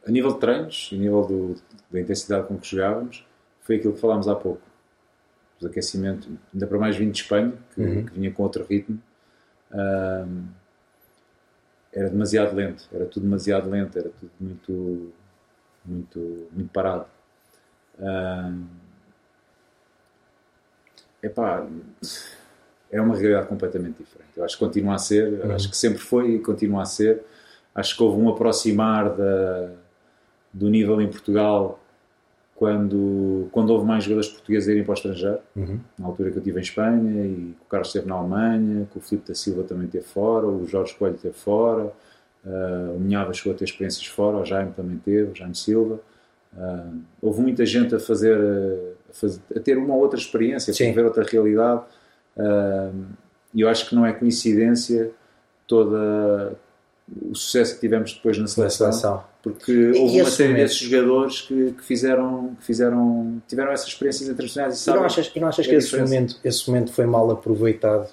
a 0.07 0.11
nível 0.11 0.33
de 0.33 0.39
treinos, 0.39 0.89
a 0.93 0.97
nível 0.97 1.23
do- 1.27 1.55
da 1.91 2.01
intensidade 2.01 2.47
com 2.47 2.57
que 2.57 2.67
jogávamos, 2.71 3.27
foi 3.63 3.77
aquilo 3.77 3.93
que 3.93 4.01
falámos 4.01 4.29
há 4.29 4.35
pouco. 4.37 4.63
O 5.61 5.67
aquecimento, 5.67 6.29
ainda 6.53 6.67
para 6.67 6.79
mais 6.79 6.97
vindo 6.97 7.11
de 7.13 7.21
Espanha, 7.23 7.53
que, 7.75 7.81
Uhum. 7.83 8.07
que 8.07 8.13
vinha 8.15 8.31
com 8.33 8.43
outro 8.45 8.65
ritmo, 8.65 8.99
ahm, 9.73 10.45
era 11.93 12.09
demasiado 12.09 12.55
lento, 12.55 12.89
era 12.93 13.05
tudo 13.05 13.25
demasiado 13.25 13.69
lento, 13.69 13.99
era 13.99 14.09
tudo 14.11 14.31
muito, 14.41 15.13
muito, 15.85 16.49
muito 16.53 16.71
parado. 16.73 17.07
Ahm, 18.01 18.65
epá, 21.27 21.67
é 22.91 23.01
uma 23.01 23.17
realidade 23.17 23.47
completamente 23.49 23.99
diferente. 23.99 24.31
Eu 24.37 24.45
acho 24.45 24.59
que 24.59 24.65
continua 24.65 24.95
a 24.95 24.99
ser, 24.99 25.33
eu 25.33 25.53
acho 25.53 25.69
que 25.71 25.77
sempre 25.77 25.99
foi 25.99 26.37
e 26.37 26.39
continua 26.39 26.83
a 26.83 26.85
ser. 26.85 27.23
Acho 27.75 27.97
que 27.97 28.03
houve 28.03 28.21
um 28.21 28.29
aproximar 28.29 29.11
da, 29.11 29.71
do 30.53 30.69
nível 30.71 31.01
em 31.01 31.09
Portugal 31.09 31.81
quando, 32.55 33.49
quando 33.51 33.71
houve 33.71 33.85
mais 33.85 34.05
jogadores 34.05 34.29
portugueses 34.29 34.69
a 34.69 34.73
irem 34.73 34.85
para 34.85 34.93
o 34.93 34.95
estrangeiro. 34.95 35.39
Na 35.99 36.07
altura 36.07 36.31
que 36.31 36.37
eu 36.37 36.41
estive 36.41 36.59
em 36.59 36.63
Espanha 36.63 37.27
e 37.27 37.55
o 37.61 37.69
Carlos 37.69 37.89
esteve 37.89 38.07
na 38.07 38.15
Alemanha, 38.15 38.87
que 38.93 38.99
o 38.99 39.01
Filipe 39.01 39.29
da 39.29 39.35
Silva 39.35 39.65
também 39.65 39.87
esteve 39.87 40.05
fora, 40.05 40.47
o 40.47 40.65
Jorge 40.67 40.95
Coelho 40.95 41.17
esteve 41.17 41.35
fora, 41.35 41.93
ah, 42.47 42.93
o 42.95 43.01
Minhava 43.01 43.33
chegou 43.33 43.53
a 43.53 43.57
ter 43.57 43.65
experiências 43.65 44.07
fora, 44.07 44.37
o 44.37 44.45
Jaime 44.45 44.73
também 44.73 44.99
teve, 44.99 45.33
o 45.33 45.35
Jaime 45.35 45.55
Silva. 45.55 45.99
Ah, 46.57 46.93
houve 47.21 47.41
muita 47.43 47.67
gente 47.67 47.95
a 47.95 47.99
fazer, 47.99 48.39
a, 48.39 49.04
fazer- 49.15 49.41
a 49.57 49.61
ter 49.61 49.79
uma 49.79 49.95
outra 49.95 50.19
experiência, 50.19 50.73
a 50.73 50.95
ver 50.95 51.05
outra 51.05 51.25
realidade. 51.25 51.83
E 53.55 53.61
eu 53.61 53.69
acho 53.69 53.89
que 53.89 53.95
não 53.95 54.05
é 54.05 54.13
coincidência 54.13 55.11
toda 55.67 56.57
o 57.23 57.35
sucesso 57.35 57.75
que 57.75 57.81
tivemos 57.81 58.15
depois 58.15 58.39
na 58.39 58.47
seleção, 58.47 58.91
seleção. 58.91 59.25
porque 59.43 59.71
E 59.73 59.99
houve 59.99 60.21
uma 60.23 60.31
série 60.31 60.55
desses 60.55 60.79
jogadores 60.79 61.43
que, 61.43 61.73
que 61.73 61.85
fizeram, 61.85 62.55
que 62.59 62.65
fizeram, 62.65 63.43
tiveram 63.47 63.73
essas 63.73 63.89
experiências 63.89 64.29
internacionais 64.29 64.75
e 64.75 64.77
E 64.77 64.81
sabem 64.81 65.01
não 65.01 65.07
achas, 65.07 65.33
e 65.35 65.41
não 65.41 65.49
achas 65.49 65.67
que 65.67 65.75
esse 65.75 65.97
momento, 65.99 66.37
esse 66.43 66.69
momento 66.69 66.93
foi 66.93 67.05
mal 67.07 67.31
aproveitado? 67.31 68.09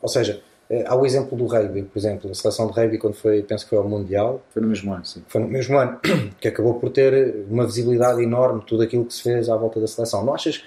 Ou 0.00 0.08
seja, 0.08 0.42
há 0.86 0.94
o 0.94 1.04
exemplo 1.04 1.36
do 1.36 1.46
rugby, 1.46 1.82
por 1.82 1.98
exemplo, 1.98 2.30
a 2.30 2.34
seleção 2.34 2.68
de 2.68 2.72
rugby 2.72 2.98
quando 2.98 3.14
foi, 3.14 3.42
penso 3.42 3.64
que 3.64 3.70
foi 3.70 3.78
ao 3.78 3.88
Mundial, 3.88 4.40
Foi 4.50 4.62
no 4.62 4.68
mesmo 4.68 4.92
ano, 4.92 5.04
sim. 5.04 5.22
foi 5.26 5.40
no 5.40 5.48
mesmo 5.48 5.76
ano, 5.76 5.98
que 6.40 6.46
acabou 6.46 6.74
por 6.78 6.90
ter 6.90 7.44
uma 7.50 7.66
visibilidade 7.66 8.22
enorme 8.22 8.62
tudo 8.66 8.82
aquilo 8.82 9.04
que 9.04 9.14
se 9.14 9.22
fez 9.22 9.48
à 9.48 9.56
volta 9.56 9.80
da 9.80 9.86
seleção. 9.86 10.24
Não 10.24 10.34
achas 10.34 10.64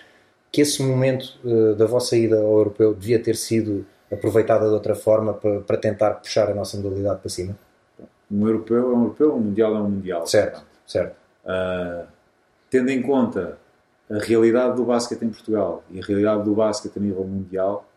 que 0.51 0.61
esse 0.61 0.83
momento 0.83 1.39
uh, 1.43 1.73
da 1.75 1.85
vossa 1.85 2.17
ida 2.17 2.37
ao 2.37 2.57
europeu 2.57 2.93
devia 2.93 3.17
ter 3.17 3.35
sido 3.35 3.85
aproveitada 4.11 4.67
de 4.67 4.73
outra 4.73 4.93
forma 4.93 5.33
para, 5.33 5.61
para 5.61 5.77
tentar 5.77 6.11
puxar 6.15 6.49
a 6.49 6.53
nossa 6.53 6.77
modalidade 6.77 7.21
para 7.21 7.29
cima? 7.29 7.57
Um 8.29 8.45
europeu 8.47 8.77
é 8.77 8.95
um 8.95 9.01
europeu, 9.03 9.35
um 9.35 9.39
mundial 9.39 9.75
é 9.75 9.79
um 9.79 9.89
mundial. 9.89 10.27
Certo, 10.27 10.63
certo. 10.85 11.15
Uh, 11.45 12.05
tendo 12.69 12.89
em 12.89 13.01
conta 13.01 13.57
a 14.09 14.17
realidade 14.19 14.75
do 14.75 14.83
basquete 14.83 15.23
em 15.23 15.29
Portugal 15.29 15.83
e 15.89 15.99
a 15.99 16.03
realidade 16.03 16.43
do 16.43 16.53
basquete 16.53 16.97
a 16.97 16.99
nível 16.99 17.23
mundial, 17.23 17.87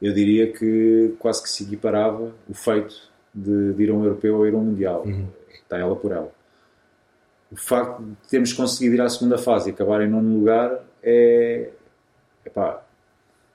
eu 0.00 0.12
diria 0.12 0.52
que 0.52 1.14
quase 1.18 1.42
que 1.42 1.50
se 1.50 1.64
equiparava 1.64 2.32
o 2.48 2.54
feito 2.54 3.10
de, 3.34 3.74
de 3.74 3.82
ir 3.82 3.90
a 3.90 3.94
um 3.94 4.04
europeu 4.04 4.36
ou 4.36 4.46
ir 4.46 4.54
a 4.54 4.56
um 4.56 4.64
mundial. 4.64 5.02
Uhum. 5.04 5.26
Está 5.52 5.78
ela 5.78 5.96
por 5.96 6.12
ela. 6.12 6.32
O 7.50 7.56
facto 7.56 8.02
de 8.02 8.28
termos 8.28 8.52
conseguido 8.52 8.96
ir 8.96 9.00
à 9.00 9.08
segunda 9.08 9.38
fase 9.38 9.70
e 9.70 9.72
acabar 9.72 10.02
em 10.02 10.08
nono 10.08 10.38
lugar 10.38 10.82
é. 11.02 11.70
Epá, 12.44 12.82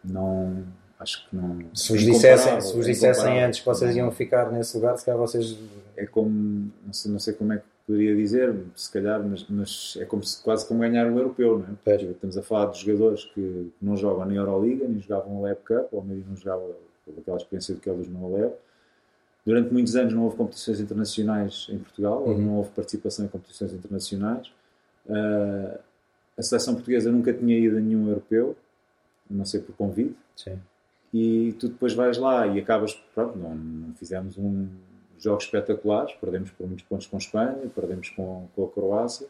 não. 0.04 0.64
Acho 1.00 1.28
que 1.30 1.36
não. 1.36 1.60
Se 1.74 1.92
vos 1.92 2.02
dissessem, 2.02 2.62
se 2.62 2.74
vos 2.76 2.86
dissessem 2.86 3.44
antes 3.44 3.60
que 3.60 3.66
vocês 3.66 3.96
iam 3.96 4.12
ficar 4.12 4.52
nesse 4.52 4.76
lugar, 4.78 4.98
se 4.98 5.06
calhar 5.06 5.20
vocês. 5.20 5.58
É 5.96 6.06
como. 6.06 6.72
Não 6.86 6.94
sei, 6.94 7.12
não 7.12 7.20
sei 7.20 7.34
como 7.34 7.54
é 7.54 7.58
que 7.58 7.73
poderia 7.86 8.16
dizer, 8.16 8.56
se 8.76 8.92
calhar, 8.92 9.22
mas, 9.22 9.46
mas 9.50 9.98
é 10.00 10.06
como 10.06 10.24
se, 10.24 10.42
quase 10.42 10.68
como 10.68 10.80
ganhar 10.80 11.06
um 11.06 11.18
europeu, 11.18 11.60
não 11.60 11.78
é? 11.86 11.96
Estamos 11.96 12.38
a 12.38 12.42
falar 12.42 12.72
de 12.72 12.80
jogadores 12.80 13.26
que 13.26 13.72
não 13.82 13.98
jogam 13.98 14.26
nem 14.26 14.38
Euroliga, 14.38 14.88
nem 14.88 15.02
jogavam 15.02 15.38
a 15.38 15.50
Lab 15.50 15.60
Cup, 15.66 15.94
ou 15.94 16.04
mesmo 16.04 16.26
não 16.30 16.38
jogava 16.38 16.64
aquela 17.18 17.38
experiência 17.38 17.76
do 17.76 17.82
que 17.82 17.90
eles 17.90 18.08
no 18.08 18.26
Alep. 18.26 18.56
Durante 19.46 19.74
muitos 19.74 19.96
anos 19.96 20.14
não 20.14 20.24
houve 20.24 20.38
competições 20.38 20.80
internacionais 20.80 21.68
em 21.70 21.78
Portugal, 21.78 22.24
uhum. 22.24 22.38
não 22.38 22.58
houve 22.58 22.70
participação 22.70 23.26
em 23.26 23.28
competições 23.28 23.74
internacionais. 23.74 24.48
Uh, 25.06 25.78
a 26.38 26.42
seleção 26.42 26.76
portuguesa 26.76 27.12
nunca 27.12 27.34
tinha 27.34 27.58
ido 27.58 27.78
a 27.78 27.82
nenhum 27.82 28.08
europeu, 28.08 28.56
não 29.30 29.44
sei 29.44 29.60
por 29.60 29.76
convite. 29.76 30.16
Sim. 30.36 30.58
E 31.14 31.54
tu 31.60 31.68
depois 31.68 31.94
vais 31.94 32.18
lá 32.18 32.48
e 32.48 32.60
acabas, 32.60 32.94
pronto, 33.14 33.38
não, 33.38 33.54
não 33.54 33.94
fizemos 33.96 34.38
um, 34.38 34.68
jogos 35.20 35.46
espetaculares, 35.46 36.14
perdemos 36.16 36.52
por 36.52 36.68
muitos 36.68 36.86
pontos 36.86 37.08
com 37.08 37.18
a 37.18 37.20
Espanha, 37.20 37.72
perdemos 37.74 38.10
com, 38.10 38.48
com 38.56 38.66
a 38.66 38.70
Croácia, 38.70 39.28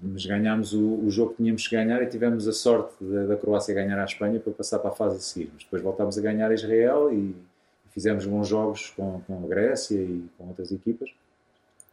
mas 0.00 0.26
ganhámos 0.26 0.72
o, 0.72 1.04
o, 1.04 1.10
jogo 1.10 1.30
que 1.30 1.36
tínhamos 1.36 1.66
que 1.66 1.76
ganhar 1.76 2.02
e 2.02 2.06
tivemos 2.06 2.48
a 2.48 2.52
sorte 2.52 2.92
da, 3.04 3.36
Croácia 3.36 3.74
ganhar 3.74 3.98
a 3.98 4.04
Espanha 4.04 4.40
para 4.40 4.52
passar 4.52 4.78
para 4.78 4.90
a 4.90 4.94
fase 4.94 5.16
a 5.16 5.20
seguir. 5.20 5.50
Mas 5.54 5.64
depois 5.64 5.82
voltámos 5.82 6.18
a 6.18 6.20
ganhar 6.20 6.50
a 6.50 6.54
Israel 6.54 7.12
e, 7.12 7.16
e 7.16 7.90
fizemos 7.90 8.26
bons 8.26 8.48
jogos 8.48 8.90
com, 8.90 9.20
com 9.20 9.44
a 9.44 9.48
Grécia 9.48 9.96
e 9.96 10.24
com 10.36 10.48
outras 10.48 10.72
equipas. 10.72 11.10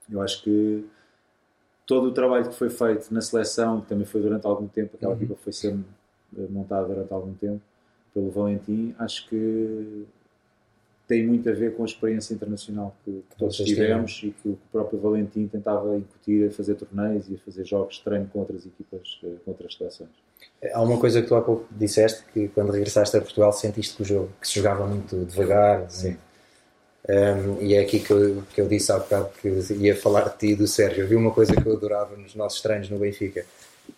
Eu 0.10 0.22
acho 0.22 0.44
que 0.44 0.86
todo 1.86 2.08
o 2.08 2.12
trabalho 2.12 2.50
que 2.50 2.56
foi 2.56 2.70
feito 2.70 3.14
na 3.14 3.22
seleção, 3.22 3.82
que 3.82 3.88
também 3.88 4.06
foi 4.06 4.22
durante 4.22 4.46
algum 4.48 4.68
tempo, 4.68 4.96
aquela 4.96 5.14
uhum. 5.14 5.18
equipa 5.18 5.36
foi 5.44 5.54
sendo 5.54 5.86
montada 6.50 6.88
durante 6.88 7.14
algum 7.14 7.34
tempo 7.34 7.62
pelo 8.14 8.32
Valentim, 8.32 8.96
acho 8.98 9.28
que 9.28 10.06
tem 11.08 11.26
muito 11.26 11.50
a 11.50 11.54
ver 11.54 11.76
com 11.76 11.84
a 11.84 11.86
experiência 11.86 12.34
internacional 12.34 12.96
que, 13.04 13.12
que 13.30 13.38
todos 13.38 13.56
tivemos 13.58 14.22
e 14.24 14.32
que 14.32 14.50
o 14.50 14.60
próprio 14.72 15.00
Valentim 15.00 15.48
tentava 15.48 15.96
incutir 15.96 16.48
a 16.48 16.52
fazer 16.52 16.76
torneios 16.76 17.30
e 17.30 17.36
a 17.36 17.38
fazer 17.38 17.66
jogos 17.66 17.96
de 17.96 18.04
treino 18.04 18.28
com 18.32 18.40
outras 18.40 18.66
equipas, 18.66 19.20
eh, 19.24 19.28
com 19.44 19.52
outras 19.52 19.76
seleções. 19.76 20.10
Há 20.74 20.82
uma 20.82 21.00
coisa 21.00 21.22
que 21.22 21.28
tu 21.28 21.36
há 21.36 21.42
pouco 21.42 21.68
disseste, 21.72 22.24
que 22.34 22.48
quando 22.50 22.72
regressaste 22.72 23.16
a 23.18 23.22
Portugal 23.22 23.54
sentiste 23.54 23.96
que 23.96 24.02
o 24.02 24.06
jogo 24.06 24.30
que 24.42 24.48
se 24.48 24.56
jogava 24.56 24.88
muito 24.88 25.26
devagar. 25.26 25.90
Sim. 25.90 26.18
Um, 27.08 27.62
e 27.62 27.76
é 27.76 27.82
aqui 27.82 28.00
que 28.00 28.12
eu, 28.12 28.44
que 28.52 28.60
eu 28.60 28.68
disse 28.68 28.92
há 28.92 28.98
bocado 28.98 29.30
que 29.40 29.48
ia 29.76 29.96
falar 29.96 30.30
de 30.30 30.38
ti 30.40 30.48
e 30.48 30.56
do 30.56 30.68
Sérgio. 30.68 31.04
Eu 31.04 31.08
vi 31.08 31.16
uma 31.16 31.32
coisa 31.32 31.56
que 31.56 31.68
eu 31.68 31.74
adorava 31.74 32.18
nos 32.18 32.34
nossos 32.34 32.62
treinos 32.62 32.90
no 32.90 32.98
Benfica, 32.98 33.46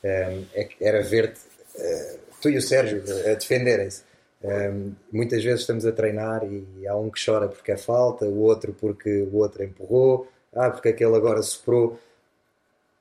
um, 0.03 0.43
é, 0.53 0.69
era 0.81 1.01
ver-te, 1.01 1.39
uh, 1.39 2.19
tu 2.41 2.49
e 2.49 2.57
o 2.57 2.61
Sérgio, 2.61 3.01
a 3.25 3.33
defenderem-se. 3.35 4.06
Um, 4.43 4.93
muitas 5.11 5.43
vezes 5.43 5.61
estamos 5.61 5.85
a 5.85 5.91
treinar 5.91 6.43
e 6.45 6.87
há 6.87 6.95
um 6.95 7.09
que 7.09 7.23
chora 7.23 7.47
porque 7.47 7.71
é 7.71 7.77
falta, 7.77 8.25
o 8.25 8.41
outro 8.41 8.71
porque 8.79 9.27
o 9.31 9.37
outro 9.37 9.63
empurrou, 9.63 10.27
ah, 10.53 10.69
porque 10.69 10.89
aquele 10.89 11.15
agora 11.15 11.41
soprou. 11.41 11.99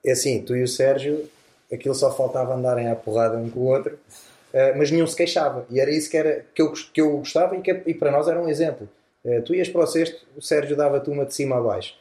É 0.03 0.11
assim, 0.11 0.41
tu 0.41 0.55
e 0.55 0.63
o 0.63 0.67
Sérgio, 0.67 1.29
aquilo 1.71 1.93
só 1.95 2.15
faltava 2.15 2.55
andarem 2.55 2.89
à 2.89 2.95
porrada 2.95 3.37
um 3.37 3.49
com 3.49 3.59
o 3.59 3.65
outro, 3.65 3.95
uh, 3.95 4.77
mas 4.77 4.89
nenhum 4.89 5.05
se 5.05 5.15
queixava. 5.15 5.65
E 5.69 5.79
era 5.79 5.91
isso 5.91 6.09
que, 6.09 6.17
era, 6.17 6.45
que, 6.53 6.61
eu, 6.61 6.71
que 6.71 7.01
eu 7.01 7.17
gostava 7.17 7.55
e, 7.55 7.61
que, 7.61 7.83
e 7.85 7.93
para 7.93 8.11
nós 8.11 8.27
era 8.27 8.41
um 8.41 8.49
exemplo. 8.49 8.87
Uh, 9.23 9.41
tu 9.41 9.53
ias 9.53 9.69
para 9.69 9.83
o 9.83 9.87
cesto, 9.87 10.25
o 10.35 10.41
Sérgio 10.41 10.75
dava-te 10.75 11.09
uma 11.09 11.25
de 11.25 11.33
cima 11.33 11.57
a 11.57 11.61
baixo. 11.61 11.95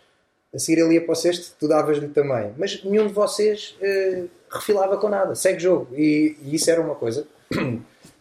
A 0.54 0.58
seguir 0.58 0.80
ele 0.80 0.94
ia 0.94 1.00
para 1.02 1.12
o 1.12 1.16
cesto, 1.16 1.54
tu 1.58 1.68
davas-lhe 1.68 2.08
também. 2.08 2.54
Mas 2.56 2.82
nenhum 2.84 3.06
de 3.06 3.12
vocês 3.12 3.76
uh, 3.80 4.28
refilava 4.50 4.96
com 4.96 5.08
nada. 5.08 5.34
Segue 5.34 5.58
jogo. 5.58 5.88
E, 5.94 6.36
e 6.42 6.54
isso 6.54 6.70
era 6.70 6.80
uma 6.80 6.94
coisa 6.94 7.26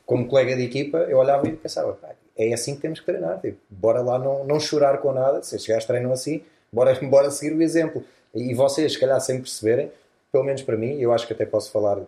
como 0.06 0.28
colega 0.28 0.56
de 0.56 0.63
equipa, 0.63 1.00
eu 1.10 1.18
olhava 1.18 1.48
e 1.48 1.56
pensava, 1.56 1.98
é 2.38 2.54
assim 2.54 2.76
que 2.76 2.82
temos 2.82 3.00
que 3.00 3.06
treinar, 3.06 3.39
tipo, 3.39 3.58
bora 3.70 4.02
lá 4.02 4.20
não, 4.20 4.44
não 4.44 4.60
chorar 4.60 5.00
com 5.00 5.12
nada, 5.12 5.41
se 5.41 5.56
estes 5.56 5.68
gajos 5.68 5.86
treinam 5.86 6.12
assim, 6.12 6.44
bora, 6.72 6.94
bora 7.08 7.32
seguir 7.32 7.56
o 7.56 7.62
exemplo. 7.62 8.04
E 8.34 8.54
vocês, 8.54 8.94
se 8.94 9.00
calhar, 9.00 9.20
sem 9.22 9.39
perceberem, 9.39 9.91
pelo 10.32 10.44
menos 10.44 10.62
para 10.62 10.76
mim, 10.76 11.00
eu 11.00 11.13
acho 11.13 11.26
que 11.26 11.34
até 11.34 11.46
posso 11.46 11.72
falar 11.72 12.00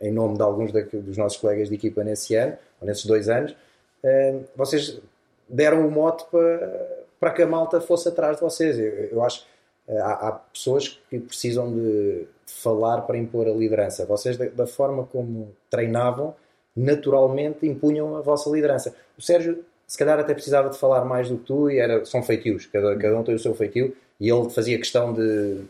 em 0.00 0.12
nome 0.12 0.36
de 0.36 0.42
alguns 0.42 0.70
dos 0.70 1.16
nossos 1.16 1.38
colegas 1.38 1.68
de 1.68 1.74
equipa 1.74 2.04
nesse 2.04 2.34
ano, 2.34 2.56
ou 2.80 2.86
nesses 2.86 3.06
dois 3.06 3.28
anos, 3.28 3.56
eh, 4.02 4.40
vocês 4.54 5.00
deram 5.48 5.86
o 5.86 5.90
mote 5.90 6.24
para, 6.30 7.04
para 7.18 7.30
que 7.30 7.42
a 7.42 7.46
malta 7.46 7.80
fosse 7.80 8.08
atrás 8.08 8.36
de 8.36 8.42
vocês. 8.42 8.78
Eu, 8.78 8.84
eu 8.84 9.22
acho 9.22 9.40
que 9.40 9.92
eh, 9.92 9.98
há, 9.98 10.28
há, 10.28 10.32
pessoas 10.32 11.00
que 11.08 11.18
precisam 11.18 11.72
de 11.72 12.26
falar 12.46 13.02
para 13.02 13.16
impor 13.16 13.48
a 13.48 13.52
liderança. 13.52 14.04
Vocês, 14.04 14.36
da, 14.36 14.46
da 14.46 14.66
forma 14.66 15.04
como 15.04 15.52
treinavam, 15.70 16.34
naturalmente 16.74 17.66
impunham 17.66 18.16
a 18.16 18.20
vossa 18.20 18.50
liderança. 18.50 18.94
O 19.16 19.22
Sérgio, 19.22 19.64
se 19.86 19.98
calhar, 19.98 20.18
até 20.18 20.32
precisava 20.32 20.70
de 20.70 20.78
falar 20.78 21.04
mais 21.04 21.28
do 21.28 21.36
que 21.36 21.44
tu 21.44 21.70
e 21.70 21.78
era, 21.78 22.04
são 22.04 22.22
feitios, 22.22 22.66
cada, 22.66 22.96
cada 22.96 23.18
um 23.18 23.22
tem 23.22 23.34
o 23.34 23.38
seu 23.38 23.54
feitio 23.54 23.94
e 24.18 24.28
ele 24.28 24.48
fazia 24.50 24.78
questão 24.78 25.12
de 25.12 25.60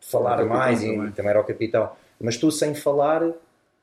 falar 0.00 0.44
mais 0.44 0.80
também. 0.80 1.08
e 1.08 1.12
também 1.12 1.30
era 1.30 1.40
o 1.40 1.44
capitão. 1.44 1.90
Mas 2.20 2.36
tu, 2.36 2.50
sem 2.50 2.74
falar, 2.74 3.30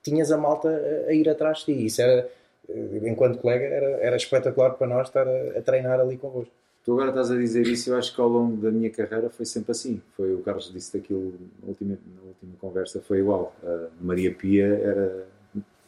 tinhas 0.01 0.31
a 0.31 0.37
malta 0.37 0.69
a, 0.69 1.09
a 1.09 1.13
ir 1.13 1.29
atrás 1.29 1.59
de 1.59 1.65
ti. 1.65 1.85
Isso 1.85 2.01
era, 2.01 2.29
eh, 2.69 2.99
enquanto 3.03 3.39
colega, 3.39 3.65
era, 3.65 3.85
era 4.01 4.15
espetacular 4.15 4.71
para 4.71 4.87
nós 4.87 5.07
estar 5.07 5.27
a, 5.27 5.59
a 5.59 5.61
treinar 5.61 5.99
ali 5.99 6.17
convosco. 6.17 6.51
Tu 6.83 6.91
agora 6.93 7.09
estás 7.09 7.31
a 7.31 7.35
dizer 7.35 7.65
isso, 7.65 7.89
eu 7.89 7.97
acho 7.97 8.13
que 8.13 8.21
ao 8.21 8.27
longo 8.27 8.57
da 8.57 8.69
minha 8.69 8.91
carreira 8.91 9.27
foi 9.29 9.45
sempre 9.45 9.71
assim. 9.71 9.99
Foi 10.15 10.35
o 10.35 10.39
Carlos 10.39 10.71
disse 10.71 10.95
daquilo 10.95 11.33
na 11.61 11.69
última, 11.69 11.97
na 12.15 12.27
última 12.27 12.53
conversa, 12.61 13.01
foi 13.01 13.19
igual. 13.19 13.55
A 13.63 13.87
Maria 13.99 14.31
Pia 14.31 14.67
era 14.67 15.25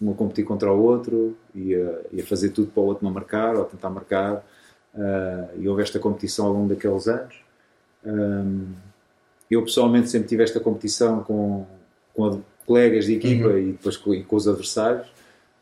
um 0.02 0.12
a 0.12 0.14
competir 0.14 0.46
contra 0.46 0.72
o 0.72 0.82
outro 0.82 1.36
e 1.56 1.76
a, 1.76 2.24
fazer 2.24 2.50
tudo 2.50 2.72
para 2.72 2.82
o 2.82 2.86
outro 2.86 3.04
não 3.04 3.12
marcar 3.12 3.56
ou 3.56 3.66
tentar 3.66 3.90
marcar. 3.90 4.46
Uh, 4.94 5.60
e 5.60 5.68
houve 5.68 5.84
esta 5.84 6.00
competição 6.00 6.46
ao 6.48 6.54
longo 6.54 6.70
daqueles 6.70 7.08
anos. 7.08 7.36
Um, 8.06 8.68
eu 9.50 9.64
pessoalmente 9.64 10.10
sempre 10.10 10.28
tive 10.28 10.44
esta 10.44 10.60
competição 10.60 11.24
com, 11.24 11.66
com 12.14 12.42
colegas 12.66 13.06
de 13.06 13.16
equipa 13.16 13.48
uhum. 13.48 13.58
e 13.58 13.72
depois 13.72 13.98
com, 13.98 14.14
e 14.14 14.24
com 14.24 14.36
os 14.36 14.48
adversários. 14.48 15.08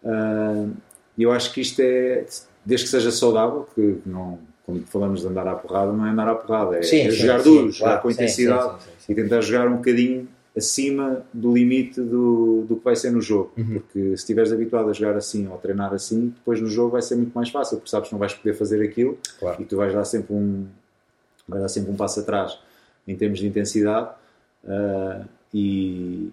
Uh, 0.04 0.72
e 1.18 1.24
eu 1.24 1.32
acho 1.32 1.54
que 1.54 1.62
isto 1.62 1.80
é, 1.82 2.26
desde 2.66 2.86
que 2.86 2.92
seja 2.92 3.12
saudável, 3.12 3.68
que 3.74 4.02
não, 4.06 4.40
quando 4.66 4.86
falamos 4.88 5.22
de 5.22 5.28
andar 5.28 5.48
à 5.48 5.56
porrada, 5.56 5.92
não 5.92 6.06
é 6.06 6.10
andar 6.10 6.28
à 6.28 6.36
porrada, 6.36 6.78
é, 6.78 6.84
sim, 6.84 7.02
é 7.02 7.12
jogar 7.12 7.40
sim, 7.40 7.50
duro, 7.50 7.72
sim, 7.72 7.80
jogar 7.80 7.92
claro, 7.92 8.02
com 8.02 8.12
intensidade 8.12 8.76
e 9.08 9.16
tentar 9.16 9.42
jogar 9.42 9.68
um 9.68 9.78
bocadinho 9.78 10.28
acima 10.56 11.26
do 11.34 11.54
limite 11.54 12.00
do, 12.00 12.64
do 12.68 12.78
que 12.78 12.84
vai 12.84 12.96
ser 12.96 13.12
no 13.12 13.22
jogo. 13.22 13.52
Uhum. 13.58 13.74
Porque 13.74 14.00
se 14.00 14.14
estiveres 14.14 14.52
habituado 14.52 14.90
a 14.90 14.94
jogar 14.94 15.18
assim 15.18 15.48
ou 15.48 15.56
a 15.56 15.58
treinar 15.58 15.94
assim, 15.94 16.30
depois 16.30 16.62
no 16.62 16.68
jogo 16.68 16.92
vai 16.92 17.02
ser 17.02 17.16
muito 17.16 17.34
mais 17.34 17.50
fácil, 17.50 17.78
porque 17.78 17.90
sabes 17.90 18.08
que 18.10 18.14
não 18.14 18.20
vais 18.20 18.34
poder 18.34 18.54
fazer 18.54 18.82
aquilo 18.82 19.18
claro. 19.40 19.62
e 19.62 19.66
tu 19.66 19.76
vais 19.76 19.94
dar 19.94 20.06
sempre 20.06 20.34
um, 20.34 20.66
vais 21.48 21.62
dar 21.62 21.68
sempre 21.68 21.92
um 21.92 21.96
passo 21.96 22.22
atrás 22.22 22.58
em 23.08 23.16
termos 23.16 23.40
de 23.40 23.48
intensidade. 23.48 24.10
Uh, 24.64 25.26
e, 25.54 26.32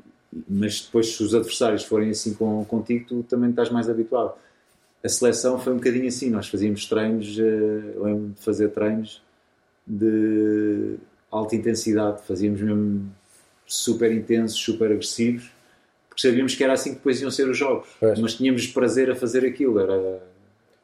mas 0.48 0.80
depois, 0.80 1.14
se 1.14 1.22
os 1.22 1.34
adversários 1.34 1.84
forem 1.84 2.10
assim 2.10 2.32
com, 2.32 2.64
contigo, 2.64 3.04
tu 3.06 3.22
também 3.24 3.50
estás 3.50 3.70
mais 3.70 3.90
habituado. 3.90 4.34
A 5.04 5.08
seleção 5.08 5.58
foi 5.58 5.72
um 5.72 5.76
bocadinho 5.76 6.06
assim. 6.06 6.30
Nós 6.30 6.48
fazíamos 6.48 6.86
treinos, 6.86 7.36
uh, 7.38 8.04
lembro 8.04 8.28
de 8.36 8.42
fazer 8.42 8.68
treinos 8.68 9.20
de 9.86 10.96
alta 11.30 11.56
intensidade, 11.56 12.22
fazíamos 12.22 12.60
mesmo 12.60 13.10
super 13.72 14.12
intensos, 14.12 14.58
super 14.58 14.92
agressivos, 14.92 15.50
porque 16.12 16.28
sabíamos 16.28 16.54
que 16.54 16.62
era 16.62 16.74
assim 16.74 16.90
que 16.90 16.96
depois 16.96 17.20
iam 17.22 17.30
ser 17.30 17.48
os 17.48 17.56
jogos. 17.56 17.88
Pois. 17.98 18.18
Mas 18.18 18.34
tínhamos 18.34 18.66
prazer 18.66 19.10
a 19.10 19.14
fazer 19.14 19.46
aquilo. 19.46 19.80
Era. 19.80 20.20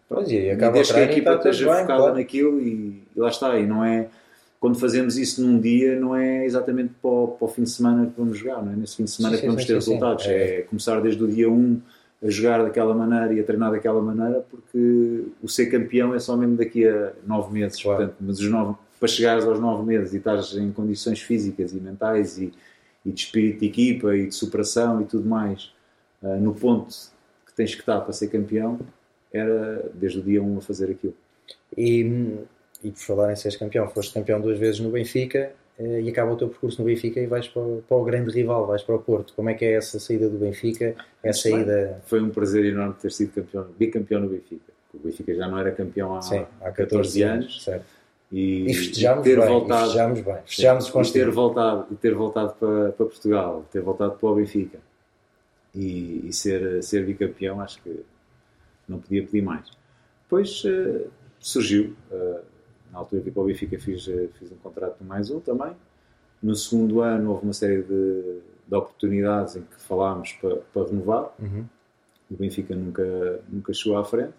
Pois, 0.08 0.30
e 0.30 0.48
acaba 0.50 0.72
desde 0.72 0.94
que 0.94 0.98
a 0.98 1.02
equipa 1.02 1.34
esteja 1.34 1.66
bem, 1.66 1.80
focada 1.82 2.00
claro. 2.00 2.14
naquilo 2.14 2.60
e, 2.60 3.02
e, 3.14 3.20
lá 3.20 3.28
está. 3.28 3.58
E 3.58 3.66
não 3.66 3.84
é. 3.84 4.08
Quando 4.58 4.78
fazemos 4.78 5.16
isso 5.18 5.40
num 5.46 5.60
dia, 5.60 6.00
não 6.00 6.16
é 6.16 6.44
exatamente 6.44 6.92
para 7.00 7.10
o, 7.10 7.28
para 7.28 7.44
o 7.44 7.48
fim 7.48 7.62
de 7.62 7.70
semana 7.70 8.06
que 8.06 8.12
vamos 8.18 8.38
jogar, 8.38 8.64
não 8.64 8.72
é? 8.72 8.76
Nesse 8.76 8.96
fim 8.96 9.04
de 9.04 9.10
semana 9.10 9.36
sim, 9.36 9.42
que 9.42 9.46
vamos 9.46 9.62
sim, 9.62 9.68
ter 9.68 9.82
sim, 9.82 9.90
resultados. 9.90 10.26
É. 10.26 10.58
é. 10.58 10.62
começar 10.62 11.00
desde 11.00 11.22
o 11.22 11.28
dia 11.28 11.48
1 11.48 11.80
a 12.24 12.30
jogar 12.30 12.64
daquela 12.64 12.94
maneira 12.94 13.32
e 13.34 13.40
a 13.40 13.44
treinar 13.44 13.70
daquela 13.70 14.00
maneira, 14.00 14.42
porque 14.50 15.24
o 15.42 15.48
ser 15.48 15.66
campeão 15.66 16.14
é 16.14 16.18
só 16.18 16.36
mesmo 16.36 16.56
daqui 16.56 16.88
a 16.88 17.12
9 17.26 17.52
meses. 17.52 17.80
Claro. 17.82 17.98
Portanto, 17.98 18.16
mas 18.20 18.40
os 18.40 18.50
nove, 18.50 18.74
para 18.98 19.08
chegares 19.08 19.44
aos 19.44 19.60
9 19.60 19.84
meses 19.84 20.14
e 20.14 20.16
estás 20.16 20.54
em 20.54 20.72
condições 20.72 21.20
físicas 21.20 21.72
e 21.72 21.76
mentais 21.76 22.38
e, 22.38 22.52
e 23.08 23.12
de 23.12 23.20
espírito 23.20 23.60
de 23.60 23.66
equipa 23.66 24.14
e 24.14 24.26
de 24.26 24.34
superação 24.34 25.00
e 25.00 25.04
tudo 25.06 25.26
mais 25.26 25.72
uh, 26.22 26.36
no 26.36 26.54
ponto 26.54 26.94
que 27.46 27.54
tens 27.54 27.74
que 27.74 27.80
estar 27.80 28.00
para 28.00 28.12
ser 28.12 28.28
campeão, 28.28 28.78
era 29.32 29.90
desde 29.94 30.18
o 30.18 30.22
dia 30.22 30.42
1 30.42 30.58
a 30.58 30.60
fazer 30.60 30.90
aquilo. 30.90 31.14
E, 31.76 32.36
e 32.84 32.90
por 32.90 33.00
falar 33.00 33.32
em 33.32 33.36
seres 33.36 33.56
campeão, 33.56 33.88
foste 33.88 34.12
campeão 34.12 34.40
duas 34.40 34.58
vezes 34.58 34.80
no 34.80 34.90
Benfica 34.90 35.52
uh, 35.78 36.00
e 36.00 36.08
acaba 36.10 36.32
o 36.32 36.36
teu 36.36 36.48
percurso 36.48 36.80
no 36.80 36.86
Benfica 36.86 37.18
e 37.18 37.26
vais 37.26 37.48
para 37.48 37.62
o, 37.62 37.82
para 37.88 37.96
o, 37.96 38.04
grande 38.04 38.30
rival, 38.30 38.66
vais 38.66 38.82
para 38.82 38.94
o 38.94 38.98
Porto. 38.98 39.32
Como 39.34 39.48
é 39.48 39.54
que 39.54 39.64
é 39.64 39.72
essa 39.72 39.98
saída 39.98 40.28
do 40.28 40.38
Benfica? 40.38 40.94
É 41.22 41.32
saída... 41.32 42.00
Foi 42.04 42.20
um 42.20 42.30
prazer 42.30 42.64
enorme 42.66 42.94
ter 43.00 43.10
sido 43.10 43.32
campeão, 43.32 43.66
bicampeão 43.78 44.20
no 44.20 44.28
Benfica. 44.28 44.72
O 44.92 44.98
Benfica 44.98 45.34
já 45.34 45.48
não 45.48 45.58
era 45.58 45.72
campeão 45.72 46.14
há, 46.14 46.22
Sim, 46.22 46.46
há 46.60 46.70
14, 46.70 46.74
14 46.74 47.22
anos. 47.22 47.64
Certo 47.64 47.97
e, 48.30 48.70
e 48.70 48.74
festejámos 48.74 49.24
ter 49.24 49.38
bem, 49.38 49.48
voltado, 49.48 49.80
e 49.80 49.84
festejámos 49.84 50.20
bem. 50.20 50.36
Festejámos 50.44 50.90
com 50.90 51.02
e 51.02 51.12
ter 51.12 51.30
voltado 51.30 51.86
e 51.90 51.96
ter 51.96 52.14
voltado 52.14 52.54
para, 52.54 52.92
para 52.92 53.06
Portugal, 53.06 53.66
ter 53.70 53.80
voltado 53.80 54.18
para 54.18 54.28
o 54.28 54.34
Benfica 54.34 54.78
e, 55.74 56.28
e, 56.28 56.32
ser, 56.32 56.82
ser 56.82 57.06
bicampeão, 57.06 57.60
acho 57.60 57.82
que 57.82 58.04
não 58.86 58.98
podia 58.98 59.22
pedir 59.22 59.42
mais. 59.42 59.66
Depois 60.24 60.62
uh, 60.64 61.08
surgiu, 61.38 61.94
uh, 62.10 62.40
na 62.92 62.98
altura 62.98 63.22
que 63.22 63.30
para 63.30 63.42
o 63.42 63.46
Benfica 63.46 63.78
fiz, 63.78 64.06
uh, 64.06 64.28
fiz 64.38 64.52
um 64.52 64.56
contrato 64.56 65.02
mais 65.02 65.30
um 65.30 65.40
também. 65.40 65.72
No 66.42 66.54
segundo 66.54 67.00
ano 67.00 67.30
houve 67.30 67.44
uma 67.44 67.52
série 67.52 67.82
de, 67.82 68.40
de 68.66 68.74
oportunidades 68.74 69.56
em 69.56 69.62
que 69.62 69.80
falámos 69.80 70.32
para, 70.34 70.56
para 70.56 70.86
renovar. 70.86 71.34
Uhum. 71.38 71.64
O 72.30 72.36
Benfica 72.36 72.76
nunca, 72.76 73.40
nunca 73.48 73.72
chegou 73.72 73.96
à 73.96 74.04
frente. 74.04 74.34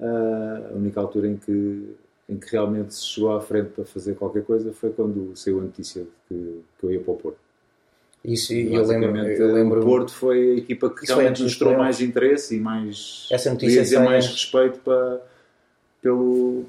a 0.00 0.74
única 0.74 1.00
altura 1.00 1.28
em 1.28 1.36
que 1.36 1.94
em 2.28 2.36
que 2.36 2.50
realmente 2.50 2.94
se 2.94 3.04
chegou 3.04 3.32
à 3.32 3.40
frente 3.40 3.70
para 3.70 3.84
fazer 3.84 4.14
qualquer 4.14 4.44
coisa 4.44 4.72
foi 4.72 4.90
quando 4.90 5.36
saiu 5.36 5.58
a 5.58 5.62
notícia 5.62 6.02
de 6.02 6.08
que, 6.28 6.60
que 6.78 6.86
eu 6.86 6.92
ia 6.92 7.00
para 7.00 7.12
o 7.12 7.16
Porto. 7.16 7.38
Isso, 8.24 8.52
eu 8.54 8.86
lembro, 8.86 9.16
eu 9.16 9.52
lembro. 9.52 9.80
O 9.80 9.84
Porto 9.84 10.12
foi 10.12 10.52
a 10.52 10.56
equipa 10.58 10.88
que 10.88 11.06
realmente 11.06 11.42
mostrou 11.42 11.76
mais 11.76 12.00
interesse 12.00 12.56
e 12.56 12.60
mais. 12.60 13.28
Essa 13.32 13.50
notícia 13.50 13.82
dizer, 13.82 13.98
mais 13.98 14.26
respeito 14.26 14.78
para, 14.78 15.20
pelo. 16.00 16.64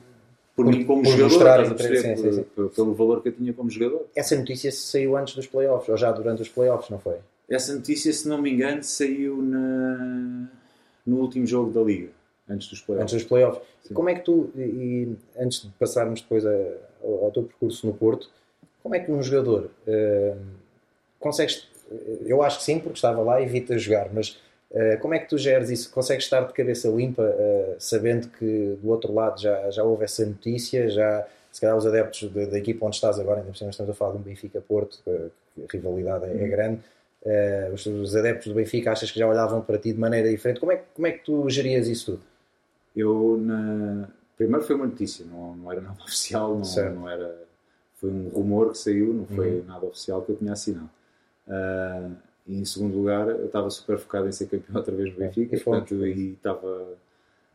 Por, 0.56 0.66
por 0.66 0.72
mim, 0.72 0.84
como 0.84 1.04
por 1.04 1.12
jogador, 1.12 1.76
perceber, 1.76 2.16
sim, 2.16 2.16
sim, 2.16 2.32
sim. 2.34 2.46
pelo 2.76 2.94
valor 2.94 3.22
que 3.22 3.30
eu 3.30 3.34
tinha 3.34 3.54
como 3.54 3.70
jogador. 3.70 4.06
Essa 4.16 4.36
notícia 4.36 4.72
saiu 4.72 5.16
antes 5.16 5.36
dos 5.36 5.48
playoffs, 5.48 5.90
ou 5.90 5.98
já 5.98 6.12
durante 6.12 6.42
os 6.42 6.50
playoffs, 6.50 6.90
não 6.90 7.00
foi? 7.00 7.18
Essa 7.50 7.74
notícia, 7.74 8.12
se 8.12 8.28
não 8.28 8.40
me 8.40 8.52
engano, 8.52 8.84
saiu 8.84 9.42
na, 9.42 10.48
no 11.06 11.18
último 11.18 11.46
jogo 11.46 11.72
da 11.72 11.82
Liga 11.82 12.10
antes 12.50 12.68
dos 12.68 12.82
playoffs. 12.82 13.04
Antes 13.04 13.14
dos 13.16 13.24
playoffs. 13.24 13.62
Como 13.94 14.10
é 14.10 14.16
que 14.16 14.22
tu, 14.22 14.52
e, 14.56 15.16
antes 15.38 15.62
de 15.62 15.70
passarmos 15.80 16.22
depois 16.22 16.46
a, 16.46 16.50
ao, 17.04 17.26
ao, 17.26 17.32
teu 17.32 17.44
percurso 17.44 17.86
no 17.86 17.94
Porto, 17.94 18.30
como 18.82 18.96
é 18.96 19.00
que 19.00 19.12
um 19.12 19.22
jogador 19.22 19.70
uh, 19.88 20.38
consegues, 21.20 21.68
eu 22.26 22.42
acho 22.44 22.60
que 22.60 22.64
sim, 22.64 22.80
porque 22.80 22.98
estava 22.98 23.22
lá 23.22 23.42
e 23.42 23.46
vi-te 23.46 23.74
a 23.74 23.78
jogar, 23.78 24.10
mas 24.14 24.42
uh, 24.72 25.00
como 25.02 25.14
é 25.14 25.20
que 25.20 25.30
tu 25.30 25.38
geres 25.38 25.70
isso? 25.70 25.92
Consegues 25.92 26.26
estar 26.26 26.42
de 26.42 26.54
cabeça 26.54 26.90
limpa, 26.90 27.24
uh, 27.24 27.76
sabendo 27.80 28.28
que 28.30 28.78
do 28.82 28.90
outro 28.90 29.14
lado 29.14 29.42
já, 29.42 29.70
já 29.72 29.84
houve 29.84 30.04
essa 30.04 30.26
notícia, 30.26 30.90
já 30.90 31.26
se 31.52 31.62
calhar 31.62 31.78
os 31.78 31.86
adeptos 31.86 32.30
da, 32.32 32.46
da 32.46 32.58
equipa 32.58 32.86
onde 32.86 32.96
estás 32.96 33.20
agora, 33.20 33.40
ainda 33.40 33.52
por 33.52 33.58
cima 33.58 33.70
estamos 33.70 33.92
a 33.92 33.94
falar 33.94 34.14
de 34.14 34.18
um 34.18 34.22
Benfica-Porto, 34.22 35.00
a 35.08 35.72
rivalidade 35.72 36.26
é, 36.26 36.44
é 36.44 36.48
grande, 36.48 36.82
Uh, 37.26 37.74
os, 37.74 37.86
os, 37.86 38.18
adeptos 38.18 38.48
do 38.48 38.54
Benfica 38.54 38.92
achas 38.92 39.10
que 39.10 39.18
já 39.18 39.26
olhavam 39.26 39.62
para 39.62 39.78
ti 39.78 39.94
de 39.94 39.98
maneira 39.98 40.30
diferente? 40.30 40.60
Como 40.60 40.74
é, 40.74 40.82
como 40.94 41.08
é 41.08 41.12
que 41.14 41.24
tu 41.24 41.50
gerias 41.50 41.88
isso 41.88 42.18
tudo? 42.18 42.24
Eu, 42.96 43.38
na... 43.42 44.08
primeiro 44.38 44.64
foi 44.66 44.76
uma 44.76 44.86
notícia, 44.86 45.26
não, 45.26 45.56
não 45.56 45.72
era 45.72 45.82
nada 45.82 46.02
oficial, 46.04 46.60
não, 46.60 46.96
não, 46.96 47.10
era. 47.10 47.44
Foi 47.96 48.10
um 48.10 48.30
rumor 48.30 48.72
que 48.72 48.78
saiu, 48.78 49.14
não 49.14 49.26
foi 49.26 49.60
uhum. 49.60 49.66
nada 49.66 49.86
oficial 49.86 50.22
que 50.22 50.32
eu 50.32 50.36
tinha 50.36 50.52
assinado. 50.52 50.90
Uh, 51.48 52.12
e 52.46 52.60
em 52.60 52.66
segundo 52.66 52.98
lugar, 52.98 53.30
eu 53.30 53.46
estava 53.46 53.70
super 53.70 53.98
focado 53.98 54.28
em 54.28 54.32
ser 54.32 54.48
campeão 54.48 54.76
outra 54.78 54.94
vez 54.94 55.14
no 55.14 55.20
Benfica, 55.20 55.56
e, 55.56 55.60
portanto, 55.60 56.06
e 56.06 56.34
estava, 56.34 56.88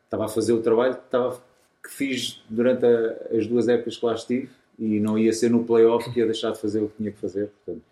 estava 0.05 0.25
a 0.25 0.29
fazer 0.29 0.53
o 0.53 0.63
trabalho 0.63 0.95
que, 0.95 1.05
estava, 1.05 1.41
que 1.83 1.91
fiz 1.91 2.43
durante 2.49 2.87
a, 2.87 3.37
as 3.37 3.47
duas 3.47 3.69
épocas 3.69 3.97
que 3.97 4.07
lá 4.07 4.15
estive 4.15 4.51
e 4.79 5.01
não 5.01 5.19
ia 5.19 5.33
ser 5.33 5.51
no 5.51 5.65
playoff 5.65 6.11
que 6.13 6.21
ia 6.21 6.27
deixar 6.27 6.53
de 6.53 6.61
fazer 6.61 6.81
o 6.81 6.89
que 6.89 6.97
tinha 6.97 7.11
que 7.11 7.19
fazer. 7.19 7.51
Portanto, 7.65 7.85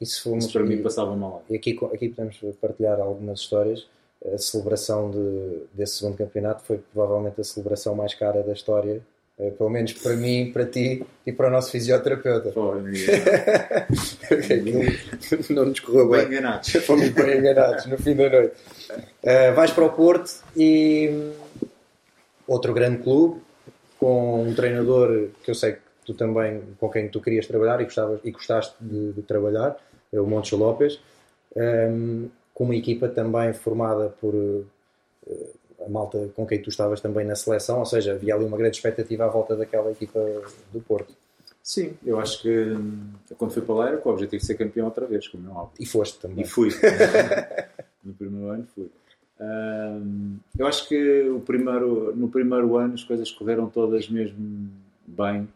isso, 0.00 0.22
fomos, 0.22 0.44
isso 0.44 0.52
para 0.52 0.64
mim 0.64 0.82
passava 0.82 1.14
mal. 1.14 1.44
E 1.50 1.54
aqui, 1.54 1.78
aqui 1.92 2.08
podemos 2.08 2.40
partilhar 2.58 2.98
algumas 2.98 3.40
histórias 3.40 3.86
a 4.24 4.38
celebração 4.38 5.10
de, 5.10 5.62
desse 5.72 5.96
segundo 5.96 6.16
campeonato 6.16 6.62
foi 6.64 6.78
provavelmente 6.92 7.40
a 7.40 7.44
celebração 7.44 7.94
mais 7.94 8.14
cara 8.14 8.42
da 8.42 8.52
história, 8.52 9.00
eh, 9.38 9.50
pelo 9.50 9.70
menos 9.70 9.94
para 9.94 10.14
mim, 10.14 10.50
para 10.52 10.66
ti 10.66 11.04
e 11.26 11.32
para 11.32 11.48
o 11.48 11.50
nosso 11.50 11.70
fisioterapeuta. 11.70 12.52
Foi, 12.52 12.82
não 15.48 15.66
nos 15.66 15.80
correu 15.80 16.10
bem. 16.10 16.26
Enganados. 16.26 16.70
Fomos 16.84 17.08
bem 17.08 17.38
enganados 17.38 17.86
no 17.86 17.96
fim 17.96 18.14
da 18.14 18.28
noite. 18.28 18.54
Uh, 19.22 19.54
vais 19.54 19.70
para 19.70 19.84
o 19.84 19.90
Porto 19.90 20.44
e 20.54 21.32
outro 22.46 22.74
grande 22.74 23.02
clube 23.02 23.40
com 23.98 24.42
um 24.42 24.54
treinador 24.54 25.28
que 25.42 25.50
eu 25.50 25.54
sei 25.54 25.72
que 25.72 25.80
tu 26.04 26.14
também, 26.14 26.62
com 26.78 26.90
quem 26.90 27.08
tu 27.08 27.20
querias 27.20 27.46
trabalhar 27.46 27.80
e, 27.80 27.84
gostavas, 27.84 28.20
e 28.22 28.30
gostaste 28.30 28.74
de, 28.80 29.12
de 29.12 29.22
trabalhar, 29.22 29.76
é 30.12 30.20
o 30.20 30.26
Montes 30.26 30.52
Lopes. 30.52 31.00
Um, 31.56 31.62
ehm, 31.62 32.28
com 32.60 32.64
uma 32.64 32.76
equipa 32.76 33.08
também 33.08 33.54
formada 33.54 34.10
por 34.20 34.34
uh, 34.34 34.66
a 35.82 35.88
malta 35.88 36.28
com 36.36 36.46
quem 36.46 36.60
tu 36.60 36.68
estavas 36.68 37.00
também 37.00 37.24
na 37.24 37.34
seleção, 37.34 37.78
ou 37.78 37.86
seja, 37.86 38.12
havia 38.12 38.34
ali 38.34 38.44
uma 38.44 38.58
grande 38.58 38.76
expectativa 38.76 39.24
à 39.24 39.28
volta 39.28 39.56
daquela 39.56 39.90
equipa 39.90 40.20
do 40.70 40.78
Porto. 40.82 41.14
Sim, 41.62 41.96
eu 42.04 42.20
acho 42.20 42.42
que 42.42 42.50
hum, 42.50 43.12
quando 43.38 43.52
fui 43.52 43.62
para 43.62 43.74
lá 43.74 43.88
era 43.88 43.96
com 43.96 44.10
o 44.10 44.12
objetivo 44.12 44.42
de 44.42 44.46
ser 44.46 44.56
campeão 44.56 44.84
outra 44.84 45.06
vez, 45.06 45.26
como 45.26 45.48
é 45.48 45.50
óbvio. 45.50 45.72
E 45.80 45.86
foste 45.86 46.18
também. 46.18 46.44
E 46.44 46.46
fui. 46.46 46.68
no 48.04 48.12
primeiro 48.12 48.50
ano 48.50 48.68
fui. 48.74 48.90
Um, 49.40 50.36
eu 50.58 50.66
acho 50.66 50.86
que 50.86 51.30
o 51.30 51.40
primeiro, 51.40 52.14
no 52.14 52.28
primeiro 52.28 52.76
ano 52.76 52.92
as 52.92 53.04
coisas 53.04 53.30
correram 53.30 53.70
todas 53.70 54.06
mesmo 54.10 54.68
bem. 55.06 55.48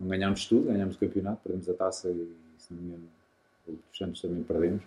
Não 0.00 0.08
ganhámos 0.08 0.46
tudo, 0.46 0.66
ganhámos 0.66 0.96
o 0.96 0.98
campeonato, 0.98 1.42
perdemos 1.44 1.68
a 1.68 1.74
taça 1.74 2.08
e, 2.08 2.28
se 2.58 2.74
não 2.74 2.82
me 2.82 2.88
engano, 2.88 3.04
outros 3.68 4.02
anos 4.02 4.20
também 4.20 4.42
perdemos 4.42 4.82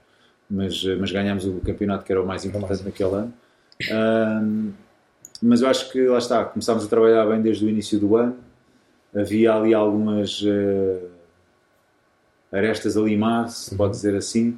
mas, 0.54 0.84
mas 0.99 1.12
ganhámos 1.12 1.45
o 1.45 1.60
campeonato 1.62 2.06
que 2.06 2.12
era 2.12 2.22
o 2.22 2.28
mais 2.28 2.45
importante 2.45 2.84
naquele 2.84 3.16
ano. 3.16 3.34
Um, 3.91 4.72
mas 5.41 5.62
eu 5.62 5.68
acho 5.68 5.91
que 5.91 6.06
lá 6.06 6.20
está, 6.20 6.45
começámos 6.45 6.86
a 6.86 6.88
trabalhar 6.88 7.26
bem 7.26 7.41
desde 7.41 7.66
o 7.66 7.70
início 7.70 7.99
do 7.99 8.16
ano. 8.16 8.38
Havia 9.16 9.54
ali 9.54 9.74
algumas 9.74 10.41
uh, 10.41 11.10
arestas 12.51 12.95
a 12.95 13.01
limar, 13.01 13.49
se 13.49 13.72
uhum. 13.72 13.78
pode 13.78 13.93
dizer 13.93 14.16
assim, 14.16 14.58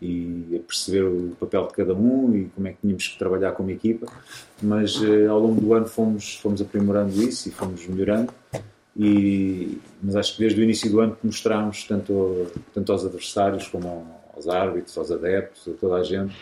e 0.00 0.56
a 0.56 0.66
perceber 0.66 1.02
o 1.02 1.36
papel 1.40 1.66
de 1.66 1.74
cada 1.74 1.94
um 1.94 2.34
e 2.34 2.44
como 2.54 2.68
é 2.68 2.72
que 2.72 2.78
tínhamos 2.80 3.08
que 3.08 3.18
trabalhar 3.18 3.52
como 3.52 3.70
equipa. 3.70 4.06
Mas 4.62 4.96
uh, 5.00 5.28
ao 5.28 5.40
longo 5.40 5.60
do 5.60 5.74
ano 5.74 5.86
fomos, 5.86 6.36
fomos 6.36 6.62
aprimorando 6.62 7.12
isso 7.20 7.48
e 7.48 7.52
fomos 7.52 7.84
melhorando. 7.86 8.32
E, 8.96 9.78
mas 10.02 10.16
acho 10.16 10.36
que 10.36 10.38
desde 10.40 10.60
o 10.60 10.64
início 10.64 10.90
do 10.90 11.00
ano 11.00 11.16
que 11.20 11.26
mostramos, 11.26 11.84
tanto, 11.84 12.46
tanto 12.72 12.92
aos 12.92 13.04
adversários 13.04 13.68
como 13.68 14.06
aos 14.36 14.46
árbitros, 14.46 14.96
aos 14.96 15.10
adeptos, 15.10 15.66
a 15.66 15.72
toda 15.72 15.96
a 15.96 16.02
gente, 16.02 16.36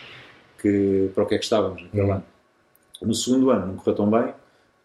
que, 0.59 1.09
para 1.15 1.23
o 1.23 1.27
que 1.27 1.35
é 1.35 1.37
que 1.37 1.45
estávamos 1.45 1.81
naquele 1.81 2.03
uhum. 2.03 2.13
ano. 2.13 2.23
No 3.01 3.13
segundo 3.13 3.49
ano 3.49 3.67
não 3.67 3.75
correu 3.77 3.95
tão 3.95 4.09
bem, 4.09 4.33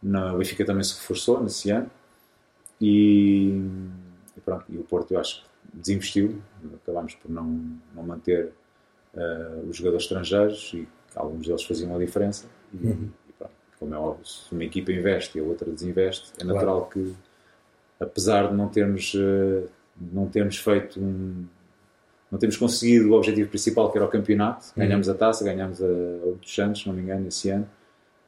o 0.03 0.39
Benfica 0.39 0.65
também 0.65 0.83
se 0.83 0.95
reforçou 0.95 1.43
nesse 1.43 1.71
ano 1.71 1.91
e, 2.81 3.61
e, 4.37 4.41
pronto, 4.45 4.65
e 4.69 4.79
o 4.79 4.83
Porto 4.83 5.13
eu 5.13 5.21
acho 5.21 5.43
que 5.43 5.49
desinvestiu, 5.75 6.41
acabámos 6.83 7.15
por 7.15 7.31
não, 7.31 7.45
não 7.95 8.03
manter 8.03 8.53
uh, 9.15 9.69
os 9.69 9.77
jogadores 9.77 10.05
estrangeiros 10.05 10.73
e 10.75 10.89
alguns 11.15 11.47
deles 11.47 11.63
faziam 11.63 11.95
a 11.95 11.99
diferença 11.99 12.47
e, 12.73 12.87
uhum. 12.87 13.11
e 13.29 13.33
pronto, 13.33 13.53
como 13.79 13.95
é 13.95 13.99
óbvio, 13.99 14.27
se 14.27 14.53
uma 14.53 14.65
equipa 14.65 14.93
investe 14.93 15.39
e 15.39 15.41
a 15.41 15.45
outra 15.45 15.71
desinveste, 15.71 16.33
é 16.41 16.45
natural 16.45 16.87
claro. 16.87 16.91
que 16.91 17.15
apesar 18.01 18.49
de 18.49 18.55
não 18.55 18.69
termos, 18.69 19.15
uh, 19.15 19.69
não 20.01 20.27
termos 20.27 20.57
feito 20.57 20.99
um 20.99 21.47
não 22.31 22.39
temos 22.39 22.57
conseguido 22.57 23.11
o 23.11 23.13
objetivo 23.15 23.49
principal 23.49 23.91
que 23.91 23.99
era 23.99 24.07
o 24.07 24.09
campeonato. 24.09 24.67
Uhum. 24.77 24.85
Ganhamos 24.85 25.09
a 25.09 25.15
taça, 25.15 25.45
ganhamos 25.45 25.83
a, 25.83 25.87
outros 26.25 26.55
Santos, 26.55 26.83
se 26.83 26.89
não 26.89 26.95
me 26.95 27.03
engano, 27.03 27.27
esse 27.27 27.51
ano. 27.51 27.69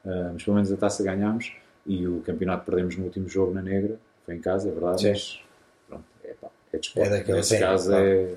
Uh, 0.04 0.32
mas 0.32 0.42
pelo 0.42 0.56
menos 0.56 0.72
a 0.72 0.76
taça 0.76 1.02
ganhámos 1.04 1.52
e 1.86 2.06
o 2.06 2.20
campeonato 2.20 2.64
perdemos 2.64 2.96
no 2.96 3.04
último 3.04 3.28
jogo 3.28 3.54
na 3.54 3.62
Negra. 3.62 3.98
Foi 4.26 4.34
em 4.34 4.40
casa, 4.40 4.68
é 4.68 4.72
verdade. 4.72 5.02
Sim. 5.02 5.08
Mas 5.10 5.40
pronto, 5.88 6.04
é, 6.24 6.34
pá, 6.40 6.48
é 6.72 6.78
desporto. 6.78 7.08
É 7.08 7.10
daquele 7.10 7.36
Nesse 7.38 7.58
caso 7.58 7.94
é. 7.94 8.34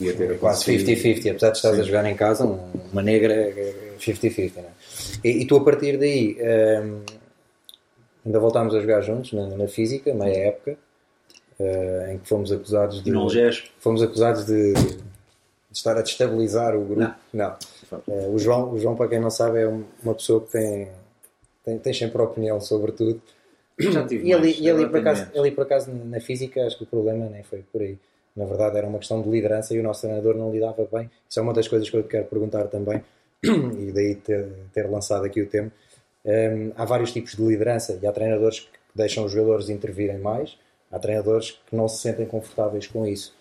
Ia 0.00 0.14
ter 0.16 0.38
quase 0.38 0.64
50-50, 0.64 1.30
apesar 1.30 1.50
de 1.50 1.56
estás 1.58 1.78
a 1.78 1.82
jogar 1.82 2.06
em 2.06 2.16
casa, 2.16 2.44
uma 2.44 3.02
negra 3.02 3.34
é 3.34 3.94
50-50. 3.98 4.56
Né? 4.56 4.64
E, 5.22 5.42
e, 5.42 5.46
tu 5.46 5.56
a 5.56 5.64
partir 5.64 5.98
daí 5.98 6.36
um, 6.82 7.02
ainda 8.24 8.40
voltámos 8.40 8.74
a 8.74 8.80
jogar 8.80 9.02
juntos 9.02 9.32
na, 9.32 9.48
na 9.48 9.68
física, 9.68 10.12
meia 10.14 10.48
época. 10.48 10.78
Uh, 11.62 12.10
em 12.10 12.18
que 12.18 12.26
fomos 12.26 12.50
acusados 12.50 13.02
de. 13.02 13.10
Não, 13.10 13.28
fomos 13.78 14.02
acusados 14.02 14.44
de, 14.46 14.72
de, 14.72 14.98
estar 15.70 15.96
a 15.96 16.02
destabilizar 16.02 16.74
o 16.74 16.84
grupo. 16.84 17.00
Não. 17.00 17.14
não. 17.32 17.56
Uh, 18.08 18.34
o, 18.34 18.38
João, 18.38 18.72
o 18.72 18.78
João, 18.78 18.96
para 18.96 19.08
quem 19.08 19.20
não 19.20 19.30
sabe, 19.30 19.60
é 19.60 19.68
uma 19.68 20.14
pessoa 20.14 20.40
que 20.40 20.50
tem, 20.50 20.88
tem, 21.64 21.78
tem 21.78 21.92
sempre 21.92 22.20
opinião 22.20 22.60
sobre 22.60 22.90
tudo. 22.92 23.20
Já 23.78 24.04
tive 24.06 24.26
e, 24.26 24.32
ali, 24.32 24.60
e 24.60 24.68
ali, 24.68 24.88
por 24.88 24.98
acaso, 24.98 25.28
ali, 25.36 25.50
por 25.50 25.62
acaso, 25.62 25.92
na 25.92 26.20
física, 26.20 26.66
acho 26.66 26.78
que 26.78 26.84
o 26.84 26.86
problema 26.86 27.28
nem 27.28 27.42
foi 27.42 27.62
por 27.72 27.80
aí. 27.80 27.96
Na 28.34 28.44
verdade, 28.44 28.78
era 28.78 28.86
uma 28.86 28.98
questão 28.98 29.22
de 29.22 29.28
liderança 29.28 29.74
e 29.74 29.78
o 29.78 29.82
nosso 29.82 30.00
treinador 30.00 30.34
não 30.36 30.50
lidava 30.50 30.88
bem. 30.90 31.10
Isso 31.28 31.38
é 31.38 31.42
uma 31.42 31.52
das 31.52 31.68
coisas 31.68 31.88
que 31.88 31.96
eu 31.96 32.02
quero 32.02 32.24
perguntar 32.24 32.64
também. 32.64 33.02
e 33.44 33.92
daí 33.92 34.14
ter, 34.14 34.48
ter 34.72 34.88
lançado 34.88 35.24
aqui 35.24 35.42
o 35.42 35.46
tema, 35.46 35.70
um, 36.24 36.72
há 36.76 36.84
vários 36.84 37.12
tipos 37.12 37.34
de 37.34 37.42
liderança 37.42 37.98
e 38.00 38.06
há 38.06 38.12
treinadores 38.12 38.60
que 38.60 38.68
deixam 38.94 39.24
os 39.24 39.32
jogadores 39.32 39.68
intervirem 39.68 40.18
mais, 40.18 40.56
há 40.92 40.98
treinadores 40.98 41.58
que 41.66 41.74
não 41.74 41.88
se 41.88 42.02
sentem 42.02 42.26
confortáveis 42.26 42.86
com 42.86 43.06
isso. 43.06 43.34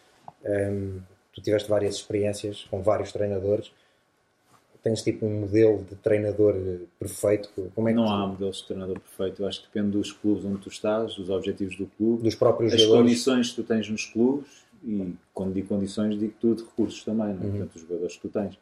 Um, 0.44 1.00
tu 1.34 1.42
tiveste 1.42 1.70
várias 1.70 1.96
experiências 1.96 2.66
com 2.72 2.82
vários 2.82 3.12
treinadores. 3.12 3.72
Tens 4.82 5.04
tipo 5.04 5.28
um 5.28 5.42
modelo 5.42 5.84
de 5.84 5.96
treinador 5.96 6.56
perfeito? 6.98 7.52
Como 7.76 7.88
é 7.88 7.94
não 7.94 8.06
tu... 8.06 8.10
há 8.10 8.28
modelos 8.28 8.58
de 8.58 8.68
treinador 8.68 9.00
perfeito. 9.00 9.44
Eu 9.44 9.48
acho 9.48 9.62
que 9.62 9.68
depende 9.68 9.92
dos 9.96 10.12
clubes 10.12 10.44
onde 10.44 10.58
tu 10.58 10.70
estás, 10.70 11.16
dos 11.16 11.30
objetivos 11.30 11.78
do 11.78 11.86
clube, 11.86 12.24
dos 12.24 12.34
próprios 12.34 12.74
as 12.74 12.82
jogadores. 12.82 13.12
condições 13.12 13.50
que 13.52 13.56
tu 13.58 13.64
tens 13.64 13.88
nos 13.88 14.06
clubes 14.06 14.66
e 14.84 15.14
quando 15.34 15.54
digo 15.54 15.68
condições 15.68 16.18
digo 16.18 16.34
tudo 16.40 16.64
recursos 16.64 17.04
também, 17.04 17.28
não? 17.28 17.44
É? 17.44 17.46
Uhum. 17.46 17.52
portanto 17.52 17.76
os 17.76 17.82
jogadores 17.82 18.16
que 18.16 18.22
tu 18.22 18.30
tens. 18.30 18.56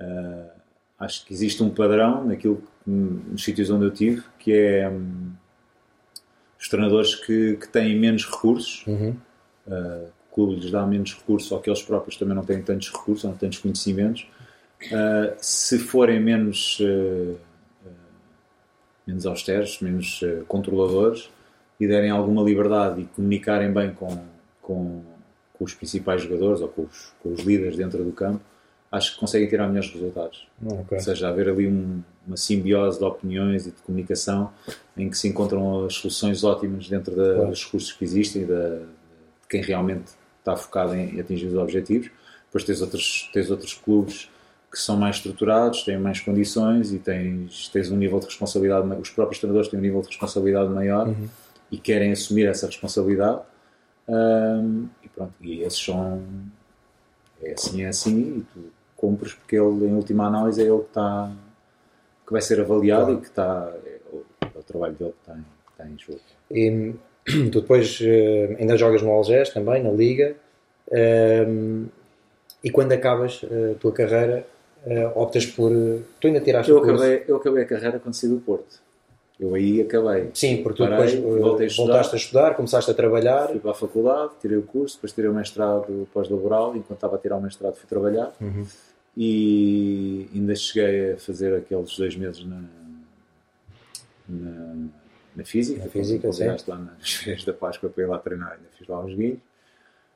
Uh, 0.00 0.50
acho 0.98 1.24
que 1.24 1.32
existe 1.32 1.62
um 1.62 1.70
padrão 1.70 2.24
naquilo 2.24 2.60
nos 2.84 3.44
sítios 3.44 3.70
onde 3.70 3.84
eu 3.84 3.90
tive 3.92 4.24
que 4.38 4.52
é 4.52 4.88
um, 4.88 5.32
os 6.58 6.68
treinadores 6.68 7.14
que, 7.14 7.56
que 7.56 7.68
têm 7.68 7.98
menos 7.98 8.26
recursos. 8.26 8.84
Uhum. 8.86 9.16
Uh, 9.66 10.08
clube 10.32 10.54
lhes 10.54 10.70
dá 10.70 10.86
menos 10.86 11.14
recursos 11.14 11.50
ou 11.50 11.60
que 11.60 11.68
eles 11.68 11.82
próprios 11.82 12.16
também 12.16 12.34
não 12.34 12.44
têm 12.44 12.62
tantos 12.62 12.92
recursos, 12.92 13.24
não 13.24 13.36
tantos 13.36 13.58
conhecimentos, 13.58 14.26
uh, 14.84 15.34
se 15.38 15.78
forem 15.78 16.20
menos, 16.20 16.78
uh, 16.80 17.36
menos 19.06 19.26
austeros, 19.26 19.80
menos 19.80 20.20
controladores 20.46 21.28
e 21.80 21.86
derem 21.86 22.10
alguma 22.10 22.42
liberdade 22.42 23.02
e 23.02 23.04
comunicarem 23.06 23.72
bem 23.72 23.92
com, 23.92 24.24
com, 24.62 25.02
com 25.54 25.64
os 25.64 25.74
principais 25.74 26.22
jogadores 26.22 26.60
ou 26.60 26.68
com 26.68 26.82
os, 26.82 27.12
com 27.20 27.32
os, 27.32 27.40
líderes 27.40 27.76
dentro 27.76 28.04
do 28.04 28.12
campo, 28.12 28.40
acho 28.90 29.14
que 29.14 29.20
conseguem 29.20 29.48
tirar 29.48 29.66
melhores 29.68 29.90
resultados. 29.90 30.46
Okay. 30.64 30.98
Ou 30.98 31.00
seja, 31.00 31.28
haver 31.28 31.48
ali 31.48 31.68
um, 31.68 32.02
uma 32.26 32.36
simbiose 32.36 32.98
de 32.98 33.04
opiniões 33.04 33.66
e 33.66 33.70
de 33.70 33.82
comunicação 33.82 34.50
em 34.96 35.08
que 35.08 35.16
se 35.16 35.28
encontram 35.28 35.84
as 35.84 35.94
soluções 35.94 36.42
ótimas 36.42 36.88
dentro 36.88 37.14
da, 37.14 37.34
claro. 37.34 37.50
dos 37.50 37.64
recursos 37.64 37.92
que 37.92 38.04
existem 38.04 38.42
e 38.42 38.46
da, 38.46 38.78
de 38.78 39.48
quem 39.48 39.62
realmente 39.62 40.12
está 40.38 40.56
focado 40.56 40.94
em 40.94 41.20
atingir 41.20 41.46
os 41.46 41.54
objetivos. 41.54 42.10
Depois 42.46 42.64
tens 42.64 42.80
outros, 42.80 43.30
tens 43.32 43.50
outros 43.50 43.74
clubes 43.74 44.30
que 44.70 44.78
são 44.78 44.96
mais 44.96 45.16
estruturados, 45.16 45.82
têm 45.82 45.98
mais 45.98 46.20
condições 46.20 46.92
e 46.92 46.98
tens, 46.98 47.68
tens 47.68 47.90
um 47.90 47.96
nível 47.96 48.18
de 48.20 48.26
responsabilidade, 48.26 48.86
os 49.00 49.10
próprios 49.10 49.38
treinadores 49.38 49.68
têm 49.68 49.78
um 49.78 49.82
nível 49.82 50.00
de 50.02 50.08
responsabilidade 50.08 50.70
maior 50.70 51.08
uhum. 51.08 51.28
e 51.70 51.78
querem 51.78 52.12
assumir 52.12 52.46
essa 52.46 52.66
responsabilidade. 52.66 53.40
Um, 54.06 54.88
e 55.02 55.08
pronto, 55.08 55.32
e 55.40 55.62
esses 55.62 55.78
são. 55.78 56.22
É 57.42 57.52
assim, 57.52 57.82
é 57.82 57.88
assim, 57.88 58.38
e 58.38 58.46
tu 58.52 58.77
cumpres 58.98 59.32
porque 59.32 59.56
ele, 59.56 59.86
em 59.86 59.94
última 59.94 60.26
análise, 60.26 60.60
é 60.60 60.66
ele 60.66 60.80
que 60.80 60.88
está. 60.88 61.32
que 62.26 62.32
vai 62.32 62.42
ser 62.42 62.60
avaliado 62.60 63.06
claro. 63.06 63.18
e 63.18 63.22
que 63.22 63.28
está. 63.28 63.72
É 63.86 63.98
o, 64.12 64.24
é 64.42 64.58
o, 64.58 64.62
trabalho 64.62 64.94
dele 64.94 65.12
que 65.12 65.30
está 65.30 65.40
está 65.72 65.88
em 65.88 65.98
jogo. 65.98 66.20
E 66.50 66.94
Tu 67.50 67.60
depois 67.60 68.00
uh, 68.00 68.56
ainda 68.58 68.76
jogas 68.76 69.02
no 69.02 69.10
Algés 69.10 69.50
também, 69.50 69.82
na 69.82 69.90
Liga. 69.90 70.34
Uh, 70.88 71.86
e 72.64 72.70
quando 72.70 72.90
acabas 72.90 73.42
eh, 73.48 73.72
a 73.76 73.78
tua 73.78 73.92
carreira, 73.92 74.44
uh, 74.84 75.20
optas 75.20 75.46
por. 75.46 75.70
tu 76.20 76.26
ainda 76.26 76.40
tiraste 76.40 76.72
eu 76.72 76.78
acabei, 76.78 77.22
eu 77.28 77.36
acabei 77.36 77.62
a 77.62 77.66
carreira 77.66 78.00
quando 78.00 78.14
saí 78.14 78.28
do 78.28 78.38
Porto. 78.38 78.80
Eu 79.38 79.54
aí 79.54 79.80
acabei. 79.80 80.30
Sim, 80.34 80.60
porque 80.64 80.82
tu 80.82 80.90
depois 80.90 81.14
a 81.14 81.76
voltaste 81.76 82.16
a 82.16 82.18
estudar, 82.18 82.56
começaste 82.56 82.90
a 82.90 82.94
trabalhar. 82.94 83.46
Fui 83.46 83.60
para 83.60 83.70
a 83.70 83.74
faculdade, 83.74 84.32
tirei 84.40 84.58
o 84.58 84.62
curso, 84.62 84.96
depois 84.96 85.12
tirei 85.12 85.30
o 85.30 85.34
mestrado 85.34 86.08
pós-laboral. 86.12 86.74
Enquanto 86.74 86.94
estava 86.94 87.14
a 87.14 87.18
tirar 87.20 87.36
o 87.36 87.40
mestrado, 87.40 87.76
fui 87.76 87.86
trabalhar. 87.88 88.32
Uhum. 88.40 88.66
E 89.16 90.28
ainda 90.34 90.54
cheguei 90.54 91.12
a 91.12 91.18
fazer 91.18 91.54
aqueles 91.54 91.96
dois 91.96 92.14
meses 92.16 92.44
na, 92.44 92.62
na 94.28 94.88
na 95.38 95.44
física. 95.44 95.84
Na 95.84 95.88
física, 95.88 96.32
sim. 96.32 96.44
lá 96.66 96.78
nas 96.78 97.14
férias 97.14 97.44
da 97.44 97.52
Páscoa 97.52 97.88
para 97.88 98.02
ir 98.02 98.06
lá 98.06 98.18
treinar, 98.18 98.52
ainda 98.52 98.68
fiz 98.76 98.88
lá 98.88 99.00
uns 99.00 99.14
guinhos. 99.14 99.38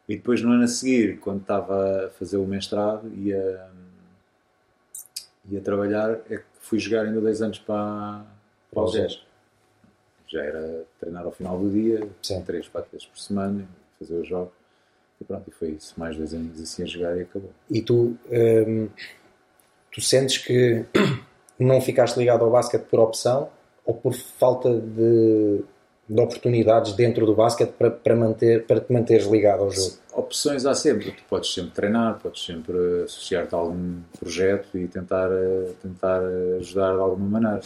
E 0.08 0.16
depois, 0.16 0.42
no 0.42 0.50
ano 0.50 0.64
a 0.64 0.66
seguir, 0.66 1.20
quando 1.20 1.42
estava 1.42 2.06
a 2.06 2.10
fazer 2.10 2.36
o 2.36 2.44
mestrado 2.44 3.10
e 3.14 3.32
a, 3.32 3.70
e 5.48 5.56
a 5.56 5.60
trabalhar, 5.60 6.18
é 6.28 6.38
que 6.38 6.44
fui 6.58 6.80
jogar 6.80 7.02
ainda 7.02 7.20
dois 7.20 7.40
anos 7.40 7.60
para, 7.60 8.24
para 8.72 8.82
o 8.82 8.88
GES. 8.88 9.22
Já 10.26 10.42
era 10.42 10.84
treinar 10.98 11.24
ao 11.24 11.30
final 11.30 11.56
do 11.56 11.70
dia, 11.70 12.08
sim. 12.20 12.42
três, 12.42 12.66
quatro 12.66 12.90
vezes 12.90 13.06
por 13.06 13.18
semana, 13.18 13.64
fazer 13.98 14.16
os 14.16 14.26
jogos. 14.26 14.52
E 15.22 15.24
pronto, 15.24 15.48
e 15.48 15.52
foi 15.52 15.70
isso. 15.70 15.94
Mais 15.96 16.16
dois 16.16 16.34
anos 16.34 16.60
assim 16.60 16.82
a 16.82 16.86
jogar 16.86 17.16
e 17.16 17.22
acabou. 17.22 17.50
E 17.70 17.80
tu, 17.80 18.16
hum, 18.28 18.88
tu 19.92 20.00
sentes 20.00 20.38
que 20.38 20.84
não 21.58 21.80
ficaste 21.80 22.18
ligado 22.18 22.44
ao 22.44 22.50
basquete 22.50 22.82
por 22.82 22.98
opção 22.98 23.48
ou 23.86 23.94
por 23.94 24.14
falta 24.14 24.68
de, 24.80 25.60
de 26.08 26.20
oportunidades 26.20 26.94
dentro 26.94 27.24
do 27.24 27.36
basquete 27.36 27.70
para, 27.70 27.90
para, 27.90 28.16
manter, 28.16 28.66
para 28.66 28.80
te 28.80 28.92
manteres 28.92 29.26
ligado 29.26 29.62
ao 29.62 29.70
jogo? 29.70 29.92
Opções 30.12 30.66
há 30.66 30.74
sempre. 30.74 31.12
Tu 31.12 31.22
podes 31.30 31.54
sempre 31.54 31.70
treinar, 31.70 32.18
podes 32.18 32.44
sempre 32.44 32.76
associar-te 33.04 33.54
a 33.54 33.58
algum 33.58 34.00
projeto 34.18 34.76
e 34.76 34.88
tentar, 34.88 35.30
tentar 35.80 36.20
ajudar 36.58 36.94
de 36.94 37.00
alguma 37.00 37.40
maneira. 37.40 37.60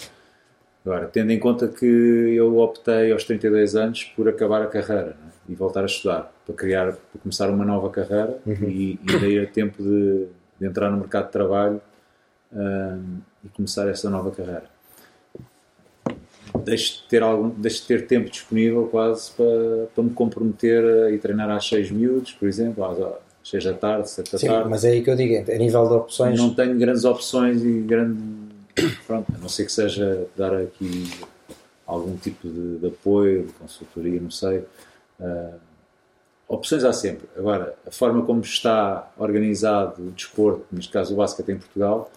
Agora, 0.86 1.08
tendo 1.08 1.32
em 1.32 1.38
conta 1.38 1.66
que 1.66 1.84
eu 1.84 2.58
optei 2.58 3.10
aos 3.10 3.24
32 3.24 3.74
anos 3.74 4.04
por 4.14 4.28
acabar 4.28 4.62
a 4.62 4.66
carreira 4.66 5.16
né, 5.20 5.32
e 5.48 5.54
voltar 5.56 5.82
a 5.82 5.86
estudar, 5.86 6.32
para 6.46 6.54
criar, 6.54 6.92
para 6.92 7.20
começar 7.20 7.50
uma 7.50 7.64
nova 7.64 7.90
carreira 7.90 8.38
uhum. 8.46 8.68
e, 8.68 8.92
e 9.02 9.20
daí 9.20 9.38
a 9.40 9.46
tempo 9.46 9.82
de, 9.82 10.26
de, 10.60 10.66
entrar 10.66 10.88
no 10.88 10.98
mercado 10.98 11.26
de 11.26 11.32
trabalho 11.32 11.80
um, 12.52 13.18
e 13.44 13.48
começar 13.48 13.88
essa 13.88 14.08
nova 14.08 14.30
carreira 14.30 14.76
deixo 16.64 17.02
de 17.02 17.08
ter, 17.08 17.22
algum, 17.22 17.48
deixo 17.50 17.82
de 17.82 17.86
ter 17.88 18.06
tempo 18.06 18.30
disponível 18.30 18.86
quase 18.86 19.30
para, 19.32 19.86
para 19.94 20.04
me 20.04 20.10
comprometer 20.10 21.12
ir 21.12 21.18
treinar 21.18 21.50
às 21.50 21.66
6 21.68 21.90
minutos, 21.90 22.32
por 22.32 22.48
exemplo, 22.48 22.84
às 22.84 22.98
6 23.48 23.64
da 23.64 23.74
tarde, 23.74 24.10
7 24.10 24.32
da 24.32 24.38
Sim, 24.38 24.46
tarde. 24.48 24.68
mas 24.68 24.84
é 24.84 24.90
aí 24.90 25.02
que 25.02 25.10
eu 25.10 25.16
digo, 25.16 25.50
a 25.50 25.56
nível 25.56 25.86
de 25.86 25.94
opções. 25.94 26.38
Não 26.38 26.54
tenho 26.54 26.76
grandes 26.78 27.04
opções 27.04 27.62
e 27.62 27.80
grande. 27.80 28.45
Pronto, 29.06 29.32
a 29.34 29.38
não 29.38 29.48
ser 29.48 29.64
que 29.64 29.72
seja 29.72 30.26
dar 30.36 30.54
aqui 30.54 31.10
algum 31.86 32.16
tipo 32.16 32.48
de, 32.48 32.78
de 32.78 32.86
apoio, 32.88 33.44
de 33.44 33.52
consultoria, 33.54 34.20
não 34.20 34.30
sei. 34.30 34.58
Uh, 35.20 35.54
opções 36.48 36.84
há 36.84 36.92
sempre. 36.92 37.28
Agora, 37.36 37.74
a 37.86 37.90
forma 37.90 38.24
como 38.24 38.40
está 38.40 39.10
organizado 39.16 40.02
o 40.02 40.10
desporto, 40.10 40.66
neste 40.72 40.92
caso 40.92 41.14
o 41.14 41.16
basquete 41.16 41.50
em 41.50 41.58
Portugal, 41.58 42.10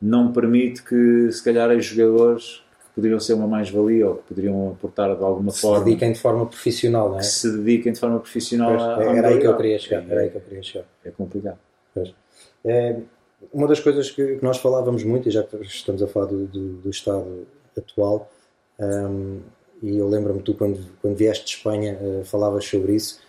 não 0.00 0.32
permite 0.32 0.82
que, 0.82 1.30
se 1.30 1.42
calhar, 1.44 1.70
os 1.70 1.84
jogadores 1.84 2.62
poderiam 2.94 3.20
ser 3.20 3.34
uma 3.34 3.46
mais-valia 3.46 4.08
ou 4.08 4.16
que 4.16 4.28
poderiam 4.28 4.70
aportar 4.70 5.14
de 5.16 5.22
alguma 5.22 5.52
se 5.52 5.60
forma. 5.60 5.78
Se 5.78 5.84
dediquem 5.84 6.12
de 6.12 6.18
forma 6.18 6.46
profissional, 6.46 7.10
não 7.10 7.16
é? 7.16 7.20
Que 7.20 7.26
se 7.26 7.56
dediquem 7.58 7.92
de 7.92 8.00
forma 8.00 8.18
profissional 8.18 8.70
pois, 8.70 8.82
à, 8.82 9.16
era, 9.16 9.28
aí 9.28 9.38
que 9.38 9.46
eu 9.46 9.56
queria 9.56 9.78
chegar, 9.78 10.02
é, 10.02 10.10
era 10.10 10.20
aí 10.22 10.30
que 10.30 10.36
eu 10.36 10.40
queria 10.40 10.62
chegar. 10.62 10.84
É 11.04 11.10
complicado. 11.10 11.58
É, 12.64 12.96
uma 13.52 13.66
das 13.66 13.80
coisas 13.80 14.10
que, 14.10 14.38
nós 14.42 14.58
falávamos 14.58 15.02
muito, 15.04 15.28
e 15.28 15.32
já 15.32 15.42
que 15.42 15.56
estamos 15.62 16.02
a 16.02 16.06
falar 16.06 16.26
do, 16.26 16.46
do, 16.46 16.72
do 16.74 16.90
estado 16.90 17.46
atual, 17.76 18.30
um, 18.78 19.40
e 19.82 19.96
eu 19.96 20.08
lembro-me 20.08 20.42
tu 20.42 20.54
quando, 20.54 20.78
quando 21.00 21.16
vieste 21.16 21.46
de 21.46 21.52
Espanha 21.52 21.98
uh, 22.00 22.24
falavas 22.24 22.64
sobre 22.64 22.94
isso, 22.94 23.20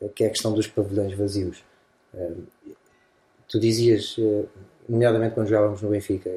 uh, 0.00 0.08
que 0.08 0.24
é 0.24 0.26
a 0.26 0.30
questão 0.30 0.52
dos 0.52 0.66
pavilhões 0.66 1.14
vazios. 1.14 1.62
Uh, 2.12 2.42
tu 3.48 3.60
dizias, 3.60 4.16
nomeadamente 4.88 5.34
quando 5.34 5.46
jogávamos 5.46 5.80
no 5.80 5.90
Benfica, 5.90 6.30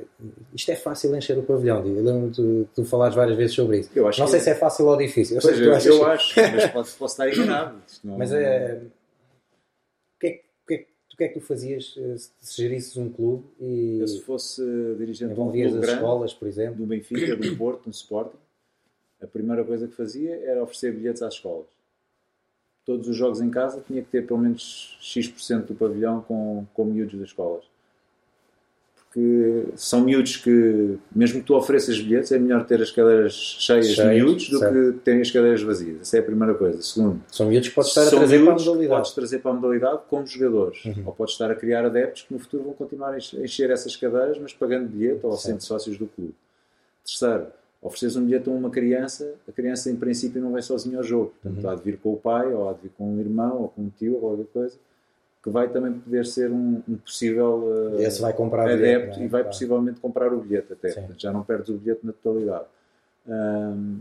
isto 0.54 0.72
é 0.72 0.76
fácil 0.76 1.16
encher 1.16 1.38
o 1.38 1.44
pavilhão. 1.44 1.84
Eu 1.86 2.04
lembro 2.04 2.30
de 2.30 2.66
tu 2.76 2.86
falares 2.86 3.16
várias 3.16 3.36
vezes 3.36 3.56
sobre 3.56 3.80
isso. 3.80 3.90
não 3.96 4.28
sei 4.28 4.40
se 4.40 4.50
é 4.52 4.56
fácil 4.56 4.86
ou 4.86 4.96
difícil. 4.96 5.38
Eu, 5.38 5.42
pois, 5.42 5.86
eu, 5.86 5.96
eu 5.96 6.06
acho, 6.06 6.40
mas 6.40 6.68
pode, 6.68 6.92
posso 6.92 7.06
estar 7.06 7.28
enganado. 7.28 7.78
Não... 8.04 8.18
Mas 8.18 8.32
é. 8.32 8.82
O 11.18 11.20
que, 11.20 11.24
é, 11.24 11.28
que, 11.30 11.40
tu 11.40 11.42
fazias 11.42 11.96
eh, 11.98 12.16
se 12.40 12.62
gerisses 12.62 12.96
um 12.96 13.10
clube 13.10 13.44
e. 13.60 13.98
Eu, 14.00 14.08
se 14.08 14.22
fosse 14.22 14.62
dirigente 15.00 15.34
de 15.34 15.40
um 15.40 15.46
clube 15.46 15.64
as 15.64 15.72
grande, 15.72 15.92
escolas, 15.94 16.32
por 16.32 16.48
exemplo. 16.48 16.76
Do 16.76 16.86
Benfica, 16.86 17.36
do 17.36 17.58
Porto, 17.58 17.86
do 17.86 17.90
Sporting, 17.90 18.38
a 19.20 19.26
primeira 19.26 19.64
coisa 19.64 19.88
que 19.88 19.96
fazia 19.96 20.36
era 20.36 20.62
oferecer 20.62 20.94
bilhetes 20.94 21.24
às 21.24 21.34
escolas. 21.34 21.66
Todos 22.86 23.08
os 23.08 23.16
jogos 23.16 23.42
em 23.42 23.50
casa 23.50 23.84
tinha 23.86 24.04
que 24.04 24.10
ter 24.10 24.28
pelo 24.28 24.40
menos 24.40 24.96
X% 25.02 25.66
do 25.66 25.74
pavilhão 25.74 26.22
com, 26.22 26.68
com 26.72 26.86
miúdos 26.86 27.20
das 27.20 27.30
escolas 27.30 27.66
que 29.18 29.70
são 29.76 30.02
miúdos 30.02 30.38
que, 30.38 31.00
mesmo 31.12 31.40
que 31.40 31.48
tu 31.48 31.56
ofereças 31.56 32.00
bilhetes, 32.00 32.32
é 32.32 32.38
melhor 32.38 32.64
ter 32.68 32.80
as 32.80 32.92
cadeiras 32.92 33.34
cheias, 33.34 33.88
cheias 33.88 33.96
de 33.96 34.16
miúdos 34.16 34.48
do 34.48 34.60
certo. 34.60 34.94
que 34.94 35.00
terem 35.00 35.22
as 35.22 35.32
cadeiras 35.32 35.64
vazias. 35.64 36.02
Essa 36.02 36.18
é 36.18 36.20
a 36.20 36.24
primeira 36.24 36.54
coisa. 36.54 36.80
Segundo, 36.84 37.20
são 37.28 37.48
miúdos 37.48 37.70
que 37.70 37.74
podes 37.74 37.90
estar 37.90 38.06
a 38.06 38.10
trazer 38.12 38.44
para 38.44 38.54
a 38.54 38.56
modalidade. 38.56 38.88
podes 38.88 39.12
trazer 39.14 39.40
para 39.40 39.50
a 39.50 39.54
modalidade 39.56 40.02
como 40.08 40.28
jogadores. 40.28 40.86
Uhum. 40.86 41.04
Ou 41.08 41.14
podes 41.14 41.34
estar 41.34 41.50
a 41.50 41.56
criar 41.56 41.84
adeptos 41.84 42.22
que 42.28 42.34
no 42.36 42.40
futuro 42.40 42.66
vão 42.66 42.74
continuar 42.74 43.16
a 43.16 43.18
encher 43.18 43.72
essas 43.72 43.96
cadeiras, 43.96 44.38
mas 44.38 44.54
pagando 44.54 44.88
bilhete 44.88 45.22
ou 45.24 45.36
sendo 45.36 45.62
sócios 45.62 45.98
do 45.98 46.06
clube. 46.06 46.36
Terceiro, 47.04 47.48
ofereces 47.82 48.18
um 48.18 48.24
bilhete 48.24 48.48
a 48.48 48.52
uma 48.52 48.70
criança, 48.70 49.34
a 49.50 49.52
criança 49.52 49.90
em 49.90 49.96
princípio 49.96 50.40
não 50.40 50.52
vai 50.52 50.62
sozinha 50.62 51.00
ao 51.00 51.04
jogo. 51.04 51.34
Portanto, 51.42 51.64
uhum. 51.64 51.70
há 51.72 51.76
de 51.76 51.82
vir 51.82 51.98
com 51.98 52.14
o 52.14 52.18
pai, 52.18 52.54
ou 52.54 52.70
há 52.70 52.74
de 52.74 52.82
vir 52.84 52.92
com 52.96 53.16
um 53.16 53.20
irmão, 53.20 53.64
ou 53.64 53.70
com 53.70 53.82
um 53.82 53.90
tio, 53.90 54.14
ou 54.14 54.20
qualquer 54.20 54.46
coisa 54.54 54.78
que 55.44 55.50
vai 55.50 55.70
também 55.70 55.94
poder 55.94 56.26
ser 56.26 56.52
um, 56.52 56.82
um 56.88 56.96
possível 56.98 57.94
uh, 57.96 58.02
Esse 58.02 58.22
vai 58.22 58.34
comprar 58.34 58.64
adepto 58.70 58.82
bilhete, 58.82 59.20
é? 59.22 59.24
e 59.24 59.28
vai 59.28 59.42
Claro. 59.42 59.48
possivelmente 59.54 60.00
comprar 60.00 60.34
o 60.34 60.40
bilhete 60.42 60.74
até. 60.74 60.90
Sim. 60.90 61.08
Já 61.18 61.32
não 61.32 61.44
perdes 61.44 61.70
o 61.70 61.78
bilhete 61.78 62.06
na 62.06 62.12
totalidade. 62.14 62.66
Um, 63.28 64.00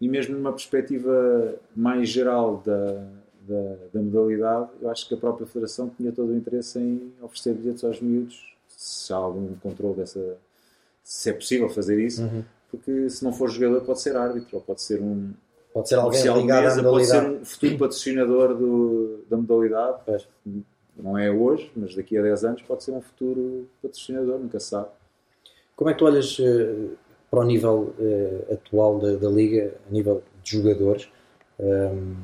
e 0.00 0.08
mesmo 0.08 0.36
numa 0.36 0.52
perspectiva 0.52 1.54
mais 1.74 2.08
geral 2.08 2.62
da, 2.64 2.92
da, 3.48 3.76
da 3.92 4.00
modalidade, 4.00 4.70
eu 4.80 4.90
acho 4.90 5.08
que 5.08 5.14
a 5.14 5.16
própria 5.16 5.46
Federação 5.46 5.90
tinha 5.96 6.12
todo 6.12 6.30
o 6.30 6.36
interesse 6.36 6.78
em 6.78 7.12
oferecer 7.20 7.54
bilhetes 7.54 7.82
aos 7.82 8.00
miúdos, 8.00 8.54
se 8.68 9.12
há 9.12 9.16
algum 9.16 9.54
controle 9.56 9.96
dessa. 9.96 10.36
se 11.02 11.30
é 11.30 11.32
possível 11.32 11.68
fazer 11.68 11.98
isso, 12.00 12.22
Uhum. 12.22 12.44
porque 12.70 13.08
se 13.10 13.24
não 13.24 13.32
for 13.32 13.48
jogador, 13.50 13.80
pode 13.84 14.00
ser 14.00 14.14
árbitro, 14.16 14.56
ou 14.56 14.60
pode 14.60 14.82
ser 14.82 15.00
um 15.00 15.32
Pode 15.78 15.88
ser 15.88 16.28
alguém 16.28 16.42
ligado 16.42 16.58
à 16.58 16.62
mesa, 16.62 16.82
pode 16.82 17.06
ser 17.06 17.14
modalidade. 17.14 17.42
um 17.42 17.44
futuro 17.44 17.78
patrocinador 17.78 18.54
do, 18.54 19.24
da 19.28 19.36
modalidade. 19.36 19.98
Pois. 20.04 20.28
Não 20.96 21.16
é 21.16 21.30
hoje, 21.30 21.70
mas 21.76 21.94
daqui 21.94 22.18
a 22.18 22.22
10 22.22 22.44
anos 22.44 22.62
pode 22.62 22.82
ser 22.82 22.90
um 22.90 23.00
futuro 23.00 23.68
patrocinador, 23.80 24.38
nunca 24.38 24.58
se 24.58 24.70
sabe. 24.70 24.88
Como 25.76 25.88
é 25.88 25.92
que 25.92 25.98
tu 26.00 26.06
olhas 26.06 26.36
eh, 26.40 26.88
para 27.30 27.40
o 27.40 27.44
nível 27.44 27.94
eh, 28.00 28.54
atual 28.54 28.98
da, 28.98 29.14
da 29.14 29.28
Liga, 29.28 29.74
a 29.88 29.92
nível 29.92 30.22
de 30.42 30.50
jogadores? 30.50 31.08
Ehm, 31.60 32.16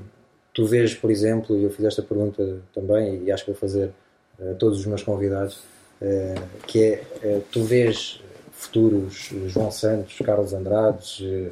tu 0.53 0.67
vês, 0.67 0.95
por 0.95 1.11
exemplo, 1.11 1.57
e 1.57 1.65
eu 1.65 1.71
fiz 1.71 1.85
esta 1.85 2.03
pergunta 2.03 2.63
também, 2.73 3.23
e 3.25 3.31
acho 3.31 3.45
que 3.45 3.53
vou 3.53 3.61
fazer 3.61 3.93
a 4.41 4.55
todos 4.55 4.81
os 4.81 4.87
meus 4.87 5.03
convidados, 5.03 5.63
eh, 6.01 6.35
que 6.67 6.83
é, 6.83 7.05
eh, 7.23 7.41
tu 7.51 7.63
vês 7.63 8.21
futuros 8.53 9.31
João 9.47 9.71
Santos, 9.71 10.19
Carlos 10.19 10.53
Andrades, 10.53 11.21
eh, 11.23 11.51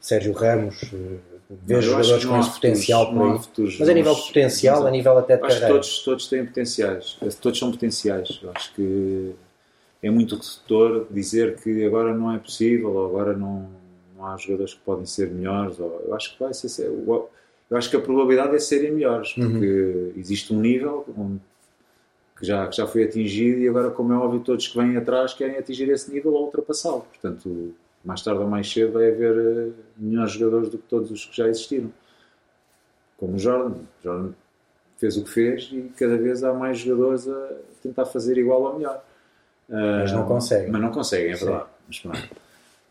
Sérgio 0.00 0.32
Ramos, 0.32 0.92
acho 1.50 1.82
jogadores 1.82 2.24
com 2.24 2.38
esse 2.40 2.50
potencial 2.52 3.06
futuros- 3.06 3.26
por 3.28 3.32
aí? 3.32 3.38
futuros 3.42 3.78
Mas 3.80 3.88
a 3.88 3.92
nível 3.94 4.12
de 4.14 4.18
bons. 4.20 4.26
potencial, 4.28 4.86
a 4.86 4.90
nível 4.90 5.18
até 5.18 5.36
de 5.36 5.42
Acho 5.44 5.54
carreira. 5.54 5.74
todos, 5.74 5.98
todos 6.04 6.28
têm 6.28 6.44
potenciais. 6.46 7.18
Todos 7.40 7.58
são 7.58 7.70
potenciais. 7.70 8.40
Eu 8.42 8.50
acho 8.54 8.74
que 8.74 9.32
é 10.02 10.10
muito 10.10 10.34
redutor 10.36 11.06
dizer 11.10 11.56
que 11.56 11.84
agora 11.84 12.14
não 12.14 12.32
é 12.34 12.38
possível 12.38 12.90
ou 12.92 13.06
agora 13.06 13.36
não, 13.36 13.68
não 14.16 14.26
há 14.26 14.36
jogadores 14.36 14.74
que 14.74 14.80
podem 14.80 15.06
ser 15.06 15.30
melhores. 15.30 15.78
Ou, 15.80 16.02
eu 16.06 16.14
acho 16.14 16.34
que 16.34 16.40
vai 16.42 16.52
ser. 16.54 16.84
Eu 16.86 17.30
eu 17.70 17.76
acho 17.76 17.90
que 17.90 17.96
a 17.96 18.00
probabilidade 18.00 18.56
é 18.56 18.58
serem 18.58 18.92
melhores, 18.92 19.34
porque 19.34 20.12
existe 20.16 20.54
um 20.54 20.58
nível 20.60 21.04
onde- 21.18 21.38
que, 22.38 22.46
já, 22.46 22.66
que 22.66 22.76
já 22.76 22.86
foi 22.86 23.02
atingido 23.04 23.58
e 23.60 23.68
agora, 23.68 23.90
como 23.90 24.10
é 24.12 24.16
óbvio, 24.16 24.40
todos 24.40 24.66
que 24.68 24.78
vêm 24.78 24.96
atrás 24.96 25.34
querem 25.34 25.58
atingir 25.58 25.88
esse 25.90 26.10
nível 26.10 26.32
ou 26.32 26.44
ultrapassá-lo. 26.46 27.04
Portanto, 27.12 27.74
mais 28.04 28.22
tarde 28.22 28.40
ou 28.40 28.46
mais 28.48 28.70
cedo 28.72 28.92
vai 28.92 29.10
haver 29.10 29.36
eh, 29.36 29.70
melhores 29.96 30.32
jogadores 30.32 30.68
do 30.70 30.78
que 30.78 30.84
todos 30.88 31.10
os 31.10 31.24
que 31.26 31.36
já 31.36 31.48
existiram 31.48 31.90
como 33.18 33.34
o 33.34 33.38
Jordan. 33.38 33.74
O 33.74 34.02
Jordan 34.04 34.30
fez 34.96 35.16
o 35.16 35.24
que 35.24 35.30
fez 35.30 35.68
e 35.72 35.92
cada 35.96 36.16
vez 36.16 36.42
há 36.44 36.52
mais 36.54 36.78
jogadores 36.78 37.28
a 37.28 37.48
tentar 37.82 38.06
fazer 38.06 38.36
igual 38.38 38.62
ou 38.62 38.76
melhor. 38.78 39.02
Mas 39.68 40.12
não 40.12 40.22
Ah, 40.22 40.26
conseguem. 40.26 40.70
Mas 40.70 40.80
não 40.80 40.90
conseguem, 40.90 41.32
é 41.32 41.36
verdade. 41.36 41.66
Mas, 41.86 41.98
pronto. 42.00 42.28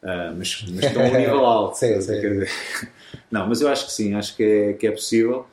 Ah, 0.03 0.33
mas, 0.37 0.65
mas 0.69 0.85
estão 0.85 1.03
a 1.03 1.07
um 1.07 1.17
nível 1.17 1.45
alto. 1.45 1.77
Sim, 1.77 1.99
sim. 2.01 2.13
Não, 3.31 3.47
mas 3.47 3.59
eu 3.61 3.67
acho 3.67 3.85
que 3.87 3.91
sim, 3.91 4.13
acho 4.13 4.35
que 4.37 4.43
é, 4.43 4.73
que 4.73 4.87
é 4.87 4.91
possível. 4.91 5.45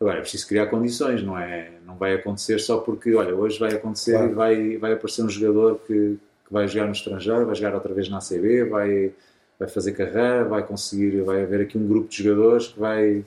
Agora, 0.00 0.18
é 0.18 0.20
preciso 0.20 0.46
criar 0.48 0.66
condições, 0.66 1.22
não 1.22 1.38
é? 1.38 1.70
Não 1.86 1.94
vai 1.96 2.14
acontecer 2.14 2.58
só 2.58 2.78
porque, 2.78 3.14
olha, 3.14 3.34
hoje 3.34 3.58
vai 3.58 3.72
acontecer 3.72 4.12
Claro. 4.12 4.30
e 4.30 4.34
vai, 4.34 4.76
vai 4.76 4.92
aparecer 4.94 5.22
um 5.22 5.28
jogador 5.30 5.78
que, 5.86 6.18
que 6.46 6.52
vai 6.52 6.68
jogar 6.68 6.86
no 6.86 6.92
estrangeiro, 6.92 7.46
vai 7.46 7.54
jogar 7.54 7.74
outra 7.74 7.92
vez 7.94 8.08
na 8.08 8.18
ACB, 8.18 8.64
vai, 8.64 9.12
vai 9.58 9.68
fazer 9.68 9.92
carreira, 9.92 10.44
vai 10.44 10.62
conseguir, 10.66 11.20
vai 11.22 11.42
haver 11.42 11.62
aqui 11.62 11.78
um 11.78 11.86
grupo 11.86 12.08
de 12.08 12.22
jogadores 12.22 12.68
que 12.68 12.78
vai, 12.78 13.24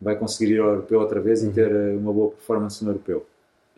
vai 0.00 0.16
conseguir 0.16 0.54
ir 0.54 0.60
ao 0.60 0.68
europeu 0.70 1.00
outra 1.00 1.20
vez 1.20 1.42
Uhum. 1.42 1.50
e 1.50 1.52
ter 1.52 1.70
eh, 1.70 1.96
uma 1.96 2.12
boa 2.12 2.30
performance 2.30 2.84
no 2.84 2.90
europeu. 2.90 3.26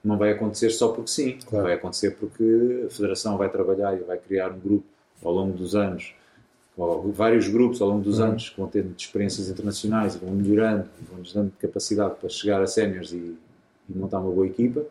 Não 0.02 0.16
vai 0.16 0.32
acontecer 0.32 0.70
só 0.70 0.88
porque 0.88 1.10
sim, 1.10 1.38
Claro. 1.46 1.64
vai 1.66 1.74
acontecer 1.74 2.12
porque 2.12 2.84
a 2.86 2.90
Federação 2.90 3.36
vai 3.36 3.48
trabalhar 3.50 3.94
e 3.96 4.02
vai 4.02 4.18
criar 4.18 4.50
um 4.50 4.58
grupo 4.58 4.84
ao 5.22 5.32
longo 5.32 5.52
dos 5.56 5.74
anos, 5.76 6.14
vários 7.12 7.46
grupos 7.48 7.80
ao 7.82 7.88
longo 7.88 8.02
dos 8.02 8.18
Uhum. 8.18 8.24
anos 8.26 8.48
que 8.48 8.58
vão 8.58 8.66
tendo 8.68 8.94
experiências 8.96 9.48
internacionais 9.50 10.14
e 10.14 10.18
vão 10.18 10.30
melhorando, 10.30 10.86
vão-nos 11.10 11.32
dando 11.32 11.52
capacidade 11.60 12.14
para 12.18 12.28
chegar 12.30 12.62
a 12.62 12.66
séniores 12.66 13.12
e, 13.12 13.16
e 13.88 13.92
montar 13.94 14.18
uma 14.18 14.30
boa 14.32 14.46
equipa. 14.46 14.82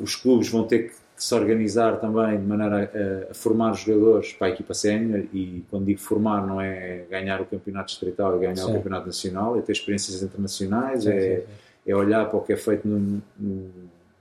Os 0.00 0.14
clubes 0.14 0.48
vão 0.48 0.64
ter 0.64 0.90
que, 0.90 0.94
que 1.18 1.24
se 1.24 1.34
organizar 1.34 1.98
também 1.98 2.38
de 2.38 2.46
maneira 2.46 3.26
a, 3.28 3.32
a 3.32 3.34
formar 3.34 3.72
jogadores 3.72 4.32
para 4.34 4.46
a 4.46 4.50
equipa 4.50 4.72
sénior 4.72 5.24
e 5.34 5.64
quando 5.68 5.86
digo 5.86 5.98
formar 5.98 6.46
não 6.46 6.60
é 6.60 7.06
ganhar 7.10 7.40
o 7.40 7.44
campeonato 7.44 7.88
distrital 7.88 8.36
e 8.36 8.38
ganhar 8.38 8.54
Sim. 8.54 8.70
o 8.70 8.72
campeonato 8.74 9.06
nacional, 9.06 9.58
é 9.58 9.60
ter 9.60 9.72
experiências 9.72 10.22
internacionais, 10.22 11.02
Sim, 11.02 11.10
é, 11.10 11.40
sim, 11.40 11.42
é 11.88 11.96
olhar 11.96 12.24
para 12.30 12.38
o 12.38 12.40
que 12.40 12.52
é 12.52 12.56
feito 12.56 12.86
no- 12.86 13.20
no- 13.36 13.70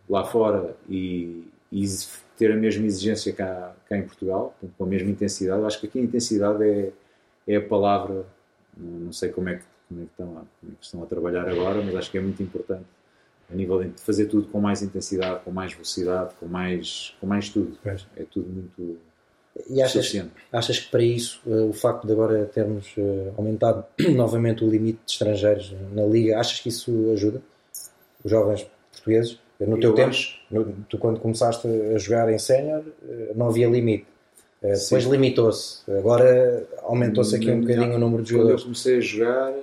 lá 0.10 0.24
fora 0.24 0.76
e, 0.90 1.48
e 1.72 1.86
ter 2.36 2.52
a 2.52 2.56
mesma 2.56 2.88
exigência 2.88 3.32
cá, 3.32 3.76
cá 3.88 3.96
em 3.96 4.02
Portugal, 4.02 4.56
com 4.76 4.84
a 4.84 4.88
mesma 4.88 5.12
intensidade. 5.12 5.64
Acho 5.66 5.80
que 5.80 5.86
aqui 5.86 6.00
a 6.00 6.02
intensidade 6.02 6.64
é, 6.64 6.92
é 7.48 7.58
a 7.58 7.62
palavra, 7.62 8.26
não 8.76 9.00
não 9.02 9.14
sei 9.14 9.30
como 9.30 9.50
é, 9.50 9.56
que, 9.58 9.64
como, 9.88 10.02
é 10.02 10.06
que 10.06 10.10
estão 10.14 10.26
a, 10.30 10.32
como 10.32 10.72
é 10.72 10.76
que 10.80 10.86
estão 10.86 11.04
a 11.04 11.06
trabalhar 11.06 11.48
agora, 11.48 11.80
mas 11.84 11.96
acho 11.96 12.10
que 12.10 12.18
é 12.18 12.22
muito 12.22 12.42
importante 12.42 12.86
a 13.52 13.56
nível 13.56 13.84
de 13.84 14.00
fazer 14.02 14.26
tudo 14.26 14.48
com 14.48 14.60
mais 14.60 14.82
intensidade, 14.82 15.42
com 15.46 15.52
mais 15.52 15.72
velocidade, 15.74 16.34
com 16.40 16.46
mais, 16.48 17.16
com 17.22 17.28
mais 17.28 17.50
tudo. 17.50 17.78
Pois. 17.84 18.06
É 18.18 18.24
tudo 18.24 18.48
muito 18.50 18.98
E 19.70 19.82
achas, 19.82 19.94
suficiente. 19.94 20.32
achas 20.52 20.80
que 20.80 20.92
para 20.92 21.02
isso 21.04 21.42
eh, 21.48 21.62
o 21.64 21.74
facto 21.74 22.06
de 22.06 22.12
agora 22.14 22.46
termos 22.46 22.94
eh, 22.98 23.32
aumentado 23.38 23.86
novamente 24.16 24.64
o 24.66 24.70
limite 24.70 25.00
de 25.06 25.12
estrangeiros 25.14 25.74
na 25.94 26.06
Liga, 26.06 26.38
achas 26.40 26.60
que 26.60 26.70
isso 26.70 27.12
ajuda 27.14 27.42
os 28.24 28.30
jovens 28.30 28.68
portugueses? 28.92 29.40
No 29.60 29.80
teu 29.80 29.90
Eu 29.92 29.96
tempo, 29.96 30.16
no- 30.52 30.74
tu 30.88 30.98
quando 31.00 31.20
começaste 31.20 31.68
a 31.68 31.98
jogar 31.98 32.32
em 32.32 32.38
sénior, 32.38 32.84
eh, 33.08 33.32
não 33.36 33.48
havia 33.48 33.68
limite. 33.68 34.06
Depois 34.62 35.04
limitou-se. 35.06 35.90
Agora 35.92 36.68
aumentou-se 36.84 37.36
aqui 37.36 37.50
um 37.50 37.62
bocadinho 37.62 37.96
o 37.96 38.00
número 38.00 38.24
de 38.24 38.30
Quando 38.34 38.38
eu 38.40 38.58
jogadores. 38.58 38.64
comecei 38.64 38.98
a 38.98 39.02
jogar, 39.02 39.54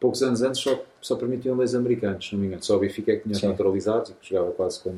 poucos 0.00 0.22
anos 0.22 0.40
antes, 0.42 0.60
só, 0.62 0.82
só 1.00 1.16
permitiam 1.16 1.56
dois 1.56 1.74
americanos, 1.74 2.26
se 2.28 2.32
não 2.34 2.40
me 2.40 2.46
engano. 2.48 2.62
Só 2.62 2.76
o 2.76 2.80
Benfica 2.80 3.12
é 3.12 3.16
que 3.16 3.22
tinha 3.24 3.34
Sim. 3.34 3.48
naturalizados 3.48 4.10
e 4.10 4.14
que 4.14 4.30
jogava 4.30 4.52
quase 4.52 4.80
com, 4.80 4.94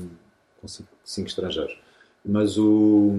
com 0.61 0.69
cinco, 0.69 0.89
cinco 1.05 1.29
estrangeiros. 1.29 1.79
Mas 2.25 2.57
o. 2.59 3.15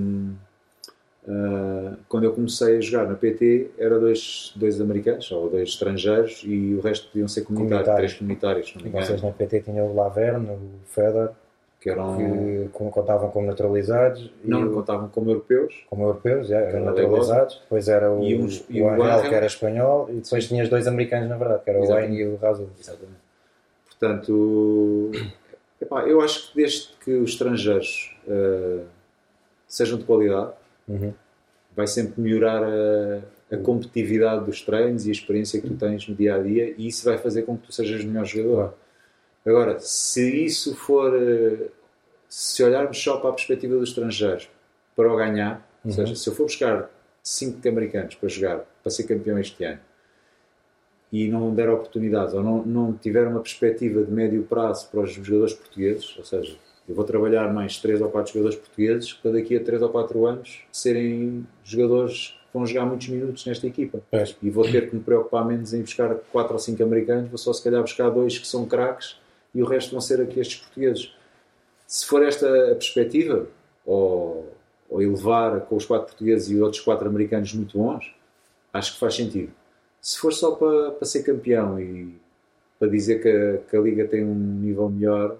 ah, 1.28 1.96
quando 2.10 2.24
eu 2.26 2.34
comecei 2.34 2.78
a 2.78 2.82
jogar 2.82 3.08
na 3.08 3.16
PT, 3.16 3.72
era 3.78 4.00
dois, 4.00 4.52
dois 4.56 4.80
americanos, 4.82 5.32
ou 5.32 5.50
dois 5.50 5.70
estrangeiros, 5.70 6.42
e 6.46 6.76
o 6.76 6.82
resto 6.82 7.08
podiam 7.08 7.28
ser 7.28 7.44
comunitários, 7.44 7.86
Comunitários. 7.88 7.98
três 7.98 8.14
comunitários, 8.20 8.74
não 8.76 8.82
me 8.82 8.88
E 8.88 8.90
engano, 8.90 9.06
vocês 9.06 9.22
na 9.22 9.32
PT 9.32 9.62
tinham 9.62 9.88
o 9.88 9.96
Laverne, 9.96 10.50
o 10.50 10.70
Feder, 10.88 11.30
que 11.84 11.90
eram. 11.90 12.16
que 12.16 12.70
com- 12.72 12.90
contavam 12.90 13.30
como 13.30 13.46
naturalizados, 13.46 14.32
e 14.44 14.50
não 14.50 14.66
o- 14.68 14.74
contavam 14.74 15.10
como 15.10 15.30
europeus. 15.30 15.84
como 15.90 16.04
europeus, 16.04 16.48
já, 16.48 16.58
eram 16.60 16.70
era 16.70 16.86
naturalizados. 16.86 17.60
Depois 17.62 17.88
era 17.90 18.10
o, 18.10 18.24
E 18.24 18.32
e 18.70 18.82
o 18.82 18.86
o 18.86 19.04
Angel, 19.04 19.30
que 19.30 19.36
era 19.36 19.46
espanhol, 19.46 20.08
e 20.10 20.14
depois 20.22 20.48
tinhas 20.48 20.70
dois 20.70 20.88
americanos, 20.88 21.28
na 21.30 21.36
verdade, 21.38 21.64
que 21.64 21.70
era 21.70 21.80
o 21.80 21.84
Exatamente. 21.84 22.10
Wayne 22.12 22.24
e 22.24 22.34
o 22.34 22.38
Razul. 22.38 22.70
Exatamente. 22.80 23.18
Portanto, 23.90 25.12
epá, 25.82 26.02
eu 26.08 26.22
acho 26.22 26.52
que 26.52 26.56
desde 26.62 26.90
que 27.04 27.12
os 27.12 27.32
estrangeiros 27.32 28.16
ah, 28.30 28.84
sejam 29.68 29.98
de 29.98 30.04
qualidade, 30.06 30.52
Uhum. 30.88 31.14
vai 31.76 31.88
sempre 31.88 32.20
melhorar 32.22 32.62
a, 32.64 33.56
a 33.56 33.58
competitividade 33.58 34.44
dos 34.46 34.62
treinos 34.62 35.06
e 35.06 35.10
a 35.10 35.12
experiência 35.14 35.62
que 35.62 35.68
tu 35.68 35.76
tens 35.76 36.06
no 36.08 36.14
dia 36.14 36.36
a 36.36 36.40
dia 36.40 36.74
e 36.78 36.88
isso 36.88 37.06
vai 37.06 37.18
fazer 37.18 37.44
com 37.44 37.58
que 37.58 37.68
tu 37.68 37.72
sejas 37.72 38.04
o 38.04 38.08
melhor 38.08 38.26
jogador. 38.26 38.74
Agora, 39.46 39.80
se 39.80 40.46
isso 40.46 40.76
for, 40.76 41.14
eh, 41.14 41.68
se 42.30 42.64
olharmos 42.64 43.02
só 43.02 43.18
para 43.18 43.32
a 43.32 43.34
perspectiva 43.34 43.76
dos 43.76 43.90
estrangeiros 43.90 44.50
para 44.96 45.12
o 45.12 45.16
ganhar, 45.18 45.68
ou 45.84 45.92
seja, 45.92 46.16
se 46.16 46.28
eu 46.30 46.34
for 46.34 46.44
buscar 46.44 46.90
5 47.22 47.68
americanos 47.68 48.16
para 48.16 48.30
jogar, 48.30 48.66
para 48.82 48.90
ser 48.90 49.04
campeão 49.04 49.38
este 49.38 49.64
ano 49.64 49.80
e 51.12 51.28
não 51.28 51.54
der 51.54 51.70
oportunidades 51.70 52.34
ou 52.34 52.42
não, 52.42 52.66
não 52.66 52.94
tiver 52.94 53.28
uma 53.28 53.40
perspectiva 53.40 54.02
de 54.02 54.12
médio 54.12 54.44
prazo 54.44 54.90
para 54.90 55.02
os 55.02 55.14
jogadores 55.14 55.54
portugueses, 55.54 56.18
ou 56.18 56.26
seja, 56.26 56.58
eu 56.90 56.96
vou 56.96 57.06
trabalhar 57.06 57.54
mais 57.54 57.78
3 57.78 58.02
ou 58.02 58.10
4 58.10 58.34
jogadores 58.34 58.58
portugueses 58.58 59.14
para 59.14 59.32
daqui 59.34 59.56
a 59.56 59.64
3 59.64 59.84
ou 59.84 59.90
4 59.90 60.26
anos 60.26 60.62
serem 60.72 61.46
jogadores 61.64 62.40
que 62.48 62.58
vão 62.58 62.66
jogar 62.66 62.86
muitos 62.88 63.10
minutos 63.10 63.46
nesta 63.46 63.68
equipa. 63.68 64.02
Pois. 64.10 64.36
E 64.42 64.50
vou 64.50 64.64
ter 64.64 64.90
que 64.90 64.96
me 64.96 65.04
preocupar 65.04 65.46
menos 65.46 65.72
em 65.74 65.82
buscar 65.82 66.16
4 66.16 66.54
ou 66.54 66.60
5 66.60 66.84
americanos, 66.84 67.30
vou 67.30 67.38
só 67.38 67.54
se 67.54 67.64
calhar 67.64 67.82
buscar 67.82 68.10
dois 68.10 68.40
que 68.40 68.48
são 68.48 68.66
craques 68.66 69.16
e 69.54 69.62
o 69.62 69.66
resto 69.66 69.92
vão 69.92 70.02
ser 70.02 70.22
aqui 70.22 70.40
estes 70.40 70.58
portugueses. 70.62 71.14
Se 71.88 72.06
for 72.06 72.24
esta 72.24 72.48
a 72.72 72.76
perspectiva, 72.76 73.48
ou, 73.86 74.52
ou 74.90 75.02
elevar 75.02 75.62
com 75.62 75.76
os 75.76 75.86
4 75.86 76.08
portugueses 76.08 76.50
e 76.50 76.60
outros 76.60 76.82
4 76.82 77.08
americanos 77.08 77.54
muito 77.54 77.78
bons, 77.78 78.14
acho 78.72 78.94
que 78.94 79.00
faz 79.00 79.16
sentido. 79.16 79.52
Se 80.02 80.18
for 80.18 80.34
só 80.34 80.52
para, 80.56 80.92
para 80.92 81.06
ser 81.06 81.24
campeão 81.24 81.80
e 81.80 82.16
para 82.80 82.90
dizer 82.90 83.22
que 83.22 83.30
a, 83.30 83.70
que 83.70 83.78
a 83.78 83.80
Liga 83.80 84.08
tem 84.08 84.24
um 84.26 84.34
nível 84.36 84.90
melhor, 84.90 85.38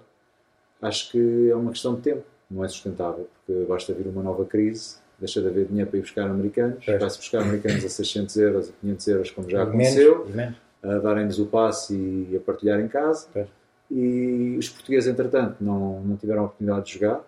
acho 0.80 1.10
que 1.10 1.50
é 1.50 1.54
uma 1.54 1.70
questão 1.72 1.94
de 1.96 2.02
tempo. 2.02 2.22
Não 2.50 2.64
é 2.64 2.68
sustentável, 2.68 3.28
porque 3.46 3.64
basta 3.64 3.92
vir 3.92 4.06
uma 4.06 4.22
nova 4.22 4.44
crise, 4.44 4.96
deixa 5.18 5.40
de 5.40 5.48
haver 5.48 5.66
dinheiro 5.66 5.90
para 5.90 5.98
ir 5.98 6.02
buscar 6.02 6.24
americanos, 6.28 6.84
Pois. 6.84 7.00
vai-se 7.00 7.18
buscar 7.18 7.42
americanos 7.42 7.84
a 7.84 7.88
600 7.88 8.36
euros, 8.36 8.68
a 8.68 8.72
500 8.80 9.08
euros, 9.08 9.30
como 9.30 9.50
já 9.50 9.64
menos, 9.64 9.88
aconteceu, 9.88 10.26
e 10.28 10.32
menos. 10.32 10.56
a 10.82 10.98
darem-nos 10.98 11.38
o 11.38 11.46
passe 11.46 11.94
e 11.94 12.36
a 12.36 12.40
partilhar 12.40 12.78
em 12.80 12.88
casa. 12.88 13.26
Pois. 13.32 13.48
E 13.90 14.56
os 14.58 14.68
portugueses, 14.68 15.08
entretanto, 15.08 15.56
não, 15.60 16.00
não 16.00 16.16
tiveram 16.16 16.42
a 16.42 16.44
oportunidade 16.46 16.86
de 16.86 16.94
jogar. 16.94 17.20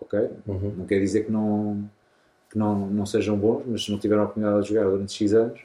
Ok? 0.00 0.18
Uhum. 0.46 0.74
Não 0.78 0.86
quer 0.86 1.00
dizer 1.00 1.24
que 1.24 1.32
não, 1.32 1.88
que 2.50 2.58
não, 2.58 2.86
não 2.86 3.06
sejam 3.06 3.36
bons, 3.36 3.64
mas 3.66 3.88
não 3.88 3.98
tiveram 3.98 4.22
a 4.22 4.24
oportunidade 4.26 4.62
de 4.62 4.68
jogar 4.68 4.84
durante 4.88 5.12
X 5.12 5.32
anos. 5.32 5.60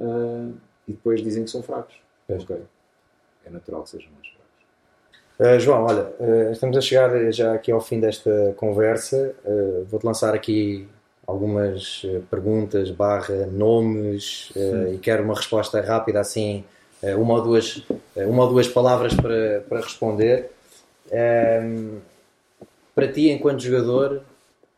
ah, 0.00 0.48
e 0.86 0.92
depois 0.92 1.22
dizem 1.22 1.44
que 1.44 1.50
são 1.50 1.62
fracos. 1.62 1.94
Pois. 2.26 2.42
Ok. 2.42 2.62
É 3.46 3.50
natural 3.50 3.82
que 3.82 3.90
sejam 3.90 4.10
mais 4.12 4.26
fracos. 4.28 5.56
Uh, 5.56 5.60
João, 5.60 5.84
olha, 5.84 6.12
uh, 6.20 6.52
estamos 6.52 6.76
a 6.76 6.80
chegar 6.80 7.32
já 7.32 7.54
aqui 7.54 7.72
ao 7.72 7.80
fim 7.80 8.00
desta 8.00 8.54
conversa. 8.56 9.34
Uh, 9.44 9.84
Vou-te 9.84 10.06
lançar 10.06 10.34
aqui 10.34 10.88
algumas 11.26 12.04
uh, 12.04 12.20
perguntas, 12.30 12.90
barra 12.90 13.46
nomes, 13.46 14.50
uh, 14.50 14.94
e 14.94 14.98
quero 14.98 15.24
uma 15.24 15.34
resposta 15.34 15.80
rápida, 15.80 16.20
assim, 16.20 16.60
uh, 16.60 16.64
uma, 17.16 17.34
ou 17.34 17.42
duas, 17.42 17.76
uh, 17.76 18.28
uma 18.28 18.44
ou 18.44 18.48
duas 18.50 18.68
palavras 18.68 19.14
para, 19.14 19.60
para 19.68 19.80
responder. 19.80 20.50
Um, 21.12 22.00
para 22.94 23.12
ti, 23.12 23.30
enquanto 23.30 23.60
jogador, 23.60 24.22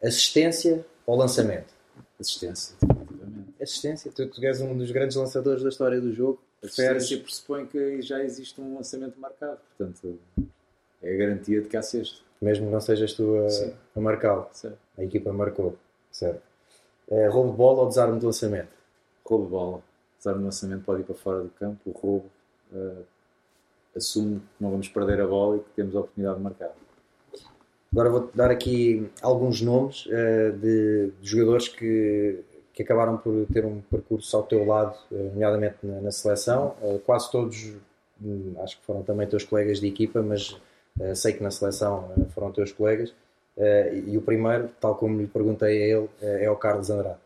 assistência 0.03 0.85
ou 1.07 1.17
lançamento? 1.17 1.73
Assistência, 2.19 2.75
definitivamente. 2.81 3.55
Assistência, 3.61 4.13
tu, 4.15 4.27
tu 4.27 4.45
és 4.45 4.61
um 4.61 4.77
dos 4.77 4.91
grandes 4.91 5.17
lançadores 5.17 5.63
da 5.63 5.69
história 5.69 6.01
do 6.01 6.13
jogo. 6.13 6.41
Assistência 6.63 7.19
pressupõe 7.21 7.67
que 7.67 8.01
já 8.03 8.23
existe 8.23 8.61
um 8.61 8.77
lançamento 8.77 9.21
marcado. 9.21 9.59
Portanto, 9.77 10.19
é 11.03 11.15
a 11.15 11.17
garantia 11.17 11.61
de 11.61 11.69
que 11.69 11.77
há 11.77 11.83
sexto. 11.83 12.23
mesmo 12.41 12.67
que 12.67 12.73
não 12.73 12.81
sejas 12.81 13.13
tu 13.13 13.37
a, 13.37 13.99
a 13.99 14.01
marcá-lo. 14.01 14.49
A 14.97 15.05
equipa 15.05 15.33
marcou, 15.33 15.77
certo? 16.11 16.41
É, 17.09 17.29
roubo 17.29 17.51
de 17.51 17.57
bola 17.57 17.83
ou 17.83 17.89
desarme 17.89 18.19
de 18.19 18.27
lançamento? 18.27 18.71
Roubo 19.25 19.45
de 19.45 19.51
bola. 19.51 19.83
Desarme 20.19 20.41
de 20.41 20.45
lançamento 20.47 20.85
pode 20.85 21.03
ir 21.03 21.05
para 21.05 21.15
fora 21.15 21.43
do 21.43 21.51
campo. 21.51 21.79
O 21.87 21.91
roubo 21.93 22.27
eh, 22.75 23.03
assume 23.97 24.41
que 24.41 24.63
não 24.63 24.71
vamos 24.71 24.89
perder 24.89 25.21
a 25.21 25.27
bola 25.27 25.57
e 25.57 25.61
que 25.61 25.71
temos 25.75 25.95
a 25.97 26.01
oportunidade 26.01 26.37
de 26.37 26.43
marcar. 26.43 26.73
Agora 27.93 28.11
vou-te 28.11 28.37
dar 28.37 28.51
aqui 28.51 29.11
alguns 29.23 29.63
nomes 29.63 30.07
eh, 30.11 30.51
de, 30.51 31.13
de 31.19 31.29
jogadores 31.29 31.69
que, 31.69 32.41
que 32.75 32.83
acabaram 32.83 33.17
por 33.17 33.47
ter 33.51 33.65
um 33.65 33.81
percurso 33.81 34.37
ao 34.37 34.43
teu 34.43 34.67
lado, 34.67 34.95
eh, 35.11 35.31
nomeadamente 35.33 35.77
na, 35.83 36.01
na 36.03 36.13
seleção. 36.13 36.75
Eh, 36.83 37.01
quase 37.07 37.31
todos, 37.31 37.73
hum, 38.23 38.55
acho 38.59 38.79
que 38.79 38.85
foram 38.85 39.03
também 39.03 39.27
teus 39.27 39.45
colegas 39.45 39.81
de 39.81 39.87
equipa, 39.87 40.23
mas 40.23 40.61
sei 41.15 41.35
que 41.35 41.43
na 41.43 41.51
seleção 41.51 42.11
foram 42.31 42.51
teus 42.51 42.73
colegas. 42.73 43.15
E 44.07 44.17
o 44.17 44.23
primeiro, 44.23 44.71
tal 44.81 44.95
como 44.95 45.21
lhe 45.21 45.27
perguntei 45.27 45.83
a 45.83 45.99
ele, 45.99 46.09
é 46.23 46.51
o 46.51 46.57
Carlos 46.57 46.89
Andrade. 46.89 47.19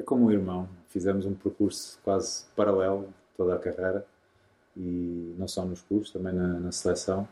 É 0.00 0.02
como 0.02 0.24
um 0.26 0.32
irmão. 0.32 0.66
Fizemos 0.88 1.26
um 1.26 1.34
percurso 1.34 1.98
quase 2.02 2.44
paralelo 2.56 3.12
toda 3.36 3.54
a 3.54 3.58
carreira. 3.58 4.06
E 4.74 5.34
não 5.38 5.46
só 5.46 5.62
nos 5.62 5.82
clubes, 5.82 6.10
também 6.10 6.32
na, 6.32 6.58
na 6.58 6.72
seleção. 6.72 7.28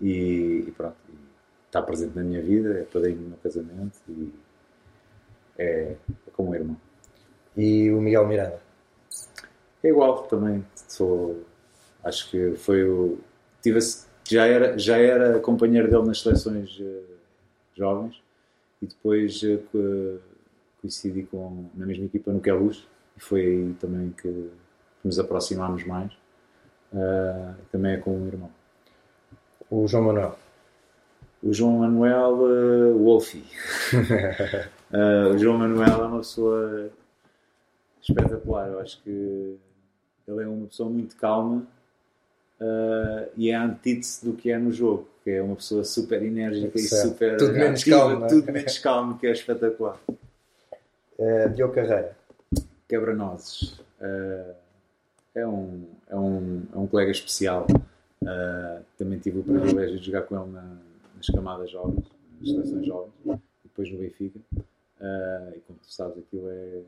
E, 0.00 0.64
e 0.68 0.70
pronto. 0.76 0.96
e 1.08 1.14
está 1.66 1.82
presente 1.82 2.14
na 2.14 2.22
minha 2.22 2.40
vida. 2.40 2.78
É 2.78 2.84
padrinho 2.84 3.18
do 3.18 3.28
meu 3.30 3.38
casamento. 3.42 3.98
E 4.08 4.32
é, 5.58 5.96
é 6.26 6.30
como 6.32 6.50
um 6.50 6.54
irmão. 6.54 6.76
E 7.56 7.90
o 7.90 8.00
Miguel 8.00 8.28
Miranda. 8.28 8.60
É 9.82 9.88
igual 9.88 10.22
também. 10.28 10.64
Sou, 10.88 11.42
acho 12.04 12.30
que 12.30 12.54
foi 12.56 12.88
o. 12.88 13.18
Tive, 13.60 13.80
já, 14.28 14.46
era, 14.46 14.78
já 14.78 14.96
era 14.96 15.40
companheiro 15.40 15.90
dele 15.90 16.06
nas 16.06 16.20
seleções 16.20 16.78
eh, 16.80 17.02
jovens 17.74 18.22
e 18.80 18.86
depois 18.86 19.40
co- 19.72 20.18
coincidi 20.86 21.24
com, 21.24 21.68
na 21.74 21.84
mesma 21.84 22.04
equipa 22.04 22.32
no 22.32 22.40
Queluz 22.40 22.86
e 23.16 23.20
foi 23.20 23.40
aí 23.40 23.74
também 23.80 24.14
que, 24.20 24.50
nos 25.02 25.18
aproximámos 25.18 25.84
mais. 25.84 26.12
Ah, 26.94 27.54
também 27.70 27.94
é 27.94 27.96
com 27.96 28.16
um 28.16 28.26
irmão. 28.26 28.50
O 29.70 29.86
João 29.86 30.04
Manuel. 30.04 30.38
O 31.42 31.52
João 31.52 31.78
Manuel 31.78 32.34
uh, 32.34 32.98
Wolfi. 32.98 33.44
Uh, 34.92 35.34
o 35.34 35.38
João 35.38 35.58
Manuel 35.58 36.04
é 36.04 36.06
uma 36.06 36.18
pessoa 36.18 36.90
espetacular. 38.00 38.68
Eu 38.68 38.80
acho 38.80 39.02
que 39.02 39.56
ele 40.28 40.42
é 40.42 40.46
uma 40.46 40.66
pessoa 40.66 40.88
muito 40.88 41.16
calma 41.16 41.62
uh, 42.60 43.28
e 43.36 43.50
é 43.50 43.54
a 43.54 43.64
antítese 43.64 44.24
do 44.24 44.32
que 44.32 44.50
é 44.50 44.58
no 44.58 44.72
jogo. 44.72 45.08
Que 45.22 45.30
é 45.30 45.42
uma 45.42 45.56
pessoa 45.56 45.84
super 45.84 46.22
enérgica 46.22 46.78
Certo. 46.78 47.06
e 47.06 47.10
super 47.10 47.36
Tudo 47.36 47.52
menos 47.52 47.84
calmo, 47.84 48.24
é? 48.24 48.28
tudo 48.28 48.52
menos 48.52 48.78
calmo, 48.78 49.18
que 49.18 49.26
é 49.26 49.32
espetacular. 49.32 49.98
Eh, 51.18 51.48
Diogo 51.48 51.74
Carreira. 51.74 52.16
Quebra-nozes. 52.88 53.80
Uh, 54.00 54.54
é, 55.34 55.46
um, 55.46 55.84
é, 56.08 56.16
um, 56.16 56.62
é 56.74 56.78
um 56.78 56.86
colega 56.86 57.10
especial. 57.10 57.66
Uh, 58.22 58.82
também 58.98 59.18
tive 59.18 59.38
o 59.40 59.42
privilégio 59.42 59.98
de 59.98 60.06
jogar 60.06 60.22
com 60.22 60.36
ele 60.40 60.52
na- 60.52 60.76
nas 61.16 61.26
camadas 61.26 61.70
jovens, 61.70 62.04
nas 62.40 62.50
seleções 62.50 62.86
jovens, 62.86 63.12
e 63.26 63.38
depois 63.64 63.90
no 63.90 63.98
Benfica. 63.98 64.38
Uh, 64.54 65.56
e 65.56 65.60
como 65.66 65.78
tu 65.80 65.92
sabes, 65.92 66.18
aquilo 66.18 66.48
é, 66.50 66.80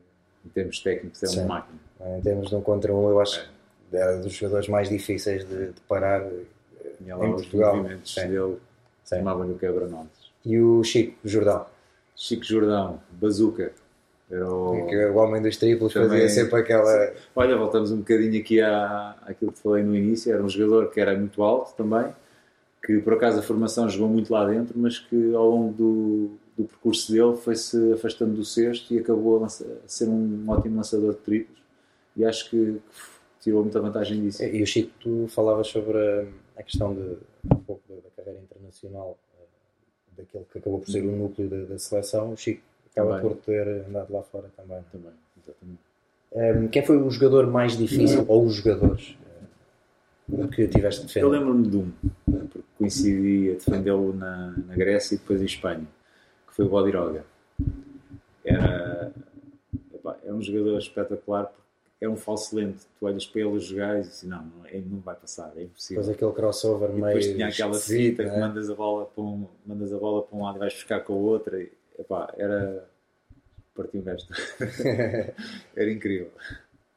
em 0.45 0.49
termos 0.49 0.79
técnicos, 0.79 1.21
é 1.23 1.27
Sim. 1.27 1.39
uma 1.41 1.47
máquina. 1.55 1.79
Em 2.17 2.21
termos 2.21 2.49
de 2.49 2.55
um 2.55 2.61
contra 2.61 2.93
um, 2.93 3.09
eu 3.09 3.19
acho 3.19 3.43
que 3.89 3.95
era 3.97 4.17
dos 4.17 4.31
jogadores 4.33 4.69
mais 4.69 4.87
difíceis 4.89 5.43
de, 5.47 5.71
de 5.73 5.81
parar 5.81 6.21
eh, 6.21 6.43
Tinha 6.97 7.15
lá 7.15 7.25
em 7.25 7.33
os 7.33 7.41
Portugal. 7.41 7.75
movimentos 7.77 8.13
Sim. 8.13 8.27
dele, 8.29 8.57
chamavam-lhe 9.05 9.51
o 9.53 9.57
quebra-nozes. 9.57 10.31
E 10.45 10.57
o 10.59 10.83
Chico 10.83 11.17
Jordão, 11.27 11.65
Chico 12.15 12.43
Jordão, 12.43 13.01
Bazuca. 13.11 13.73
Era 14.29 14.47
o... 14.47 15.15
homem 15.17 15.41
dos 15.41 15.57
triplos, 15.57 15.93
Também- 15.93 16.09
fazia 16.09 16.29
sempre 16.29 16.59
aquela. 16.59 17.13
Olha, 17.35 17.57
voltamos 17.57 17.91
um 17.91 17.97
bocadinho 17.97 18.39
aqui 18.39 18.61
à, 18.61 19.15
àquilo 19.25 19.51
que 19.51 19.59
falei 19.59 19.83
no 19.83 19.95
início. 19.95 20.31
Era 20.31 20.43
um 20.43 20.49
jogador 20.49 20.91
que 20.91 20.99
era 20.99 21.17
muito 21.17 21.41
alto 21.41 21.73
também, 21.75 22.13
que 22.85 22.99
por 22.99 23.13
acaso 23.13 23.39
a 23.39 23.41
formação 23.41 23.89
jogou 23.89 24.07
muito 24.07 24.31
lá 24.31 24.45
dentro, 24.45 24.77
mas 24.77 24.99
que 24.99 25.33
ao 25.33 25.49
longo 25.49 25.73
do, 25.73 26.29
do 26.55 26.63
percurso 26.65 27.11
dele 27.11 27.35
foi-se 27.37 27.93
afastando 27.93 28.33
do 28.35 28.45
cesto 28.45 28.93
e 28.93 28.99
acabou 28.99 29.37
a, 29.37 29.39
lança- 29.41 29.65
a 29.83 29.87
ser 29.87 30.07
um 30.07 30.45
ótimo 30.47 30.75
lançador 30.77 31.13
de 31.13 31.19
triplos. 31.19 31.59
E 32.15 32.23
acho 32.23 32.49
que, 32.51 32.79
tirou 33.41 33.63
muita 33.63 33.79
vantagem 33.79 34.21
disso. 34.21 34.43
E 34.43 34.61
o 34.61 34.67
Chico, 34.67 34.91
tu 34.99 35.25
falavas 35.29 35.67
sobre 35.67 35.97
a, 36.57 36.61
questão 36.63 36.93
de 36.93 37.17
um 37.51 37.59
pouco 37.65 37.81
da, 37.89 37.95
da 37.95 38.09
carreira 38.15 38.39
internacional, 38.41 39.17
eh, 39.39 39.43
daquele 40.17 40.45
que 40.51 40.57
acabou 40.59 40.79
por 40.79 40.91
ser 40.91 41.01
o 41.03 41.11
núcleo 41.15 41.47
da, 41.49 41.63
da 41.63 41.79
seleção. 41.79 42.33
O 42.33 42.37
Chico 42.37 42.61
acaba 42.91 43.17
Também. 43.17 43.31
por 43.35 43.37
ter 43.43 43.67
andado 43.87 44.11
lá 44.13 44.21
fora 44.23 44.49
também. 44.55 44.83
Também, 44.91 45.11
exatamente. 45.43 45.79
Eh, 46.31 46.67
quem 46.71 46.85
foi 46.85 46.97
o 46.97 47.09
jogador 47.09 47.47
mais 47.47 47.77
difícil, 47.77 48.25
ou 48.27 48.45
os 48.45 48.55
jogadores, 48.55 49.17
eh, 50.31 50.47
que 50.47 50.67
tiveste 50.67 51.05
de 51.05 51.19
Eu 51.19 51.29
defender? 51.29 51.39
lembro-me 51.39 51.67
de 51.67 51.77
um, 51.77 51.91
porque 52.47 52.63
coincidi 52.77 53.51
a 53.51 53.53
defendê-lo 53.53 54.13
na, 54.13 54.53
na 54.67 54.75
Grécia 54.75 55.15
e 55.15 55.17
depois 55.17 55.41
em 55.41 55.45
Espanha, 55.45 55.87
que 56.47 56.55
foi 56.55 56.65
o 56.65 56.69
Bodiroga. 56.69 57.25
Era, 58.45 59.11
é 60.23 60.33
um 60.33 60.41
jogador 60.41 60.77
espetacular, 60.77 61.45
porque 61.45 62.05
é 62.05 62.09
um 62.09 62.15
falso 62.15 62.55
lento. 62.55 62.85
Tu 62.99 63.05
olhas 63.05 63.25
para 63.25 63.41
ele 63.41 63.59
jogar 63.59 63.97
e 63.97 64.01
dizes 64.01 64.23
não, 64.23 64.43
não, 64.43 64.67
ele 64.67 64.87
não 64.89 64.99
vai 64.99 65.15
passar, 65.15 65.51
é 65.57 65.63
impossível. 65.63 66.01
Depois 66.03 66.15
aquele 66.15 66.31
crossover 66.33 66.89
E 66.89 66.93
meio. 66.93 67.05
depois 67.05 67.27
tinha 67.27 67.47
aquela 67.47 67.73
fita 67.73 68.23
que 68.23 68.29
né? 68.29 68.39
mandas 68.39 68.69
a, 68.69 68.75
bola 68.75 69.05
para 69.05 69.23
um, 69.23 69.47
mandas 69.65 69.93
a 69.93 69.97
bola 69.97 70.23
para 70.23 70.37
um 70.37 70.43
lado 70.43 70.55
e 70.57 70.59
vais 70.59 70.73
buscar 70.73 71.01
com 71.01 71.13
a 71.13 71.17
outra. 71.17 71.59
Epá, 71.99 72.33
era. 72.37 72.87
Partiu 73.75 74.01
gajo. 74.01 74.25
era 75.75 75.91
incrível. 75.91 76.31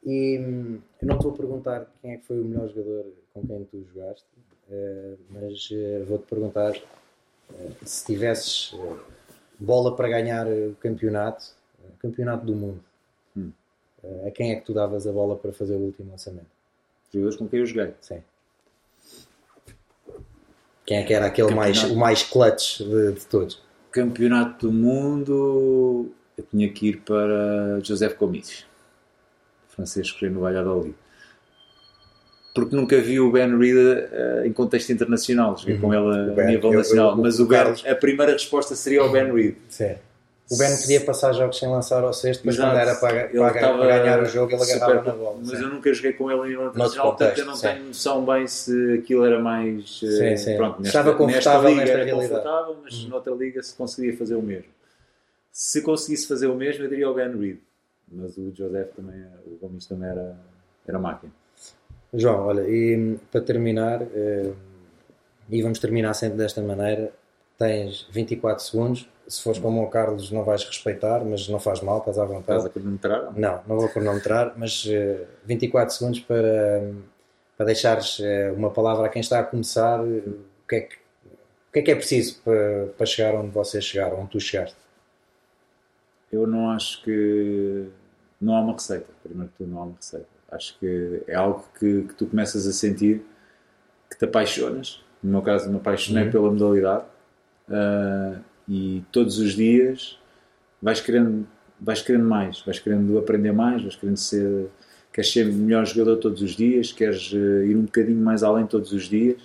E 0.05 0.39
hum, 0.39 0.81
eu 1.01 1.09
não 1.09 1.17
estou 1.17 1.33
a 1.33 1.37
perguntar 1.37 1.87
quem 2.01 2.13
é 2.13 2.17
que 2.17 2.25
foi 2.25 2.41
o 2.41 2.45
melhor 2.45 2.69
jogador 2.69 3.13
com 3.33 3.47
quem 3.47 3.65
tu 3.65 3.85
jogaste, 3.93 4.27
eh, 4.71 5.15
mas 5.31 5.69
eh, 5.71 6.03
vou-te 6.05 6.27
perguntar 6.27 6.73
eh, 6.75 7.71
se 7.85 8.05
tivesses 8.07 8.75
bola 9.59 9.95
para 9.95 10.09
ganhar 10.09 10.47
o 10.49 10.75
campeonato, 10.81 11.55
o 11.79 11.97
campeonato 11.99 12.45
do 12.45 12.55
mundo, 12.55 12.83
Hum. 13.37 13.51
a 14.27 14.31
quem 14.31 14.53
é 14.53 14.57
que 14.57 14.67
tu 14.67 14.75
davas 14.75 15.07
a 15.07 15.13
bola 15.13 15.37
para 15.37 15.53
fazer 15.53 15.75
o 15.75 15.79
último 15.79 16.11
lançamento? 16.11 16.51
Jogadores 17.13 17.39
com 17.39 17.49
quem 17.49 17.61
eu 17.61 17.67
joguei. 17.67 17.95
Sim. 18.01 18.23
Quem 20.85 20.99
é 20.99 21.03
que 21.05 21.15
era 21.15 21.27
aquele 21.27 21.55
mais, 21.55 21.83
o 21.85 21.97
mais 21.97 22.23
clutch 22.23 22.81
de, 22.81 23.13
de 23.13 23.27
todos? 23.27 23.63
Campeonato 23.93 24.67
do 24.69 24.73
Mundo, 24.73 26.11
eu 26.37 26.45
tinha 26.51 26.69
que 26.73 26.89
ir 26.89 26.97
para 27.03 27.79
Joseph 27.83 28.15
Comites, 28.15 28.65
francês 29.69 30.11
que 30.11 30.29
no 30.29 30.41
Valladolid. 30.41 30.95
Porque 32.55 32.77
nunca 32.77 33.01
vi 33.01 33.19
o 33.19 33.31
Ben 33.31 33.57
Reed 33.57 33.77
eh, 33.77 34.43
em 34.47 34.53
contexto 34.53 34.91
internacional, 34.93 35.57
joguei 35.57 35.79
com 35.79 35.93
ele 35.95 36.03
Uhum. 36.03 36.41
A 36.41 36.45
nível 36.45 36.73
eu- 36.73 36.79
nacional, 36.79 37.11
eu- 37.13 37.17
mas 37.17 37.41
o 37.41 37.47
Ben, 37.47 37.59
Carlos- 37.59 37.87
a 37.87 37.95
primeira 37.95 38.33
resposta 38.33 38.75
seria 38.75 39.03
o 39.05 39.11
Ben 39.11 39.33
Reed. 39.33 39.57
Sim. 39.69 39.95
O 40.53 40.59
Ben 40.59 40.77
podia 40.77 41.01
passar 41.01 41.33
jogos 41.33 41.59
sem 41.59 41.67
lançar 41.67 42.05
ao 42.05 42.13
sexto, 42.13 42.43
mas 42.45 42.57
quando 42.57 42.77
Exato. 42.77 42.91
era 42.91 42.95
para, 42.97 43.29
para, 43.29 43.79
para 43.79 43.99
ganhar 43.99 44.23
o 44.23 44.27
jogo 44.27 44.53
ele 44.53 44.63
agarrava 44.63 45.03
na 45.03 45.13
bola. 45.13 45.39
Mas 45.39 45.49
sim. 45.49 45.65
eu 45.65 45.69
nunca 45.71 45.95
joguei 45.95 46.13
com 46.13 46.31
ele 46.31 46.51
em 46.51 46.53
internacional, 46.53 47.17
portanto 47.17 47.39
eu 47.39 47.47
não 47.47 47.57
sim. 47.57 47.69
tenho 47.69 47.85
noção 47.87 48.25
bem 48.27 48.47
se 48.47 48.99
aquilo 48.99 49.25
era 49.25 49.41
mais. 49.41 50.01
eh, 50.05 50.37
Sim, 50.37 50.37
sim. 50.37 50.57
Pronto, 50.57 50.83
Estava 50.83 51.15
confortável 51.15 51.71
liga 51.71 51.81
nesta 51.81 51.97
era 51.97 52.05
realidade. 52.05 52.43
Confortável, 52.43 52.77
mas 52.85 53.05
noutra 53.07 53.33
liga 53.35 53.63
se 53.63 53.75
conseguia 53.75 54.17
fazer 54.17 54.35
o 54.35 54.43
mesmo. 54.43 54.71
Se 55.51 55.81
conseguisse 55.81 56.29
fazer 56.29 56.47
o 56.49 56.55
mesmo, 56.55 56.85
eu 56.85 56.89
diria 56.91 57.09
o 57.11 57.15
Ben 57.15 57.35
Reed. 57.35 57.59
Mas 58.11 58.37
o 58.37 58.53
Joseph 58.55 58.91
também, 58.95 59.25
o 59.47 59.57
Gomes 59.59 59.87
também 59.87 60.11
era, 60.11 60.37
era 60.87 60.99
máquina. 60.99 61.33
João, 62.13 62.47
olha, 62.47 62.69
e 62.69 62.95
hum, 62.95 63.19
para 63.31 63.41
terminar, 63.41 64.03
eh, 64.03 64.53
e 65.49 65.63
vamos 65.63 65.79
terminar 65.79 66.13
sempre 66.13 66.37
desta 66.37 66.61
maneira. 66.61 67.11
Tens 67.59 68.07
24 68.11 68.63
segundos. 68.65 69.09
Se 69.33 69.43
fores 69.43 69.59
como 69.59 69.83
o 69.83 69.89
Carlos, 69.89 70.31
não 70.31 70.45
vais 70.45 70.63
respeitar, 70.65 71.25
mas 71.25 71.49
não 71.49 71.59
faz 71.59 71.81
mal, 71.81 71.99
estás 71.99 72.19
à 72.19 72.25
Estás 72.25 72.37
vontade. 72.39 72.67
a 72.67 72.69
cronometrar? 72.69 73.33
Não, 73.39 73.63
não 73.67 73.77
vou 73.79 73.89
cronometrar, 73.89 74.53
mas 74.57 74.85
eh, 74.89 75.25
24 75.47 75.95
segundos 75.95 76.21
para, 76.21 76.93
para 77.57 77.65
deixares 77.67 78.19
eh, 78.21 78.53
uma 78.55 78.71
palavra 78.71 79.07
a 79.07 79.09
quem 79.09 79.21
está 79.21 79.39
a 79.41 79.45
começar. 79.45 80.01
eh, 80.01 80.29
O 80.29 80.69
que 80.69 80.75
é 80.77 80.81
que, 80.83 80.97
o 80.97 81.73
que, 81.73 81.79
é, 81.79 81.83
que 81.83 81.91
é 81.91 81.95
preciso 81.95 82.41
para, 82.45 82.87
para 82.99 83.07
chegar 83.07 83.35
onde 83.35 83.51
vocês 83.51 83.83
chegaram, 83.85 84.21
onde 84.21 84.31
tu 84.33 84.41
chegaste? 84.41 84.77
Eu 86.31 86.47
não 86.47 86.71
acho 86.71 87.03
que. 87.03 87.89
Não 88.41 88.55
há 88.57 88.61
uma 88.61 88.73
receita. 88.75 89.07
Primeiro 89.23 89.51
que 89.53 89.59
tudo, 89.59 89.71
não 89.71 89.81
há 89.81 89.85
uma 89.85 89.97
receita. 89.97 90.27
Acho 90.51 90.79
que 90.79 91.23
é 91.27 91.35
algo 91.35 91.65
que, 91.79 92.03
que 92.03 92.15
tu 92.15 92.27
começas 92.27 92.67
a 92.67 92.73
sentir, 92.73 93.25
que 94.11 94.19
te 94.19 94.25
apaixonas. 94.27 95.03
No 95.23 95.31
meu 95.33 95.43
caso, 95.43 95.71
me 95.71 95.77
apaixonei 95.77 96.25
Uhum. 96.25 96.31
pela 96.31 96.51
modalidade. 96.51 97.05
ah, 97.71 98.37
e 98.69 99.03
todos 99.13 99.39
os 99.39 99.53
dias 99.55 100.19
vais 100.81 101.01
querendo, 101.01 101.47
vais 101.81 102.03
querendo 102.03 102.25
mais, 102.25 102.61
vais 102.63 102.79
querendo 102.79 103.19
aprender 103.19 103.53
mais, 103.53 103.83
vais 103.83 103.97
querendo 103.97 104.17
ser. 104.17 104.67
Queres 105.13 105.31
ser 105.31 105.45
melhor 105.47 105.85
jogador 105.85 106.17
todos 106.17 106.41
os 106.41 106.53
dias, 106.53 106.91
queres 106.91 107.33
eh, 107.35 107.67
ir 107.67 107.77
um 107.77 107.83
bocadinho 107.83 108.23
mais 108.25 108.43
além 108.43 108.67
todos 108.67 108.93
os 108.93 109.05
dias. 109.05 109.37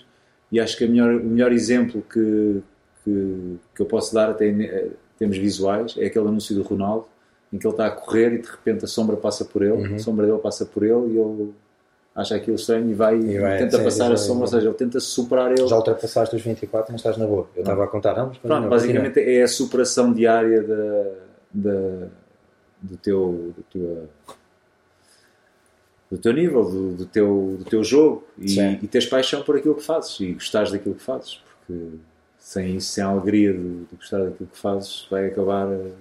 E 0.49 0.61
acho 0.61 0.77
que 0.77 0.87
melhor- 0.87 1.15
o 1.19 1.25
melhor 1.25 1.51
exemplo 1.51 2.01
que, 2.09 2.61
que, 3.03 3.55
que 3.75 3.81
eu 3.81 3.85
posso 3.85 4.13
dar, 4.13 4.29
até 4.29 4.47
em 4.47 4.61
eh, 4.63 4.87
termos 5.19 5.37
visuais, 5.37 5.95
é 5.97 6.05
aquele 6.05 6.25
anúncio 6.25 6.55
do 6.55 6.61
Ronaldo, 6.61 7.05
em 7.51 7.57
que 7.57 7.67
ele 7.67 7.73
está 7.73 7.87
a 7.87 7.91
correr 7.91 8.33
e 8.35 8.37
de 8.41 8.47
repente 8.47 8.85
a 8.85 8.87
sombra 8.87 9.17
passa 9.17 9.43
por 9.43 9.61
ele, 9.61 9.73
a 9.95 9.99
sombra 9.99 10.25
dele 10.25 10.39
passa 10.39 10.65
por 10.65 10.83
ele 10.83 11.13
e 11.13 11.17
ele 11.17 11.51
acha 12.17 12.35
aquilo 12.35 12.55
estranho 12.55 12.89
e 12.89 12.93
vai, 12.95 13.15
E 13.17 13.37
vai, 13.39 13.59
tenta 13.59 13.77
sim, 13.77 13.83
passar 13.83 14.07
sim, 14.07 14.13
a 14.13 14.17
sombra, 14.17 14.41
ou 14.41 14.47
seja, 14.47 14.67
ele 14.67 14.75
tenta 14.75 14.99
superar 14.99 15.51
ele. 15.51 15.67
Já 15.67 15.75
ultrapassaste 15.77 16.35
os 16.35 16.41
24, 16.41 16.91
mas 16.91 16.99
estás 16.99 17.15
na 17.15 17.27
boa. 17.27 17.47
Eu 17.55 17.61
estava 17.61 17.83
a 17.83 17.87
contar? 17.87 18.15
Pronto, 18.15 18.39
continua, 18.41 18.67
basicamente 18.67 19.19
é 19.19 19.43
a 19.43 19.47
superação 19.47 20.11
diária 20.11 20.63
da, 20.63 21.11
da- 21.53 22.07
do, 22.81 22.97
teu, 22.97 23.53
do, 23.55 23.63
tua- 23.69 24.09
do 26.09 26.17
teu 26.17 26.33
nível, 26.33 26.63
do, 26.63 26.91
do 26.95 27.05
teu, 27.05 27.55
do 27.59 27.65
teu 27.65 27.83
jogo 27.83 28.23
e, 28.37 28.59
e 28.59 28.87
teres 28.87 29.07
paixão 29.07 29.43
por 29.43 29.55
aquilo 29.55 29.75
que 29.75 29.83
fazes 29.83 30.19
e 30.19 30.33
gostares 30.33 30.71
daquilo 30.71 30.95
que 30.95 31.03
fazes, 31.03 31.35
porque 31.67 31.83
sem 32.39 32.77
isso, 32.77 32.91
sem 32.93 33.03
a 33.03 33.07
alegria 33.07 33.53
de, 33.53 33.59
de 33.85 33.95
gostar 33.95 34.19
daquilo 34.23 34.49
que 34.51 34.57
fazes, 34.57 35.05
vai 35.11 35.27
acabar 35.27 35.67
eh, 35.71 35.91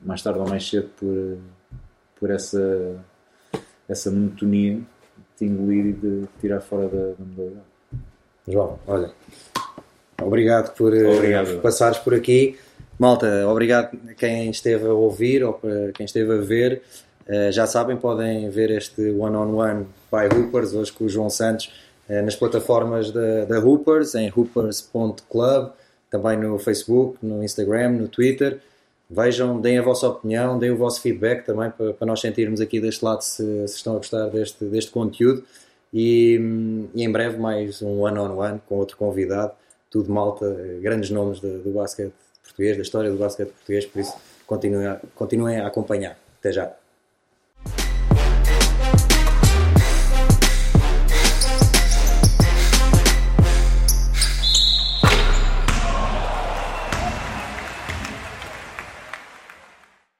mais 0.00 0.22
tarde 0.22 0.38
ou 0.38 0.48
mais 0.48 0.66
cedo 0.68 0.88
por, 0.96 1.12
eh, 1.12 1.36
por 2.20 2.30
essa, 2.30 2.96
essa 3.88 4.10
monotonia 4.10 4.80
de 5.38 5.46
engolir 5.46 5.86
e 5.86 5.92
de 5.92 6.24
tirar 6.40 6.60
fora 6.60 6.88
da, 6.88 6.98
da 6.98 7.24
modalidade. 7.24 7.66
João, 8.46 8.78
olha, 8.86 9.10
obrigado 10.22 10.74
por, 10.74 10.96
eh, 10.96 11.16
Obrigado. 11.16 11.46
por 11.54 11.62
passares 11.62 11.98
por 11.98 12.14
aqui. 12.14 12.58
Malta, 12.98 13.46
obrigado 13.46 13.96
a 14.10 14.14
quem 14.14 14.50
esteve 14.50 14.86
a 14.86 14.92
ouvir 14.92 15.44
ou 15.44 15.52
para 15.52 15.92
quem 15.92 16.04
esteve 16.06 16.32
a 16.32 16.40
ver. 16.40 16.82
Eh, 17.28 17.52
já 17.52 17.66
sabem, 17.66 17.96
podem 17.96 18.48
ver 18.48 18.70
este 18.70 19.10
one-on-one 19.10 19.86
by 20.10 20.34
Hoopers, 20.34 20.72
hoje 20.72 20.90
com 20.92 21.04
o 21.04 21.08
João 21.08 21.28
Santos, 21.28 21.70
eh, 22.08 22.22
nas 22.22 22.34
plataformas 22.34 23.12
da, 23.12 23.44
da 23.44 23.58
Hoopers, 23.58 24.14
em 24.14 24.32
hoopers.club, 24.34 25.70
também 26.10 26.38
no 26.38 26.58
Facebook, 26.58 27.18
no 27.22 27.44
Instagram, 27.44 27.90
no 27.90 28.08
Twitter. 28.08 28.60
Vejam, 29.10 29.58
deem 29.58 29.78
a 29.78 29.82
vossa 29.82 30.06
opinião, 30.06 30.58
deem 30.58 30.70
o 30.70 30.76
vosso 30.76 31.00
feedback 31.00 31.44
também 31.44 31.70
para, 31.70 31.94
para 31.94 32.06
nós 32.06 32.20
sentirmos 32.20 32.60
aqui 32.60 32.78
deste 32.78 33.02
lado 33.02 33.22
se, 33.22 33.66
se 33.66 33.76
estão 33.76 33.94
a 33.94 33.96
gostar 33.96 34.26
deste, 34.28 34.64
deste 34.66 34.90
conteúdo. 34.90 35.42
E, 35.92 36.38
e 36.94 37.02
em 37.02 37.10
breve 37.10 37.38
mais 37.38 37.80
um 37.80 38.00
one-on-one 38.00 38.60
com 38.68 38.76
outro 38.76 38.98
convidado, 38.98 39.52
tudo 39.90 40.12
malta, 40.12 40.46
grandes 40.82 41.08
nomes 41.10 41.40
do, 41.40 41.58
do 41.60 41.70
basquete 41.70 42.12
português, 42.42 42.76
da 42.76 42.82
história 42.82 43.10
do 43.10 43.16
basquete 43.16 43.48
português, 43.48 43.86
por 43.86 44.00
isso 44.00 44.14
continuem 44.46 44.86
a, 44.86 45.00
continuem 45.14 45.60
a 45.60 45.66
acompanhar. 45.66 46.18
Até 46.38 46.52
já. 46.52 46.72